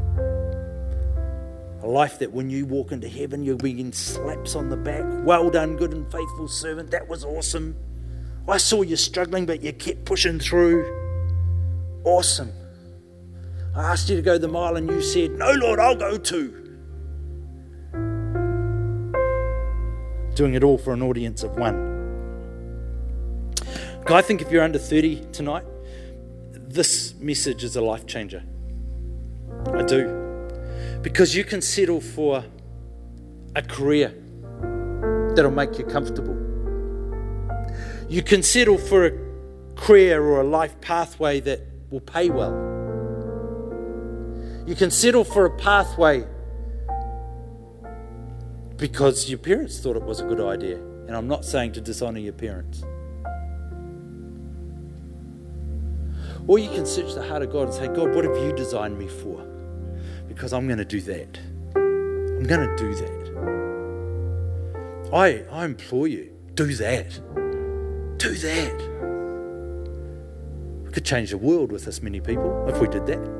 A 1.82 1.86
life 1.86 2.18
that 2.18 2.32
when 2.32 2.50
you 2.50 2.66
walk 2.66 2.92
into 2.92 3.08
heaven, 3.08 3.42
you'll 3.42 3.56
be 3.56 3.72
getting 3.72 3.92
slaps 3.92 4.54
on 4.54 4.68
the 4.68 4.76
back. 4.76 5.04
Well 5.24 5.48
done, 5.48 5.76
good 5.76 5.92
and 5.92 6.10
faithful 6.12 6.48
servant. 6.48 6.90
That 6.90 7.08
was 7.08 7.24
awesome. 7.24 7.76
I 8.46 8.58
saw 8.58 8.82
you 8.82 8.96
struggling, 8.96 9.46
but 9.46 9.62
you 9.62 9.72
kept 9.72 10.04
pushing 10.04 10.38
through. 10.38 10.84
Awesome. 12.04 12.52
I 13.74 13.92
asked 13.92 14.10
you 14.10 14.16
to 14.16 14.22
go 14.22 14.36
the 14.36 14.48
mile, 14.48 14.76
and 14.76 14.90
you 14.90 15.00
said, 15.00 15.30
No, 15.30 15.50
Lord, 15.52 15.78
I'll 15.78 15.96
go 15.96 16.18
too. 16.18 16.67
Doing 20.38 20.54
it 20.54 20.62
all 20.62 20.78
for 20.78 20.92
an 20.92 21.02
audience 21.02 21.42
of 21.42 21.56
one. 21.56 21.74
I 24.06 24.22
think 24.22 24.40
if 24.40 24.52
you're 24.52 24.62
under 24.62 24.78
30 24.78 25.26
tonight, 25.32 25.64
this 26.52 27.12
message 27.14 27.64
is 27.64 27.74
a 27.74 27.80
life 27.80 28.06
changer. 28.06 28.44
I 29.74 29.82
do. 29.82 31.00
Because 31.02 31.34
you 31.34 31.42
can 31.42 31.60
settle 31.60 32.00
for 32.00 32.44
a 33.56 33.62
career 33.62 34.14
that'll 35.34 35.50
make 35.50 35.76
you 35.76 35.84
comfortable. 35.84 36.36
You 38.08 38.22
can 38.22 38.44
settle 38.44 38.78
for 38.78 39.06
a 39.06 39.12
career 39.74 40.22
or 40.22 40.42
a 40.42 40.44
life 40.44 40.80
pathway 40.80 41.40
that 41.40 41.62
will 41.90 42.00
pay 42.00 42.30
well. 42.30 42.52
You 44.68 44.76
can 44.76 44.92
settle 44.92 45.24
for 45.24 45.46
a 45.46 45.50
pathway 45.58 46.24
because 48.78 49.28
your 49.28 49.38
parents 49.38 49.78
thought 49.80 49.96
it 49.96 50.04
was 50.04 50.20
a 50.20 50.24
good 50.24 50.40
idea. 50.40 50.76
And 50.76 51.16
I'm 51.16 51.26
not 51.26 51.44
saying 51.44 51.72
to 51.72 51.80
dishonor 51.80 52.20
your 52.20 52.32
parents. 52.32 52.84
Or 56.46 56.58
you 56.58 56.70
can 56.70 56.86
search 56.86 57.12
the 57.14 57.22
heart 57.22 57.42
of 57.42 57.52
God 57.52 57.64
and 57.64 57.74
say, 57.74 57.88
God, 57.88 58.14
what 58.14 58.24
have 58.24 58.36
you 58.36 58.52
designed 58.52 58.98
me 58.98 59.08
for? 59.08 59.44
Because 60.28 60.52
I'm 60.52 60.66
going 60.66 60.78
to 60.78 60.84
do 60.84 61.00
that. 61.02 61.38
I'm 61.74 62.44
going 62.44 62.68
to 62.68 62.76
do 62.76 62.94
that. 62.94 63.18
I, 65.12 65.44
I 65.50 65.64
implore 65.64 66.06
you, 66.06 66.30
do 66.54 66.72
that. 66.74 67.10
Do 68.18 68.34
that. 68.34 68.82
We 70.84 70.92
could 70.92 71.04
change 71.04 71.30
the 71.30 71.38
world 71.38 71.72
with 71.72 71.84
this 71.84 72.00
many 72.02 72.20
people 72.20 72.66
if 72.68 72.78
we 72.80 72.86
did 72.86 73.06
that. 73.06 73.37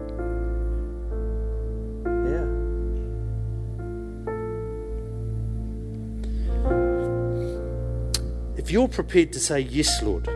If 8.68 8.72
you're 8.72 8.86
prepared 8.86 9.32
to 9.32 9.40
say, 9.40 9.60
Yes, 9.60 10.02
Lord, 10.02 10.28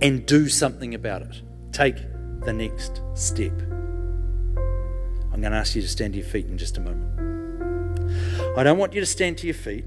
and 0.00 0.24
do 0.26 0.48
something 0.48 0.94
about 0.94 1.22
it. 1.22 1.42
Take 1.72 1.96
the 2.44 2.52
next 2.52 3.02
step. 3.14 3.50
I'm 5.32 5.40
going 5.40 5.50
to 5.50 5.58
ask 5.58 5.74
you 5.74 5.82
to 5.82 5.88
stand 5.88 6.12
to 6.12 6.20
your 6.20 6.28
feet 6.28 6.46
in 6.46 6.56
just 6.56 6.78
a 6.78 6.80
moment. 6.80 7.18
I 8.56 8.62
don't 8.62 8.78
want 8.78 8.92
you 8.92 9.00
to 9.00 9.06
stand 9.06 9.38
to 9.38 9.48
your 9.48 9.54
feet 9.54 9.86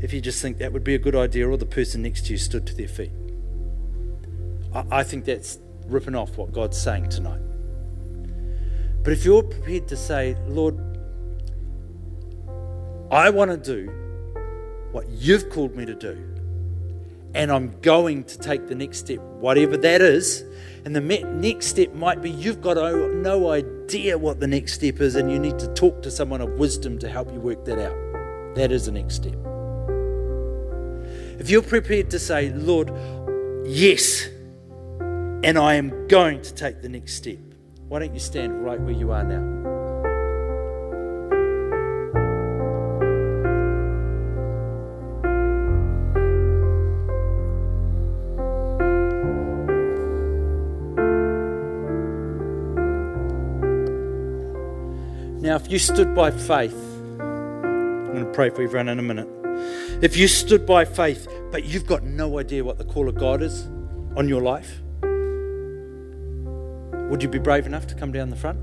if 0.00 0.14
you 0.14 0.22
just 0.22 0.40
think 0.40 0.56
that 0.56 0.72
would 0.72 0.84
be 0.84 0.94
a 0.94 0.98
good 0.98 1.14
idea 1.14 1.46
or 1.46 1.58
the 1.58 1.66
person 1.66 2.00
next 2.00 2.24
to 2.24 2.32
you 2.32 2.38
stood 2.38 2.66
to 2.68 2.74
their 2.74 2.88
feet. 2.88 3.12
I, 4.90 5.02
think 5.02 5.26
that's 5.26 5.58
ripping 5.84 6.14
off 6.14 6.38
what 6.38 6.50
God's 6.50 6.80
saying 6.80 7.10
tonight. 7.10 7.42
But 9.02 9.12
if 9.12 9.22
you're 9.22 9.42
prepared 9.42 9.86
to 9.88 9.98
say, 9.98 10.34
Lord, 10.46 10.78
I 13.10 13.28
want 13.28 13.50
to 13.50 13.58
do 13.58 14.07
what 14.92 15.08
you've 15.08 15.50
called 15.50 15.74
me 15.76 15.84
to 15.86 15.94
do, 15.94 16.16
and 17.34 17.52
I'm 17.52 17.78
going 17.80 18.24
to 18.24 18.38
take 18.38 18.68
the 18.68 18.74
next 18.74 18.98
step, 18.98 19.18
whatever 19.18 19.76
that 19.76 20.00
is. 20.00 20.44
And 20.84 20.96
the 20.96 21.00
next 21.00 21.66
step 21.66 21.92
might 21.92 22.22
be 22.22 22.30
you've 22.30 22.62
got 22.62 22.76
no 22.76 23.50
idea 23.50 24.16
what 24.16 24.40
the 24.40 24.46
next 24.46 24.74
step 24.74 25.00
is, 25.00 25.16
and 25.16 25.30
you 25.30 25.38
need 25.38 25.58
to 25.58 25.66
talk 25.74 26.02
to 26.02 26.10
someone 26.10 26.40
of 26.40 26.52
wisdom 26.52 26.98
to 27.00 27.08
help 27.08 27.30
you 27.32 27.40
work 27.40 27.66
that 27.66 27.78
out. 27.78 28.54
That 28.54 28.72
is 28.72 28.86
the 28.86 28.92
next 28.92 29.16
step. 29.16 29.34
If 31.38 31.50
you're 31.50 31.62
prepared 31.62 32.08
to 32.10 32.18
say, 32.18 32.50
Lord, 32.50 32.90
yes, 33.66 34.26
and 34.98 35.58
I 35.58 35.74
am 35.74 36.08
going 36.08 36.40
to 36.42 36.54
take 36.54 36.80
the 36.80 36.88
next 36.88 37.14
step, 37.14 37.38
why 37.88 37.98
don't 37.98 38.14
you 38.14 38.20
stand 38.20 38.64
right 38.64 38.80
where 38.80 38.94
you 38.94 39.12
are 39.12 39.24
now? 39.24 39.77
You 55.70 55.78
stood 55.78 56.14
by 56.14 56.30
faith, 56.30 56.74
I'm 57.20 58.12
going 58.12 58.24
to 58.24 58.32
pray 58.32 58.48
for 58.48 58.62
everyone 58.62 58.88
in 58.88 58.98
a 58.98 59.02
minute. 59.02 59.28
If 60.02 60.16
you 60.16 60.26
stood 60.26 60.64
by 60.64 60.86
faith, 60.86 61.28
but 61.50 61.64
you've 61.64 61.86
got 61.86 62.02
no 62.04 62.38
idea 62.38 62.64
what 62.64 62.78
the 62.78 62.84
call 62.84 63.08
of 63.08 63.16
God 63.16 63.42
is 63.42 63.66
on 64.16 64.28
your 64.28 64.40
life, 64.40 64.80
would 67.10 67.22
you 67.22 67.28
be 67.28 67.38
brave 67.38 67.66
enough 67.66 67.86
to 67.88 67.94
come 67.94 68.12
down 68.12 68.30
the 68.30 68.36
front? 68.36 68.58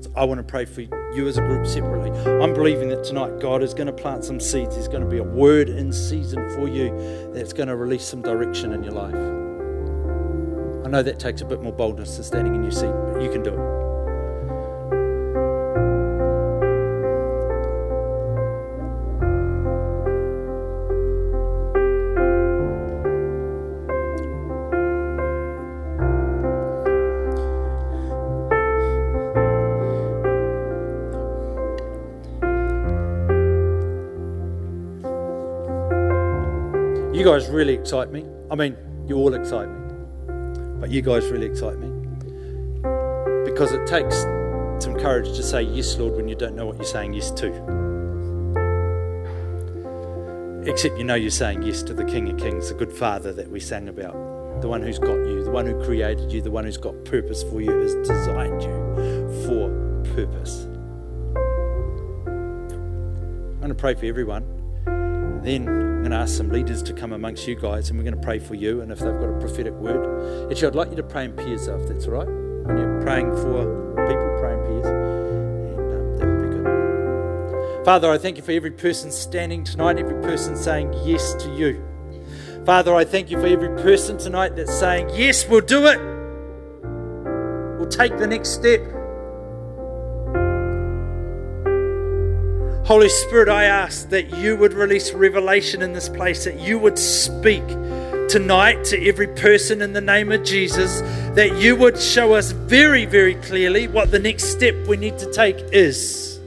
So 0.00 0.10
I 0.16 0.24
want 0.24 0.38
to 0.38 0.44
pray 0.44 0.64
for 0.64 0.80
you 0.80 1.28
as 1.28 1.36
a 1.36 1.42
group 1.42 1.66
separately. 1.66 2.10
I'm 2.42 2.54
believing 2.54 2.88
that 2.88 3.04
tonight 3.04 3.38
God 3.40 3.62
is 3.62 3.74
going 3.74 3.86
to 3.86 3.92
plant 3.92 4.24
some 4.24 4.40
seeds. 4.40 4.76
There's 4.76 4.88
going 4.88 5.02
to 5.02 5.08
be 5.08 5.18
a 5.18 5.24
word 5.24 5.68
in 5.68 5.92
season 5.92 6.48
for 6.54 6.68
you 6.68 7.30
that's 7.34 7.52
going 7.52 7.68
to 7.68 7.76
release 7.76 8.04
some 8.04 8.22
direction 8.22 8.72
in 8.72 8.82
your 8.82 8.92
life. 8.92 9.14
I 10.86 10.88
know 10.88 11.02
that 11.02 11.18
takes 11.18 11.42
a 11.42 11.44
bit 11.44 11.62
more 11.62 11.72
boldness 11.72 12.16
than 12.16 12.24
standing 12.24 12.54
in 12.54 12.62
your 12.62 12.72
seat, 12.72 12.92
but 13.12 13.20
you 13.20 13.30
can 13.30 13.42
do 13.42 13.52
it. 13.52 13.75
Guys 37.26 37.48
really 37.48 37.74
excite 37.74 38.12
me. 38.12 38.24
I 38.52 38.54
mean, 38.54 38.76
you 39.08 39.16
all 39.16 39.34
excite 39.34 39.68
me, 39.68 40.78
but 40.78 40.90
you 40.92 41.02
guys 41.02 41.28
really 41.28 41.46
excite 41.46 41.76
me 41.76 41.88
because 43.44 43.72
it 43.72 43.84
takes 43.84 44.14
some 44.78 44.96
courage 44.96 45.26
to 45.36 45.42
say 45.42 45.62
yes, 45.62 45.98
Lord, 45.98 46.14
when 46.14 46.28
you 46.28 46.36
don't 46.36 46.54
know 46.54 46.66
what 46.66 46.76
you're 46.76 46.84
saying 46.84 47.14
yes 47.14 47.32
to. 47.32 47.46
Except 50.70 50.96
you 50.96 51.02
know 51.02 51.16
you're 51.16 51.32
saying 51.32 51.62
yes 51.62 51.82
to 51.82 51.94
the 51.94 52.04
King 52.04 52.30
of 52.30 52.38
Kings, 52.38 52.68
the 52.68 52.76
good 52.76 52.92
Father 52.92 53.32
that 53.32 53.50
we 53.50 53.58
sang 53.58 53.88
about, 53.88 54.12
the 54.60 54.68
one 54.68 54.80
who's 54.80 55.00
got 55.00 55.16
you, 55.16 55.42
the 55.42 55.50
one 55.50 55.66
who 55.66 55.84
created 55.84 56.30
you, 56.30 56.40
the 56.40 56.52
one 56.52 56.62
who's 56.62 56.76
got 56.76 56.94
purpose 57.04 57.42
for 57.42 57.60
you, 57.60 57.72
has 57.72 57.96
designed 58.06 58.62
you 58.62 58.70
for 59.46 59.68
purpose. 60.14 60.68
I'm 62.26 63.58
going 63.58 63.70
to 63.70 63.74
pray 63.74 63.94
for 63.94 64.06
everyone. 64.06 64.44
Then 65.42 65.85
going 66.08 66.16
to 66.16 66.22
ask 66.22 66.36
some 66.36 66.50
leaders 66.50 66.84
to 66.84 66.92
come 66.92 67.12
amongst 67.12 67.48
you 67.48 67.56
guys 67.56 67.90
and 67.90 67.98
we're 67.98 68.04
going 68.04 68.14
to 68.14 68.24
pray 68.24 68.38
for 68.38 68.54
you. 68.54 68.80
And 68.80 68.92
if 68.92 69.00
they've 69.00 69.18
got 69.18 69.28
a 69.28 69.38
prophetic 69.40 69.72
word, 69.72 70.52
actually, 70.52 70.68
I'd 70.68 70.76
like 70.76 70.90
you 70.90 70.96
to 70.96 71.02
pray 71.02 71.24
in 71.24 71.34
pairs, 71.34 71.66
if 71.66 71.88
that's 71.88 72.06
all 72.06 72.12
right. 72.12 72.28
When 72.28 72.78
you're 72.78 73.02
praying 73.02 73.32
for 73.34 73.64
people, 74.06 74.36
pray 74.38 74.52
in 74.52 74.60
pairs. 74.60 74.86
And 74.86 75.92
um, 75.92 76.18
that 76.18 76.28
would 76.28 76.48
be 76.48 76.56
good. 76.56 77.84
Father, 77.84 78.08
I 78.08 78.18
thank 78.18 78.36
you 78.36 78.44
for 78.44 78.52
every 78.52 78.70
person 78.70 79.10
standing 79.10 79.64
tonight, 79.64 79.98
every 79.98 80.22
person 80.22 80.56
saying 80.56 80.94
yes 81.04 81.34
to 81.42 81.52
you. 81.56 81.84
Father, 82.64 82.94
I 82.94 83.04
thank 83.04 83.28
you 83.28 83.40
for 83.40 83.46
every 83.46 83.70
person 83.82 84.16
tonight 84.16 84.54
that's 84.54 84.78
saying, 84.78 85.10
Yes, 85.12 85.48
we'll 85.48 85.60
do 85.60 85.86
it. 85.86 85.98
We'll 87.80 87.88
take 87.88 88.16
the 88.16 88.28
next 88.28 88.50
step. 88.50 88.95
Holy 92.86 93.08
Spirit, 93.08 93.48
I 93.48 93.64
ask 93.64 94.10
that 94.10 94.30
you 94.36 94.56
would 94.58 94.72
release 94.72 95.12
revelation 95.12 95.82
in 95.82 95.92
this 95.92 96.08
place, 96.08 96.44
that 96.44 96.60
you 96.60 96.78
would 96.78 96.96
speak 96.96 97.66
tonight 98.28 98.84
to 98.84 99.08
every 99.08 99.26
person 99.26 99.82
in 99.82 99.92
the 99.92 100.00
name 100.00 100.30
of 100.30 100.44
Jesus, 100.44 101.00
that 101.34 101.58
you 101.60 101.74
would 101.74 101.98
show 101.98 102.34
us 102.34 102.52
very, 102.52 103.04
very 103.04 103.34
clearly 103.34 103.88
what 103.88 104.12
the 104.12 104.20
next 104.20 104.44
step 104.44 104.76
we 104.86 104.96
need 104.96 105.18
to 105.18 105.32
take 105.32 105.58
is. 105.72 106.38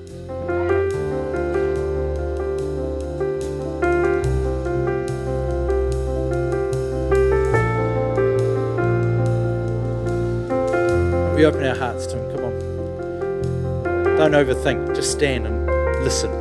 We 11.35 11.45
open 11.45 11.65
our 11.65 11.75
hearts 11.75 12.05
to 12.07 12.15
Him. 12.17 12.31
Come 12.33 12.45
on. 12.45 14.15
Don't 14.15 14.31
overthink. 14.31 14.95
Just 14.95 15.11
stand 15.11 15.45
and 15.45 15.59
listen. 16.04 16.32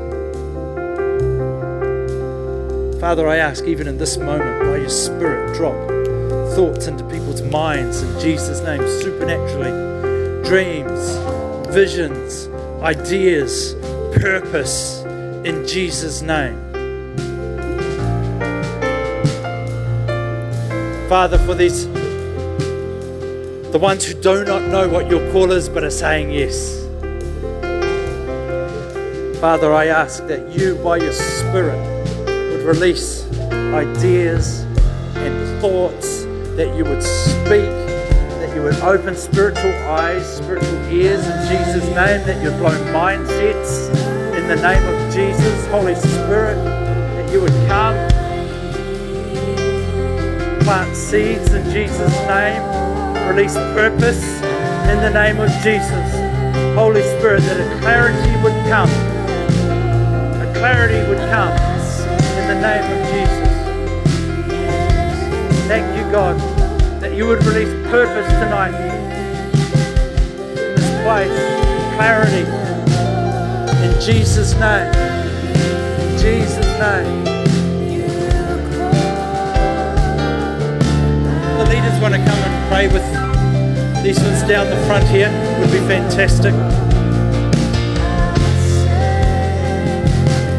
Father, 3.01 3.29
I 3.29 3.37
ask 3.37 3.65
even 3.65 3.87
in 3.87 3.97
this 3.97 4.17
moment, 4.17 4.61
by 4.61 4.79
your 4.79 4.89
Spirit, 4.89 5.55
drop 5.57 5.77
thoughts 6.55 6.89
into 6.89 7.05
people's 7.05 7.43
minds 7.43 8.03
in 8.03 8.21
Jesus' 8.21 8.61
name, 8.63 8.87
supernaturally. 9.01 9.71
Dreams, 10.43 11.17
visions, 11.73 12.49
ideas, 12.83 13.75
purpose 14.13 15.03
in 15.45 15.67
Jesus' 15.67 16.23
name. 16.23 16.57
Father, 21.09 21.39
for 21.39 21.55
these, 21.55 21.87
the 23.71 23.79
ones 23.81 24.05
who 24.05 24.15
do 24.21 24.45
not 24.45 24.63
know 24.63 24.89
what 24.89 25.09
your 25.09 25.31
call 25.33 25.53
is 25.53 25.69
but 25.69 25.85
are 25.85 25.91
saying 25.91 26.31
yes. 26.31 26.78
Father, 29.41 29.72
I 29.72 29.86
ask 29.86 30.26
that 30.26 30.51
you, 30.51 30.74
by 30.82 30.97
your 30.97 31.12
Spirit, 31.12 31.78
would 32.26 32.66
release 32.66 33.24
ideas 33.53 34.62
and 35.14 35.61
thoughts, 35.61 36.24
that 36.57 36.74
you 36.76 36.84
would 36.84 37.01
speak, 37.01 37.70
that 38.41 38.53
you 38.57 38.62
would 38.62 38.74
open 38.80 39.14
spiritual 39.14 39.70
eyes, 39.86 40.39
spiritual 40.39 40.74
ears 40.91 41.24
in 41.24 41.39
Jesus' 41.47 41.86
name, 41.91 42.26
that 42.26 42.43
you'd 42.43 42.59
blow 42.59 42.76
mindsets 42.93 43.89
in 44.36 44.49
the 44.49 44.57
name 44.57 44.82
of 44.82 45.14
Jesus, 45.14 45.66
Holy 45.68 45.95
Spirit, 45.95 46.57
that 46.57 47.32
you 47.32 47.41
would 47.41 47.55
come, 47.68 47.95
plant 50.64 50.97
seeds 50.97 51.55
in 51.55 51.62
Jesus' 51.70 52.11
name, 52.26 52.61
release 53.28 53.55
purpose 53.55 54.43
in 54.91 54.99
the 55.01 55.11
name 55.11 55.39
of 55.39 55.49
Jesus. 55.62 56.11
Holy 56.74 57.03
Spirit, 57.03 57.43
that 57.43 57.61
a 57.61 57.80
clarity 57.80 58.34
would 58.43 58.68
come 58.68 58.91
clarity 60.59 61.09
would 61.09 61.19
come 61.31 61.53
in 62.37 62.49
the 62.49 62.59
name 62.61 62.83
of 62.91 62.99
Jesus. 63.15 63.49
Thank 65.69 65.87
you, 65.97 66.05
God, 66.11 66.37
that 67.01 67.15
you 67.15 67.29
would 67.29 67.45
release 67.45 67.69
purpose 67.89 68.27
tonight 68.33 68.75
in 70.51 70.75
this 70.75 70.91
place. 71.05 71.39
Clarity 71.95 72.45
in 73.87 74.01
Jesus' 74.01 74.55
name. 74.55 74.93
In 76.01 76.19
Jesus' 76.19 76.79
name. 76.81 77.25
The 81.57 81.67
leaders 81.69 82.01
want 82.01 82.15
to 82.15 82.21
come 82.21 82.39
and 82.39 82.69
pray 82.69 82.89
with 82.89 83.07
these 84.03 84.19
ones 84.19 84.43
down 84.43 84.69
the 84.69 84.77
front 84.87 85.07
here. 85.07 85.31
Would 85.61 85.71
be 85.71 85.79
fantastic. 85.87 86.88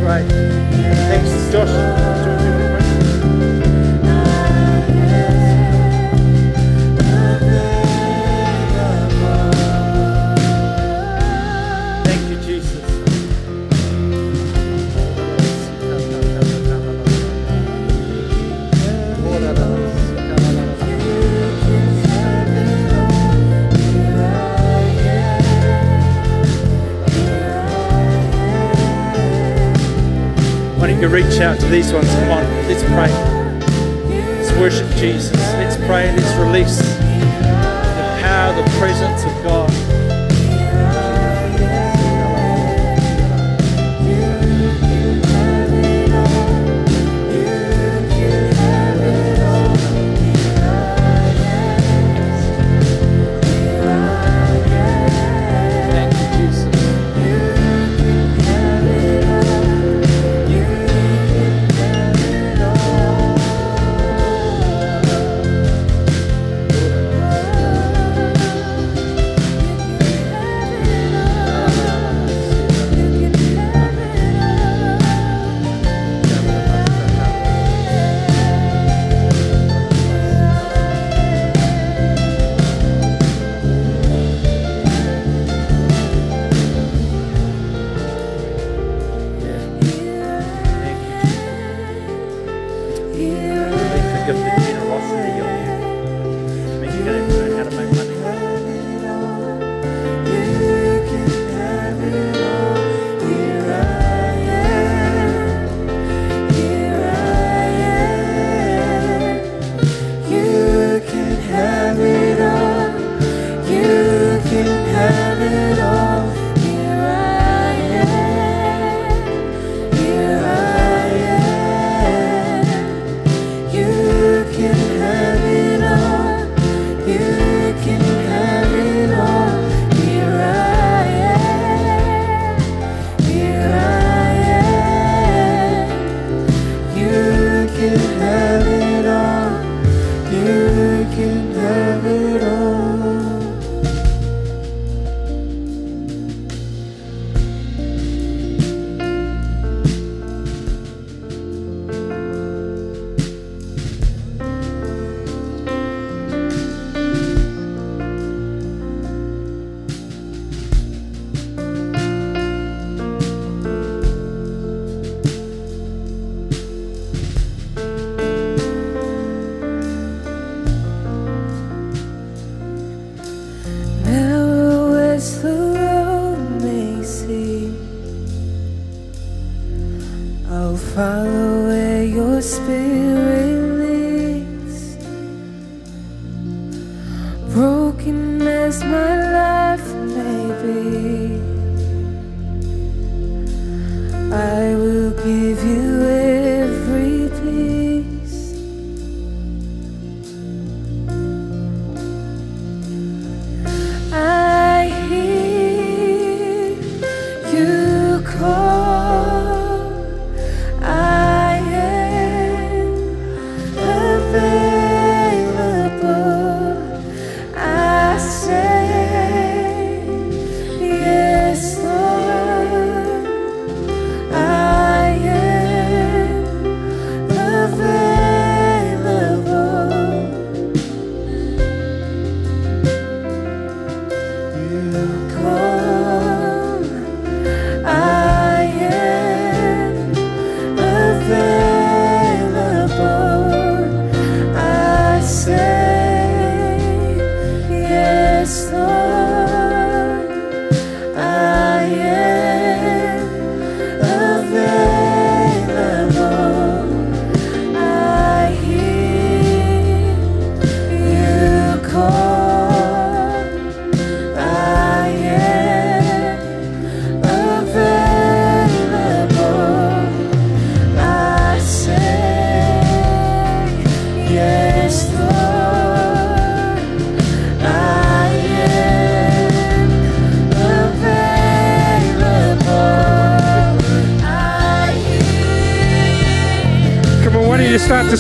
Right. 0.10 0.28
Thanks, 0.28 1.52
Josh. 1.52 2.19
Reach 31.10 31.40
out 31.40 31.60
to 31.60 31.66
these 31.68 31.92
ones? 31.92 32.08
Come 32.08 32.30
on, 32.30 32.44
let's 32.68 32.84
pray. 32.84 33.12
Let's 34.38 34.52
worship 34.54 34.88
Jesus. 34.96 35.32
Let's 35.54 35.76
pray. 35.78 36.16
Let's 36.16 36.36
release 36.36 36.78
the 36.78 38.18
power, 38.22 38.56
the 38.56 38.70
presence 38.78 39.24
of 39.24 39.44
God. 39.44 39.69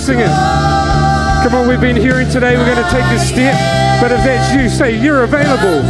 You 0.10 0.18
start 0.18 0.18
to 0.18 0.18
sing 0.18 0.20
it? 0.20 1.44
Come 1.44 1.56
on, 1.56 1.68
we've 1.68 1.82
been 1.82 1.96
hearing 1.96 2.30
today, 2.30 2.58
we're 2.58 2.66
going 2.66 2.84
to 2.84 2.92
take 2.92 3.06
a 3.06 3.20
step. 3.20 3.56
But 4.02 4.12
if 4.12 4.24
that's 4.24 4.54
you, 4.54 4.70
say 4.70 4.96
you're 4.98 5.24
available. 5.24 5.84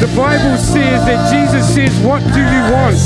The 0.00 0.10
Bible 0.16 0.56
says 0.58 1.04
that 1.06 1.30
Jesus 1.32 1.74
says, 1.74 1.94
What 2.04 2.20
do 2.34 2.40
you 2.40 2.62
want? 2.72 2.98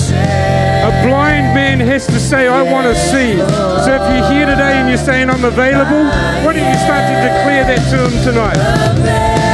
A 0.82 0.90
blind 1.06 1.54
man 1.54 1.80
has 1.80 2.06
to 2.06 2.18
say, 2.18 2.48
I 2.48 2.62
want 2.62 2.86
to 2.86 2.94
see. 2.94 3.36
So 3.84 3.94
if 3.94 4.02
you're 4.10 4.30
here 4.32 4.46
today 4.46 4.80
and 4.80 4.88
you're 4.88 4.98
saying, 4.98 5.28
I'm 5.30 5.44
available, 5.44 6.04
why 6.44 6.52
don't 6.54 6.66
you 6.66 6.78
start 6.80 7.04
to 7.06 7.16
declare 7.22 7.64
that 7.64 7.82
to 7.90 8.08
him 8.08 8.24
tonight? 8.24 9.47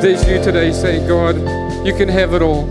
If 0.00 0.04
there's 0.04 0.26
you 0.26 0.42
today 0.42 0.72
saying, 0.72 1.06
God, 1.06 1.36
you 1.86 1.92
can 1.92 2.08
have 2.08 2.32
it 2.32 2.40
all. 2.40 2.64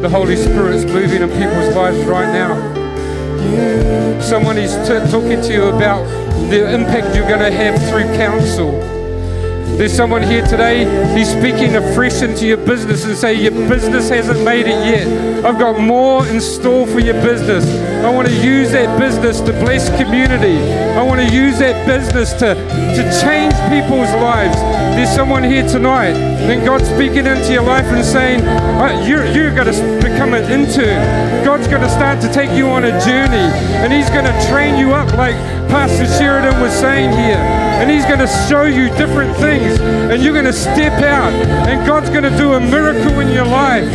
The 0.00 0.08
Holy 0.08 0.36
Spirit's 0.36 0.84
moving 0.84 1.22
in 1.22 1.28
people's 1.30 1.74
lives 1.74 1.98
right 2.06 2.32
now. 2.32 2.54
Someone 4.20 4.58
is 4.58 4.76
t- 4.86 5.10
talking 5.10 5.42
to 5.42 5.52
you 5.52 5.64
about 5.64 6.04
the 6.50 6.72
impact 6.72 7.16
you're 7.16 7.26
going 7.26 7.40
to 7.40 7.50
have 7.50 7.74
through 7.88 8.04
counsel. 8.16 8.97
There's 9.78 9.92
someone 9.92 10.24
here 10.24 10.44
today, 10.44 10.82
he's 11.16 11.30
speaking 11.30 11.76
afresh 11.76 12.20
into 12.20 12.48
your 12.48 12.56
business 12.56 13.04
and 13.04 13.16
say, 13.16 13.34
Your 13.34 13.52
business 13.68 14.08
hasn't 14.08 14.42
made 14.44 14.66
it 14.66 14.84
yet. 14.84 15.44
I've 15.44 15.56
got 15.56 15.78
more 15.78 16.26
in 16.26 16.40
store 16.40 16.84
for 16.84 16.98
your 16.98 17.14
business. 17.22 17.64
I 18.04 18.10
want 18.10 18.26
to 18.26 18.34
use 18.34 18.72
that 18.72 18.98
business 18.98 19.38
to 19.38 19.52
bless 19.52 19.88
community. 19.90 20.58
I 20.98 21.02
want 21.04 21.20
to 21.20 21.32
use 21.32 21.60
that 21.60 21.86
business 21.86 22.32
to, 22.40 22.56
to 22.56 23.20
change 23.22 23.54
people's 23.70 24.10
lives. 24.18 24.56
There's 24.98 25.14
someone 25.14 25.44
here 25.44 25.66
tonight, 25.68 26.16
and 26.16 26.66
God's 26.66 26.88
speaking 26.88 27.26
into 27.26 27.52
your 27.52 27.62
life 27.62 27.86
and 27.86 28.04
saying, 28.04 28.40
"Uh, 28.42 29.06
You're, 29.06 29.26
you're 29.26 29.54
going 29.54 29.72
to 29.72 30.02
become 30.02 30.34
an 30.34 30.42
intern. 30.50 31.44
God's 31.44 31.68
going 31.68 31.82
to 31.82 31.90
start 31.90 32.20
to 32.22 32.32
take 32.32 32.50
you 32.50 32.66
on 32.66 32.82
a 32.82 32.90
journey, 33.06 33.46
and 33.78 33.92
He's 33.92 34.10
going 34.10 34.24
to 34.24 34.48
train 34.50 34.76
you 34.76 34.92
up, 34.92 35.16
like 35.16 35.36
Pastor 35.70 36.06
Sheridan 36.18 36.60
was 36.60 36.72
saying 36.72 37.12
here 37.12 37.67
and 37.78 37.90
He's 37.90 38.04
going 38.04 38.18
to 38.18 38.26
show 38.48 38.64
you 38.64 38.90
different 38.98 39.36
things, 39.38 39.78
and 39.80 40.22
you're 40.22 40.34
going 40.34 40.50
to 40.50 40.52
step 40.52 41.00
out, 41.02 41.32
and 41.70 41.86
God's 41.86 42.10
going 42.10 42.24
to 42.24 42.36
do 42.36 42.54
a 42.54 42.60
miracle 42.60 43.20
in 43.20 43.28
your 43.28 43.46
life. 43.46 43.88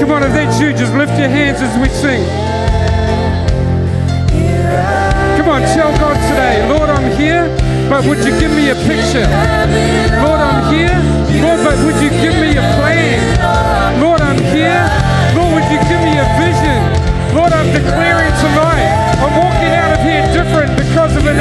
Come 0.00 0.12
on, 0.12 0.22
if 0.22 0.32
that's 0.32 0.60
you, 0.60 0.70
just 0.72 0.94
lift 0.94 1.18
your 1.18 1.28
hands 1.28 1.58
as 1.60 1.74
we 1.82 1.88
sing. 1.88 2.22
Come 5.36 5.48
on, 5.50 5.62
tell 5.74 5.90
God 5.98 6.14
today, 6.30 6.62
Lord, 6.70 6.90
I'm 6.90 7.10
here, 7.18 7.50
but 7.90 8.06
would 8.06 8.18
you 8.22 8.34
give 8.38 8.50
me 8.50 8.70
a 8.70 8.78
picture? 8.86 9.26
Lord, 10.22 10.42
I'm 10.42 10.74
here, 10.74 10.94
Lord, 11.42 11.62
but 11.66 11.78
would 11.86 11.98
you 12.02 12.10
give 12.22 12.34
me 12.38 12.54
a 12.58 12.66
plan? 12.78 13.18
Lord, 14.02 14.20
I'm 14.22 14.38
here, 14.54 14.82
Lord, 15.34 15.54
would 15.54 15.68
you 15.70 15.78
give 15.90 16.02
me 16.02 16.18
a 16.18 16.26
vision? 16.38 16.78
Lord, 17.34 17.52
I'm 17.52 17.70
declaring 17.70 18.32
tonight, 18.42 18.90
I'm 19.22 19.34
walking 19.38 19.70
out 19.70 19.92
of 19.94 20.00
here 20.02 20.24
different 20.32 20.72
because 20.78 21.14
of 21.16 21.26
an 21.26 21.38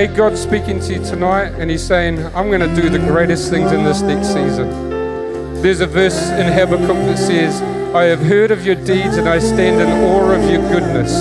Craig, 0.00 0.16
God's 0.16 0.40
speaking 0.40 0.80
to 0.80 0.94
you 0.94 1.04
tonight, 1.04 1.52
and 1.58 1.70
He's 1.70 1.86
saying, 1.86 2.24
I'm 2.34 2.48
going 2.48 2.60
to 2.60 2.74
do 2.74 2.88
the 2.88 2.98
greatest 3.00 3.50
things 3.50 3.70
in 3.70 3.84
this 3.84 4.00
next 4.00 4.28
season. 4.28 4.70
There's 5.60 5.80
a 5.80 5.86
verse 5.86 6.30
in 6.30 6.50
Habakkuk 6.50 6.96
that 7.04 7.18
says, 7.18 7.60
I 7.94 8.04
have 8.04 8.20
heard 8.20 8.50
of 8.50 8.64
your 8.64 8.76
deeds 8.76 9.18
and 9.18 9.28
I 9.28 9.38
stand 9.40 9.78
in 9.78 9.88
awe 10.04 10.32
of 10.32 10.50
your 10.50 10.66
goodness. 10.70 11.12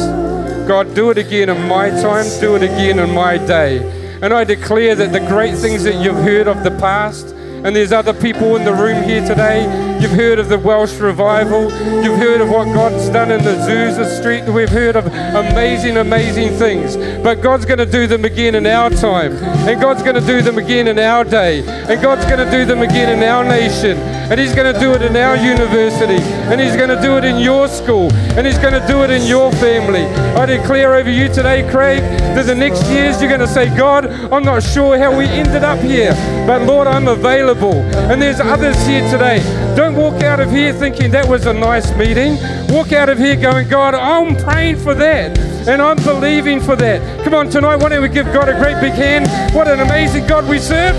God, 0.65 0.95
do 0.95 1.09
it 1.09 1.17
again 1.17 1.49
in 1.49 1.67
my 1.67 1.89
time, 1.89 2.25
do 2.39 2.55
it 2.55 2.63
again 2.63 2.99
in 2.99 3.13
my 3.13 3.37
day. 3.37 3.79
And 4.21 4.33
I 4.33 4.45
declare 4.45 4.95
that 4.95 5.11
the 5.11 5.27
great 5.27 5.57
things 5.57 5.83
that 5.83 6.01
you've 6.01 6.23
heard 6.23 6.47
of 6.47 6.63
the 6.63 6.71
past, 6.79 7.35
and 7.35 7.75
there's 7.75 7.91
other 7.91 8.13
people 8.13 8.55
in 8.55 8.63
the 8.63 8.73
room 8.73 9.03
here 9.03 9.27
today. 9.27 9.65
You've 9.99 10.11
heard 10.11 10.39
of 10.39 10.47
the 10.47 10.57
Welsh 10.57 10.93
revival. 10.93 11.63
You've 12.01 12.17
heard 12.17 12.39
of 12.39 12.49
what 12.49 12.65
God's 12.73 13.09
done 13.09 13.31
in 13.31 13.43
the 13.43 13.51
Azusa 13.51 14.17
Street. 14.17 14.45
We've 14.45 14.69
heard 14.69 14.95
of 14.95 15.07
amazing, 15.07 15.97
amazing 15.97 16.51
things. 16.51 16.95
But 17.21 17.41
God's 17.41 17.65
going 17.65 17.79
to 17.79 17.85
do 17.85 18.07
them 18.07 18.23
again 18.23 18.55
in 18.55 18.65
our 18.65 18.89
time. 18.89 19.33
And 19.33 19.81
God's 19.81 20.01
going 20.01 20.15
to 20.15 20.25
do 20.25 20.41
them 20.41 20.57
again 20.57 20.87
in 20.87 20.97
our 20.99 21.25
day. 21.25 21.67
And 21.67 22.01
God's 22.01 22.23
going 22.23 22.37
to 22.43 22.49
do 22.49 22.63
them 22.63 22.81
again 22.81 23.09
in 23.09 23.27
our 23.27 23.43
nation. 23.43 23.97
And 23.97 24.39
He's 24.39 24.55
going 24.55 24.73
to 24.73 24.79
do 24.79 24.93
it 24.93 25.01
in 25.01 25.17
our 25.17 25.35
university. 25.35 26.23
And 26.47 26.61
He's 26.61 26.77
going 26.77 26.89
to 26.89 27.01
do 27.01 27.17
it 27.17 27.25
in 27.25 27.37
your 27.37 27.67
school. 27.67 28.09
And 28.13 28.47
He's 28.47 28.57
going 28.57 28.79
to 28.79 28.87
do 28.87 29.03
it 29.03 29.09
in 29.09 29.27
your 29.27 29.51
family. 29.53 30.05
I 30.39 30.45
declare 30.45 30.95
over 30.95 31.11
you 31.11 31.27
today, 31.27 31.69
Craig, 31.69 31.99
that 32.35 32.45
the 32.45 32.55
next 32.55 32.85
years 32.85 33.19
you're 33.19 33.29
going 33.29 33.41
to 33.41 33.47
say, 33.47 33.75
God, 33.75 34.05
I'm 34.05 34.45
not 34.45 34.63
sure 34.63 34.97
how 34.97 35.17
we 35.17 35.25
ended 35.25 35.65
up 35.65 35.79
here. 35.79 36.13
But 36.47 36.61
Lord, 36.61 36.87
I'm 36.87 37.09
available. 37.09 37.73
And 37.73 38.21
there's 38.21 38.39
others 38.39 38.77
here 38.87 39.01
today. 39.11 39.58
Don't 39.79 39.95
walk 39.95 40.23
out 40.23 40.41
of 40.41 40.51
here 40.51 40.73
thinking 40.73 41.09
that 41.11 41.25
was 41.25 41.45
a 41.45 41.53
nice 41.53 41.89
meeting. 41.95 42.35
Walk 42.67 42.91
out 42.91 43.07
of 43.07 43.17
here 43.17 43.37
going, 43.37 43.69
God, 43.69 43.95
I'm 43.95 44.35
praying 44.35 44.75
for 44.75 44.93
that. 44.93 45.39
And 45.69 45.81
I'm 45.81 45.95
believing 46.03 46.59
for 46.59 46.75
that. 46.75 47.23
Come 47.23 47.33
on, 47.33 47.49
tonight, 47.49 47.77
why 47.77 47.87
don't 47.87 48.01
we 48.01 48.09
give 48.09 48.25
God 48.33 48.49
a 48.49 48.59
great 48.59 48.81
big 48.81 48.91
hand? 48.91 49.29
What 49.55 49.69
an 49.69 49.79
amazing 49.79 50.27
God 50.27 50.49
we 50.49 50.59
serve. 50.59 50.97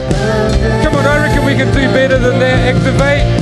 Come 0.82 0.94
on, 0.94 1.04
I 1.04 1.28
reckon 1.28 1.44
we 1.44 1.56
can 1.56 1.66
do 1.74 1.92
better 1.92 2.18
than 2.18 2.38
that. 2.38 2.74
Activate. 2.74 3.39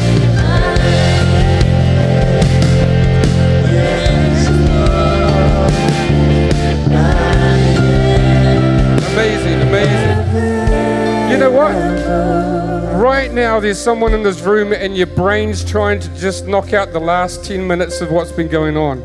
Now, 13.38 13.60
there's 13.60 13.78
someone 13.78 14.14
in 14.14 14.24
this 14.24 14.40
room, 14.40 14.72
and 14.72 14.96
your 14.96 15.06
brain's 15.06 15.64
trying 15.64 16.00
to 16.00 16.08
just 16.16 16.48
knock 16.48 16.72
out 16.72 16.92
the 16.92 16.98
last 16.98 17.44
10 17.44 17.64
minutes 17.64 18.00
of 18.00 18.10
what's 18.10 18.32
been 18.32 18.48
going 18.48 18.76
on. 18.76 18.98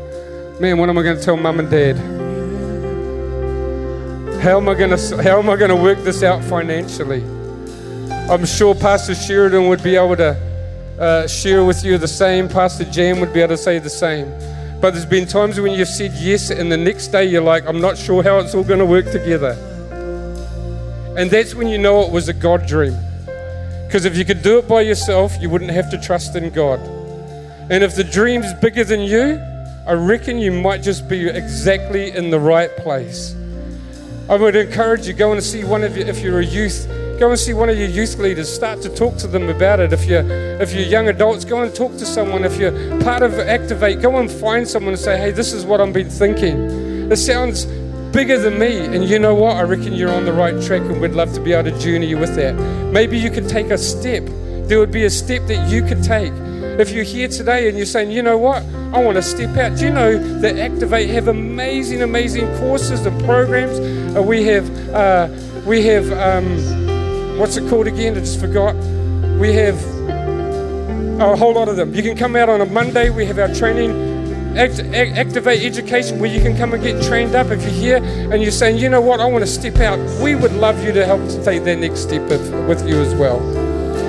Man, 0.60 0.76
what 0.76 0.88
am 0.88 0.98
I 0.98 1.04
going 1.04 1.16
to 1.16 1.22
tell 1.22 1.36
mum 1.36 1.60
and 1.60 1.70
dad? 1.70 1.96
How 4.42 4.56
am 4.56 4.68
I 4.68 4.74
going 4.74 4.90
to 4.90 5.22
how 5.22 5.38
am 5.38 5.48
I 5.48 5.54
going 5.54 5.70
to 5.70 5.76
work 5.76 5.98
this 6.00 6.24
out 6.24 6.42
financially? 6.42 7.22
I'm 8.28 8.44
sure 8.44 8.74
Pastor 8.74 9.14
Sheridan 9.14 9.68
would 9.68 9.84
be 9.84 9.94
able 9.94 10.16
to 10.16 10.36
uh, 10.98 11.28
share 11.28 11.64
with 11.64 11.84
you 11.84 11.96
the 11.96 12.08
same. 12.08 12.48
Pastor 12.48 12.84
Jam 12.86 13.20
would 13.20 13.32
be 13.32 13.40
able 13.40 13.56
to 13.56 13.56
say 13.56 13.78
the 13.78 13.88
same. 13.88 14.28
But 14.80 14.94
there's 14.94 15.06
been 15.06 15.28
times 15.28 15.60
when 15.60 15.78
you've 15.78 15.86
said 15.86 16.12
yes, 16.14 16.50
and 16.50 16.72
the 16.72 16.76
next 16.76 17.08
day 17.08 17.24
you're 17.24 17.40
like, 17.40 17.66
I'm 17.68 17.80
not 17.80 17.96
sure 17.96 18.20
how 18.24 18.40
it's 18.40 18.52
all 18.52 18.64
going 18.64 18.80
to 18.80 18.86
work 18.86 19.12
together. 19.12 19.52
And 21.16 21.30
that's 21.30 21.54
when 21.54 21.68
you 21.68 21.78
know 21.78 22.02
it 22.02 22.10
was 22.10 22.28
a 22.28 22.32
God 22.32 22.66
dream. 22.66 22.98
Because 23.94 24.06
if 24.06 24.18
you 24.18 24.24
could 24.24 24.42
do 24.42 24.58
it 24.58 24.66
by 24.66 24.80
yourself, 24.80 25.40
you 25.40 25.48
wouldn't 25.48 25.70
have 25.70 25.88
to 25.92 26.00
trust 26.00 26.34
in 26.34 26.50
God. 26.50 26.80
And 27.70 27.84
if 27.84 27.94
the 27.94 28.02
dream's 28.02 28.52
bigger 28.54 28.82
than 28.82 29.02
you, 29.02 29.40
I 29.86 29.92
reckon 29.92 30.38
you 30.38 30.50
might 30.50 30.82
just 30.82 31.08
be 31.08 31.28
exactly 31.28 32.10
in 32.10 32.28
the 32.28 32.40
right 32.40 32.76
place. 32.78 33.36
I 34.28 34.34
would 34.36 34.56
encourage 34.56 35.06
you 35.06 35.12
go 35.12 35.30
and 35.30 35.40
see 35.40 35.62
one 35.62 35.84
of 35.84 35.96
you 35.96 36.04
if 36.06 36.18
you're 36.22 36.40
a 36.40 36.44
youth 36.44 36.88
go 37.20 37.30
and 37.30 37.38
see 37.38 37.54
one 37.54 37.68
of 37.68 37.78
your 37.78 37.86
youth 37.86 38.18
leaders 38.18 38.52
start 38.52 38.82
to 38.82 38.88
talk 38.88 39.16
to 39.18 39.28
them 39.28 39.48
about 39.48 39.78
it 39.78 39.92
if 39.92 40.04
you're 40.06 40.28
if 40.60 40.72
you're 40.72 40.82
young 40.82 41.06
adults 41.06 41.44
go 41.44 41.62
and 41.62 41.72
talk 41.72 41.92
to 41.92 42.04
someone 42.04 42.44
if 42.44 42.58
you're 42.58 42.72
part 43.02 43.22
of 43.22 43.38
activate 43.38 44.02
go 44.02 44.18
and 44.18 44.28
find 44.28 44.66
someone 44.66 44.94
and 44.94 45.00
say 45.00 45.16
hey 45.16 45.30
this 45.30 45.52
is 45.52 45.64
what 45.64 45.80
i've 45.80 45.92
been 45.92 46.10
thinking 46.10 46.58
it 47.12 47.16
sounds 47.16 47.66
bigger 48.14 48.38
than 48.38 48.58
me 48.58 48.78
and 48.78 49.04
you 49.04 49.18
know 49.18 49.34
what 49.34 49.56
i 49.56 49.62
reckon 49.62 49.92
you're 49.92 50.12
on 50.12 50.24
the 50.24 50.32
right 50.32 50.62
track 50.62 50.80
and 50.82 51.00
we'd 51.00 51.12
love 51.12 51.32
to 51.32 51.40
be 51.40 51.52
able 51.52 51.68
to 51.70 51.78
journey 51.78 52.06
you 52.06 52.16
with 52.16 52.34
that 52.36 52.54
maybe 52.92 53.18
you 53.18 53.30
can 53.30 53.46
take 53.46 53.70
a 53.70 53.76
step 53.76 54.24
there 54.68 54.78
would 54.78 54.92
be 54.92 55.04
a 55.04 55.10
step 55.10 55.46
that 55.46 55.68
you 55.68 55.82
could 55.82 56.02
take 56.02 56.32
if 56.78 56.90
you're 56.90 57.04
here 57.04 57.28
today 57.28 57.68
and 57.68 57.76
you're 57.76 57.86
saying, 57.86 58.10
you 58.10 58.22
know 58.22 58.36
what, 58.36 58.62
I 58.92 59.02
want 59.02 59.16
to 59.16 59.22
step 59.22 59.56
out. 59.56 59.78
Do 59.78 59.84
you 59.84 59.92
know 59.92 60.18
that 60.40 60.58
Activate 60.58 61.08
have 61.10 61.28
amazing, 61.28 62.02
amazing 62.02 62.46
courses 62.58 63.06
and 63.06 63.24
programs? 63.24 63.78
Uh, 64.16 64.22
we 64.22 64.44
have, 64.44 64.88
uh, 64.90 65.28
we 65.64 65.84
have, 65.86 66.10
um, 66.12 67.38
what's 67.38 67.56
it 67.56 67.68
called 67.68 67.86
again? 67.86 68.16
I 68.16 68.20
just 68.20 68.40
forgot. 68.40 68.74
We 69.38 69.52
have 69.52 69.76
a 71.20 71.36
whole 71.36 71.54
lot 71.54 71.68
of 71.68 71.76
them. 71.76 71.94
You 71.94 72.02
can 72.02 72.16
come 72.16 72.34
out 72.34 72.48
on 72.48 72.60
a 72.60 72.66
Monday. 72.66 73.10
We 73.10 73.24
have 73.26 73.38
our 73.38 73.54
training. 73.54 74.13
Act, 74.56 74.78
activate 74.80 75.62
education 75.62 76.20
where 76.20 76.30
you 76.30 76.40
can 76.40 76.56
come 76.56 76.74
and 76.74 76.82
get 76.82 77.02
trained 77.02 77.34
up 77.34 77.48
if 77.48 77.60
you're 77.62 77.70
here 77.70 77.96
and 78.32 78.40
you're 78.40 78.52
saying 78.52 78.78
you 78.78 78.88
know 78.88 79.00
what 79.00 79.18
i 79.18 79.26
want 79.26 79.42
to 79.42 79.50
step 79.50 79.76
out 79.80 79.98
we 80.22 80.36
would 80.36 80.52
love 80.52 80.80
you 80.84 80.92
to 80.92 81.04
help 81.04 81.20
to 81.28 81.42
take 81.44 81.64
that 81.64 81.76
next 81.78 82.00
step 82.00 82.22
with, 82.30 82.68
with 82.68 82.88
you 82.88 83.00
as 83.00 83.14
well 83.16 83.40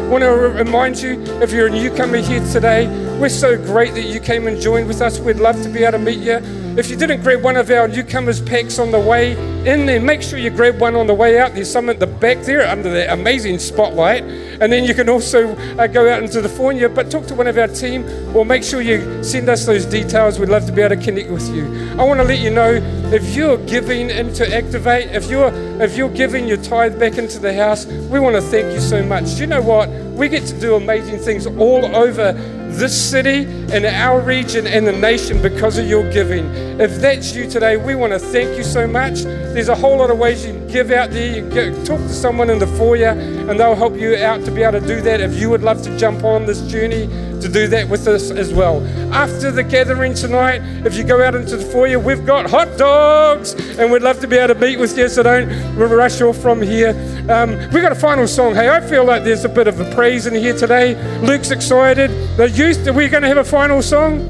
I 0.06 0.08
want 0.08 0.24
to 0.24 0.30
remind 0.30 1.02
you 1.02 1.20
if 1.42 1.52
you're 1.52 1.66
a 1.66 1.72
newcomer 1.72 2.18
here 2.18 2.40
today, 2.52 2.88
we're 3.20 3.28
so 3.28 3.58
great 3.58 3.96
that 3.96 4.04
you 4.04 4.20
came 4.20 4.46
and 4.46 4.62
joined 4.62 4.88
with 4.88 5.02
us. 5.02 5.18
We'd 5.18 5.38
love 5.38 5.60
to 5.64 5.68
be 5.68 5.84
able 5.84 5.94
to 5.94 5.98
meet 5.98 6.20
you. 6.20 6.65
If 6.78 6.90
you 6.90 6.98
didn't 6.98 7.22
grab 7.22 7.42
one 7.42 7.56
of 7.56 7.72
our 7.72 7.88
newcomers 7.88 8.42
packs 8.42 8.80
on 8.80 8.92
the 8.92 9.00
way 9.00 9.32
in 9.66 9.86
there, 9.86 10.02
make 10.02 10.22
sure 10.22 10.38
you 10.38 10.50
grab 10.50 10.78
one 10.78 10.94
on 10.94 11.08
the 11.08 11.14
way 11.14 11.40
out. 11.40 11.54
There's 11.54 11.72
some 11.72 11.90
at 11.90 12.02
the 12.02 12.08
back 12.08 12.40
there 12.40 12.68
under 12.68 12.90
the 12.90 13.14
amazing 13.14 13.60
spotlight. 13.60 14.26
And 14.60 14.74
then 14.74 14.84
you 14.84 14.94
can 14.94 15.08
also 15.08 15.56
uh, 15.78 15.88
go 15.88 16.12
out 16.12 16.22
into 16.22 16.42
the 16.42 16.50
foyer, 16.50 16.90
but 16.90 17.10
talk 17.10 17.28
to 17.28 17.36
one 17.36 17.48
of 17.48 17.58
our 17.58 17.70
team 17.70 18.04
or 18.36 18.44
make 18.44 18.62
sure 18.62 18.82
you 18.82 19.24
send 19.24 19.48
us 19.48 19.66
those 19.66 19.86
details. 19.86 20.38
We'd 20.38 20.50
love 20.50 20.66
to 20.66 20.74
be 20.74 20.82
able 20.82 20.98
to 20.98 21.02
connect 21.02 21.30
with 21.30 21.48
you. 21.56 21.64
I 21.98 22.04
want 22.04 22.20
to 22.20 22.26
let 22.26 22.40
you 22.40 22.50
know 22.50 22.74
if 23.14 23.36
you're 23.38 23.58
giving 23.68 24.10
into 24.10 24.46
Activate, 24.54 25.12
if 25.12 25.30
you're 25.30 25.54
if 25.82 25.96
you're 25.96 26.10
giving 26.10 26.46
your 26.46 26.58
tithe 26.58 27.00
back 27.00 27.18
into 27.18 27.40
the 27.40 27.54
house, 27.54 27.86
we 27.86 28.20
want 28.20 28.36
to 28.36 28.42
thank 28.42 28.74
you 28.74 28.82
so 28.82 29.02
much. 29.02 29.36
Do 29.36 29.42
you 29.42 29.48
know 29.48 29.62
what? 29.62 29.90
We 29.90 30.28
get 30.28 30.46
to 30.48 30.60
do 30.60 30.76
amazing 30.76 31.20
things 31.20 31.48
all 31.48 31.86
over 31.96 32.34
this 32.78 33.10
city 33.10 33.46
and 33.74 33.86
our 33.86 34.20
region 34.22 34.68
and 34.68 34.86
the 34.86 34.92
nation 34.92 35.42
because 35.42 35.78
of 35.78 35.88
your 35.88 36.10
giving. 36.12 36.46
If 36.80 37.00
that's 37.02 37.36
you 37.36 37.50
today, 37.50 37.78
we 37.78 37.96
want 37.96 38.14
to 38.14 38.20
thank 38.20 38.58
you 38.58 38.64
so 38.64 38.86
much. 38.88 39.24
There's 39.24 39.70
a 39.70 39.76
whole 39.76 39.98
lot 39.98 40.12
of 40.12 40.18
ways 40.18 40.46
you 40.46 40.54
can 40.54 40.68
give 40.68 40.92
out 40.92 41.12
there. 41.12 41.38
You 41.38 41.50
can 41.50 41.86
talk 41.86 42.00
to 42.00 42.14
someone 42.14 42.50
in 42.50 42.60
the 42.60 42.68
foyer 42.68 43.10
and 43.10 43.60
they'll 43.60 43.76
help 43.76 43.96
you 43.96 44.18
out 44.18 44.44
to 44.46 44.52
be 44.52 44.64
able 44.64 44.80
to 44.80 44.88
do 44.88 45.02
that. 45.02 45.22
If 45.22 45.40
you 45.40 45.50
would 45.50 45.64
love 45.64 45.82
to 45.84 45.98
jump 45.98 46.24
on 46.24 46.46
this 46.46 46.62
journey, 46.68 47.06
to 47.46 47.52
do 47.52 47.68
that 47.68 47.88
with 47.88 48.08
us 48.08 48.32
as 48.32 48.52
well. 48.54 48.86
After 49.14 49.52
the 49.52 49.64
gathering 49.64 50.16
tonight, 50.16 50.62
if 50.86 50.96
you 50.96 51.04
go 51.04 51.24
out 51.24 51.36
into 51.36 51.58
the 51.58 51.64
foyer, 51.64 52.00
we've 52.00 52.26
got 52.26 52.50
hot 52.50 52.76
dogs 52.76 53.54
and 53.78 53.92
we'd 53.92 54.02
love 54.02 54.20
to 54.22 54.28
be 54.28 54.38
able 54.38 54.56
to 54.56 54.60
meet 54.60 54.80
with 54.80 54.98
you, 54.98 55.08
so 55.08 55.22
don't 55.22 55.78
rush 55.78 56.22
off 56.22 56.38
from 56.38 56.62
here. 56.62 56.90
Um, 57.30 57.52
we 57.72 57.82
got 57.82 57.92
a 57.92 57.96
final 57.96 58.28
song. 58.28 58.56
Hey, 58.56 58.70
I 58.70 58.82
feel 58.82 59.06
like 59.06 59.24
there's 59.24 59.46
a 59.46 59.50
bit 59.50 59.68
of 59.68 59.80
a 59.80 59.94
praise 59.94 60.26
in 60.26 60.34
here 60.34 60.58
today. 60.58 60.96
Luke's 61.22 61.52
excited. 61.52 62.10
The 62.38 62.50
youth, 62.50 62.88
are 62.88 62.94
we 62.94 63.10
going 63.10 63.22
to 63.22 63.30
have 63.30 63.38
a 63.38 63.44
final 63.44 63.82
song? 63.84 64.28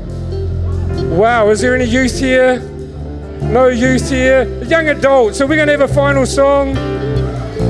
Wow, 1.17 1.49
is 1.49 1.61
there 1.61 1.73
any 1.73 1.85
youth 1.85 2.19
here? 2.19 2.59
No 3.39 3.69
youth 3.69 4.09
here. 4.09 4.43
Young 4.65 4.89
adults. 4.89 5.37
So 5.37 5.45
we're 5.45 5.55
going 5.55 5.69
to 5.69 5.77
have 5.77 5.89
a 5.89 5.93
final 5.93 6.25
song. 6.25 6.73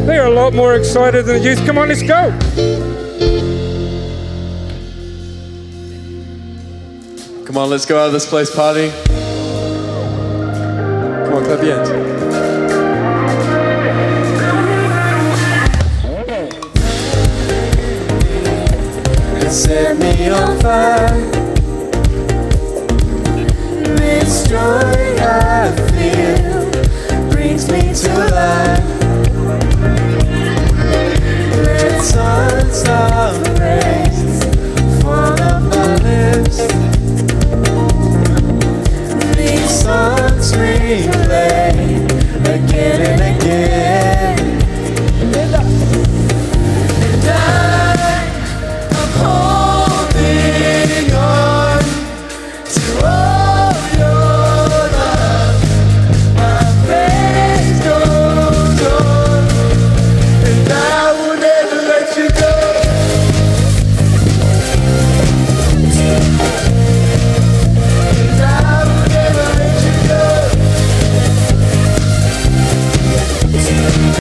They're 0.06 0.26
a 0.26 0.32
lot 0.32 0.54
more 0.54 0.76
excited 0.76 1.26
than 1.26 1.38
the 1.38 1.50
youth. 1.50 1.64
Come 1.68 1.78
on, 1.78 1.90
let's 1.90 2.02
go. 2.02 2.32
Come 7.56 7.64
on, 7.64 7.70
let's 7.70 7.86
go 7.86 7.98
out 7.98 8.08
of 8.08 8.12
this 8.12 8.28
place, 8.28 8.54
party. 8.54 8.90
Come 11.24 11.36
on, 11.36 11.46
clap 11.46 11.64
your 11.64 11.78
hands. 11.78 11.90
set 19.50 19.98
me 19.98 20.28
on 20.28 20.60
fire. 20.60 21.32
This 23.96 24.50
joy 24.50 25.16
I 25.22 25.72
feel 25.94 26.70
brings 27.32 27.72
me 27.72 27.94
to 27.94 28.18
life. 28.36 28.96
Let. 32.86 33.45
replay 40.96 42.06
again 42.56 43.02
and 43.02 43.42
again. 43.42 43.75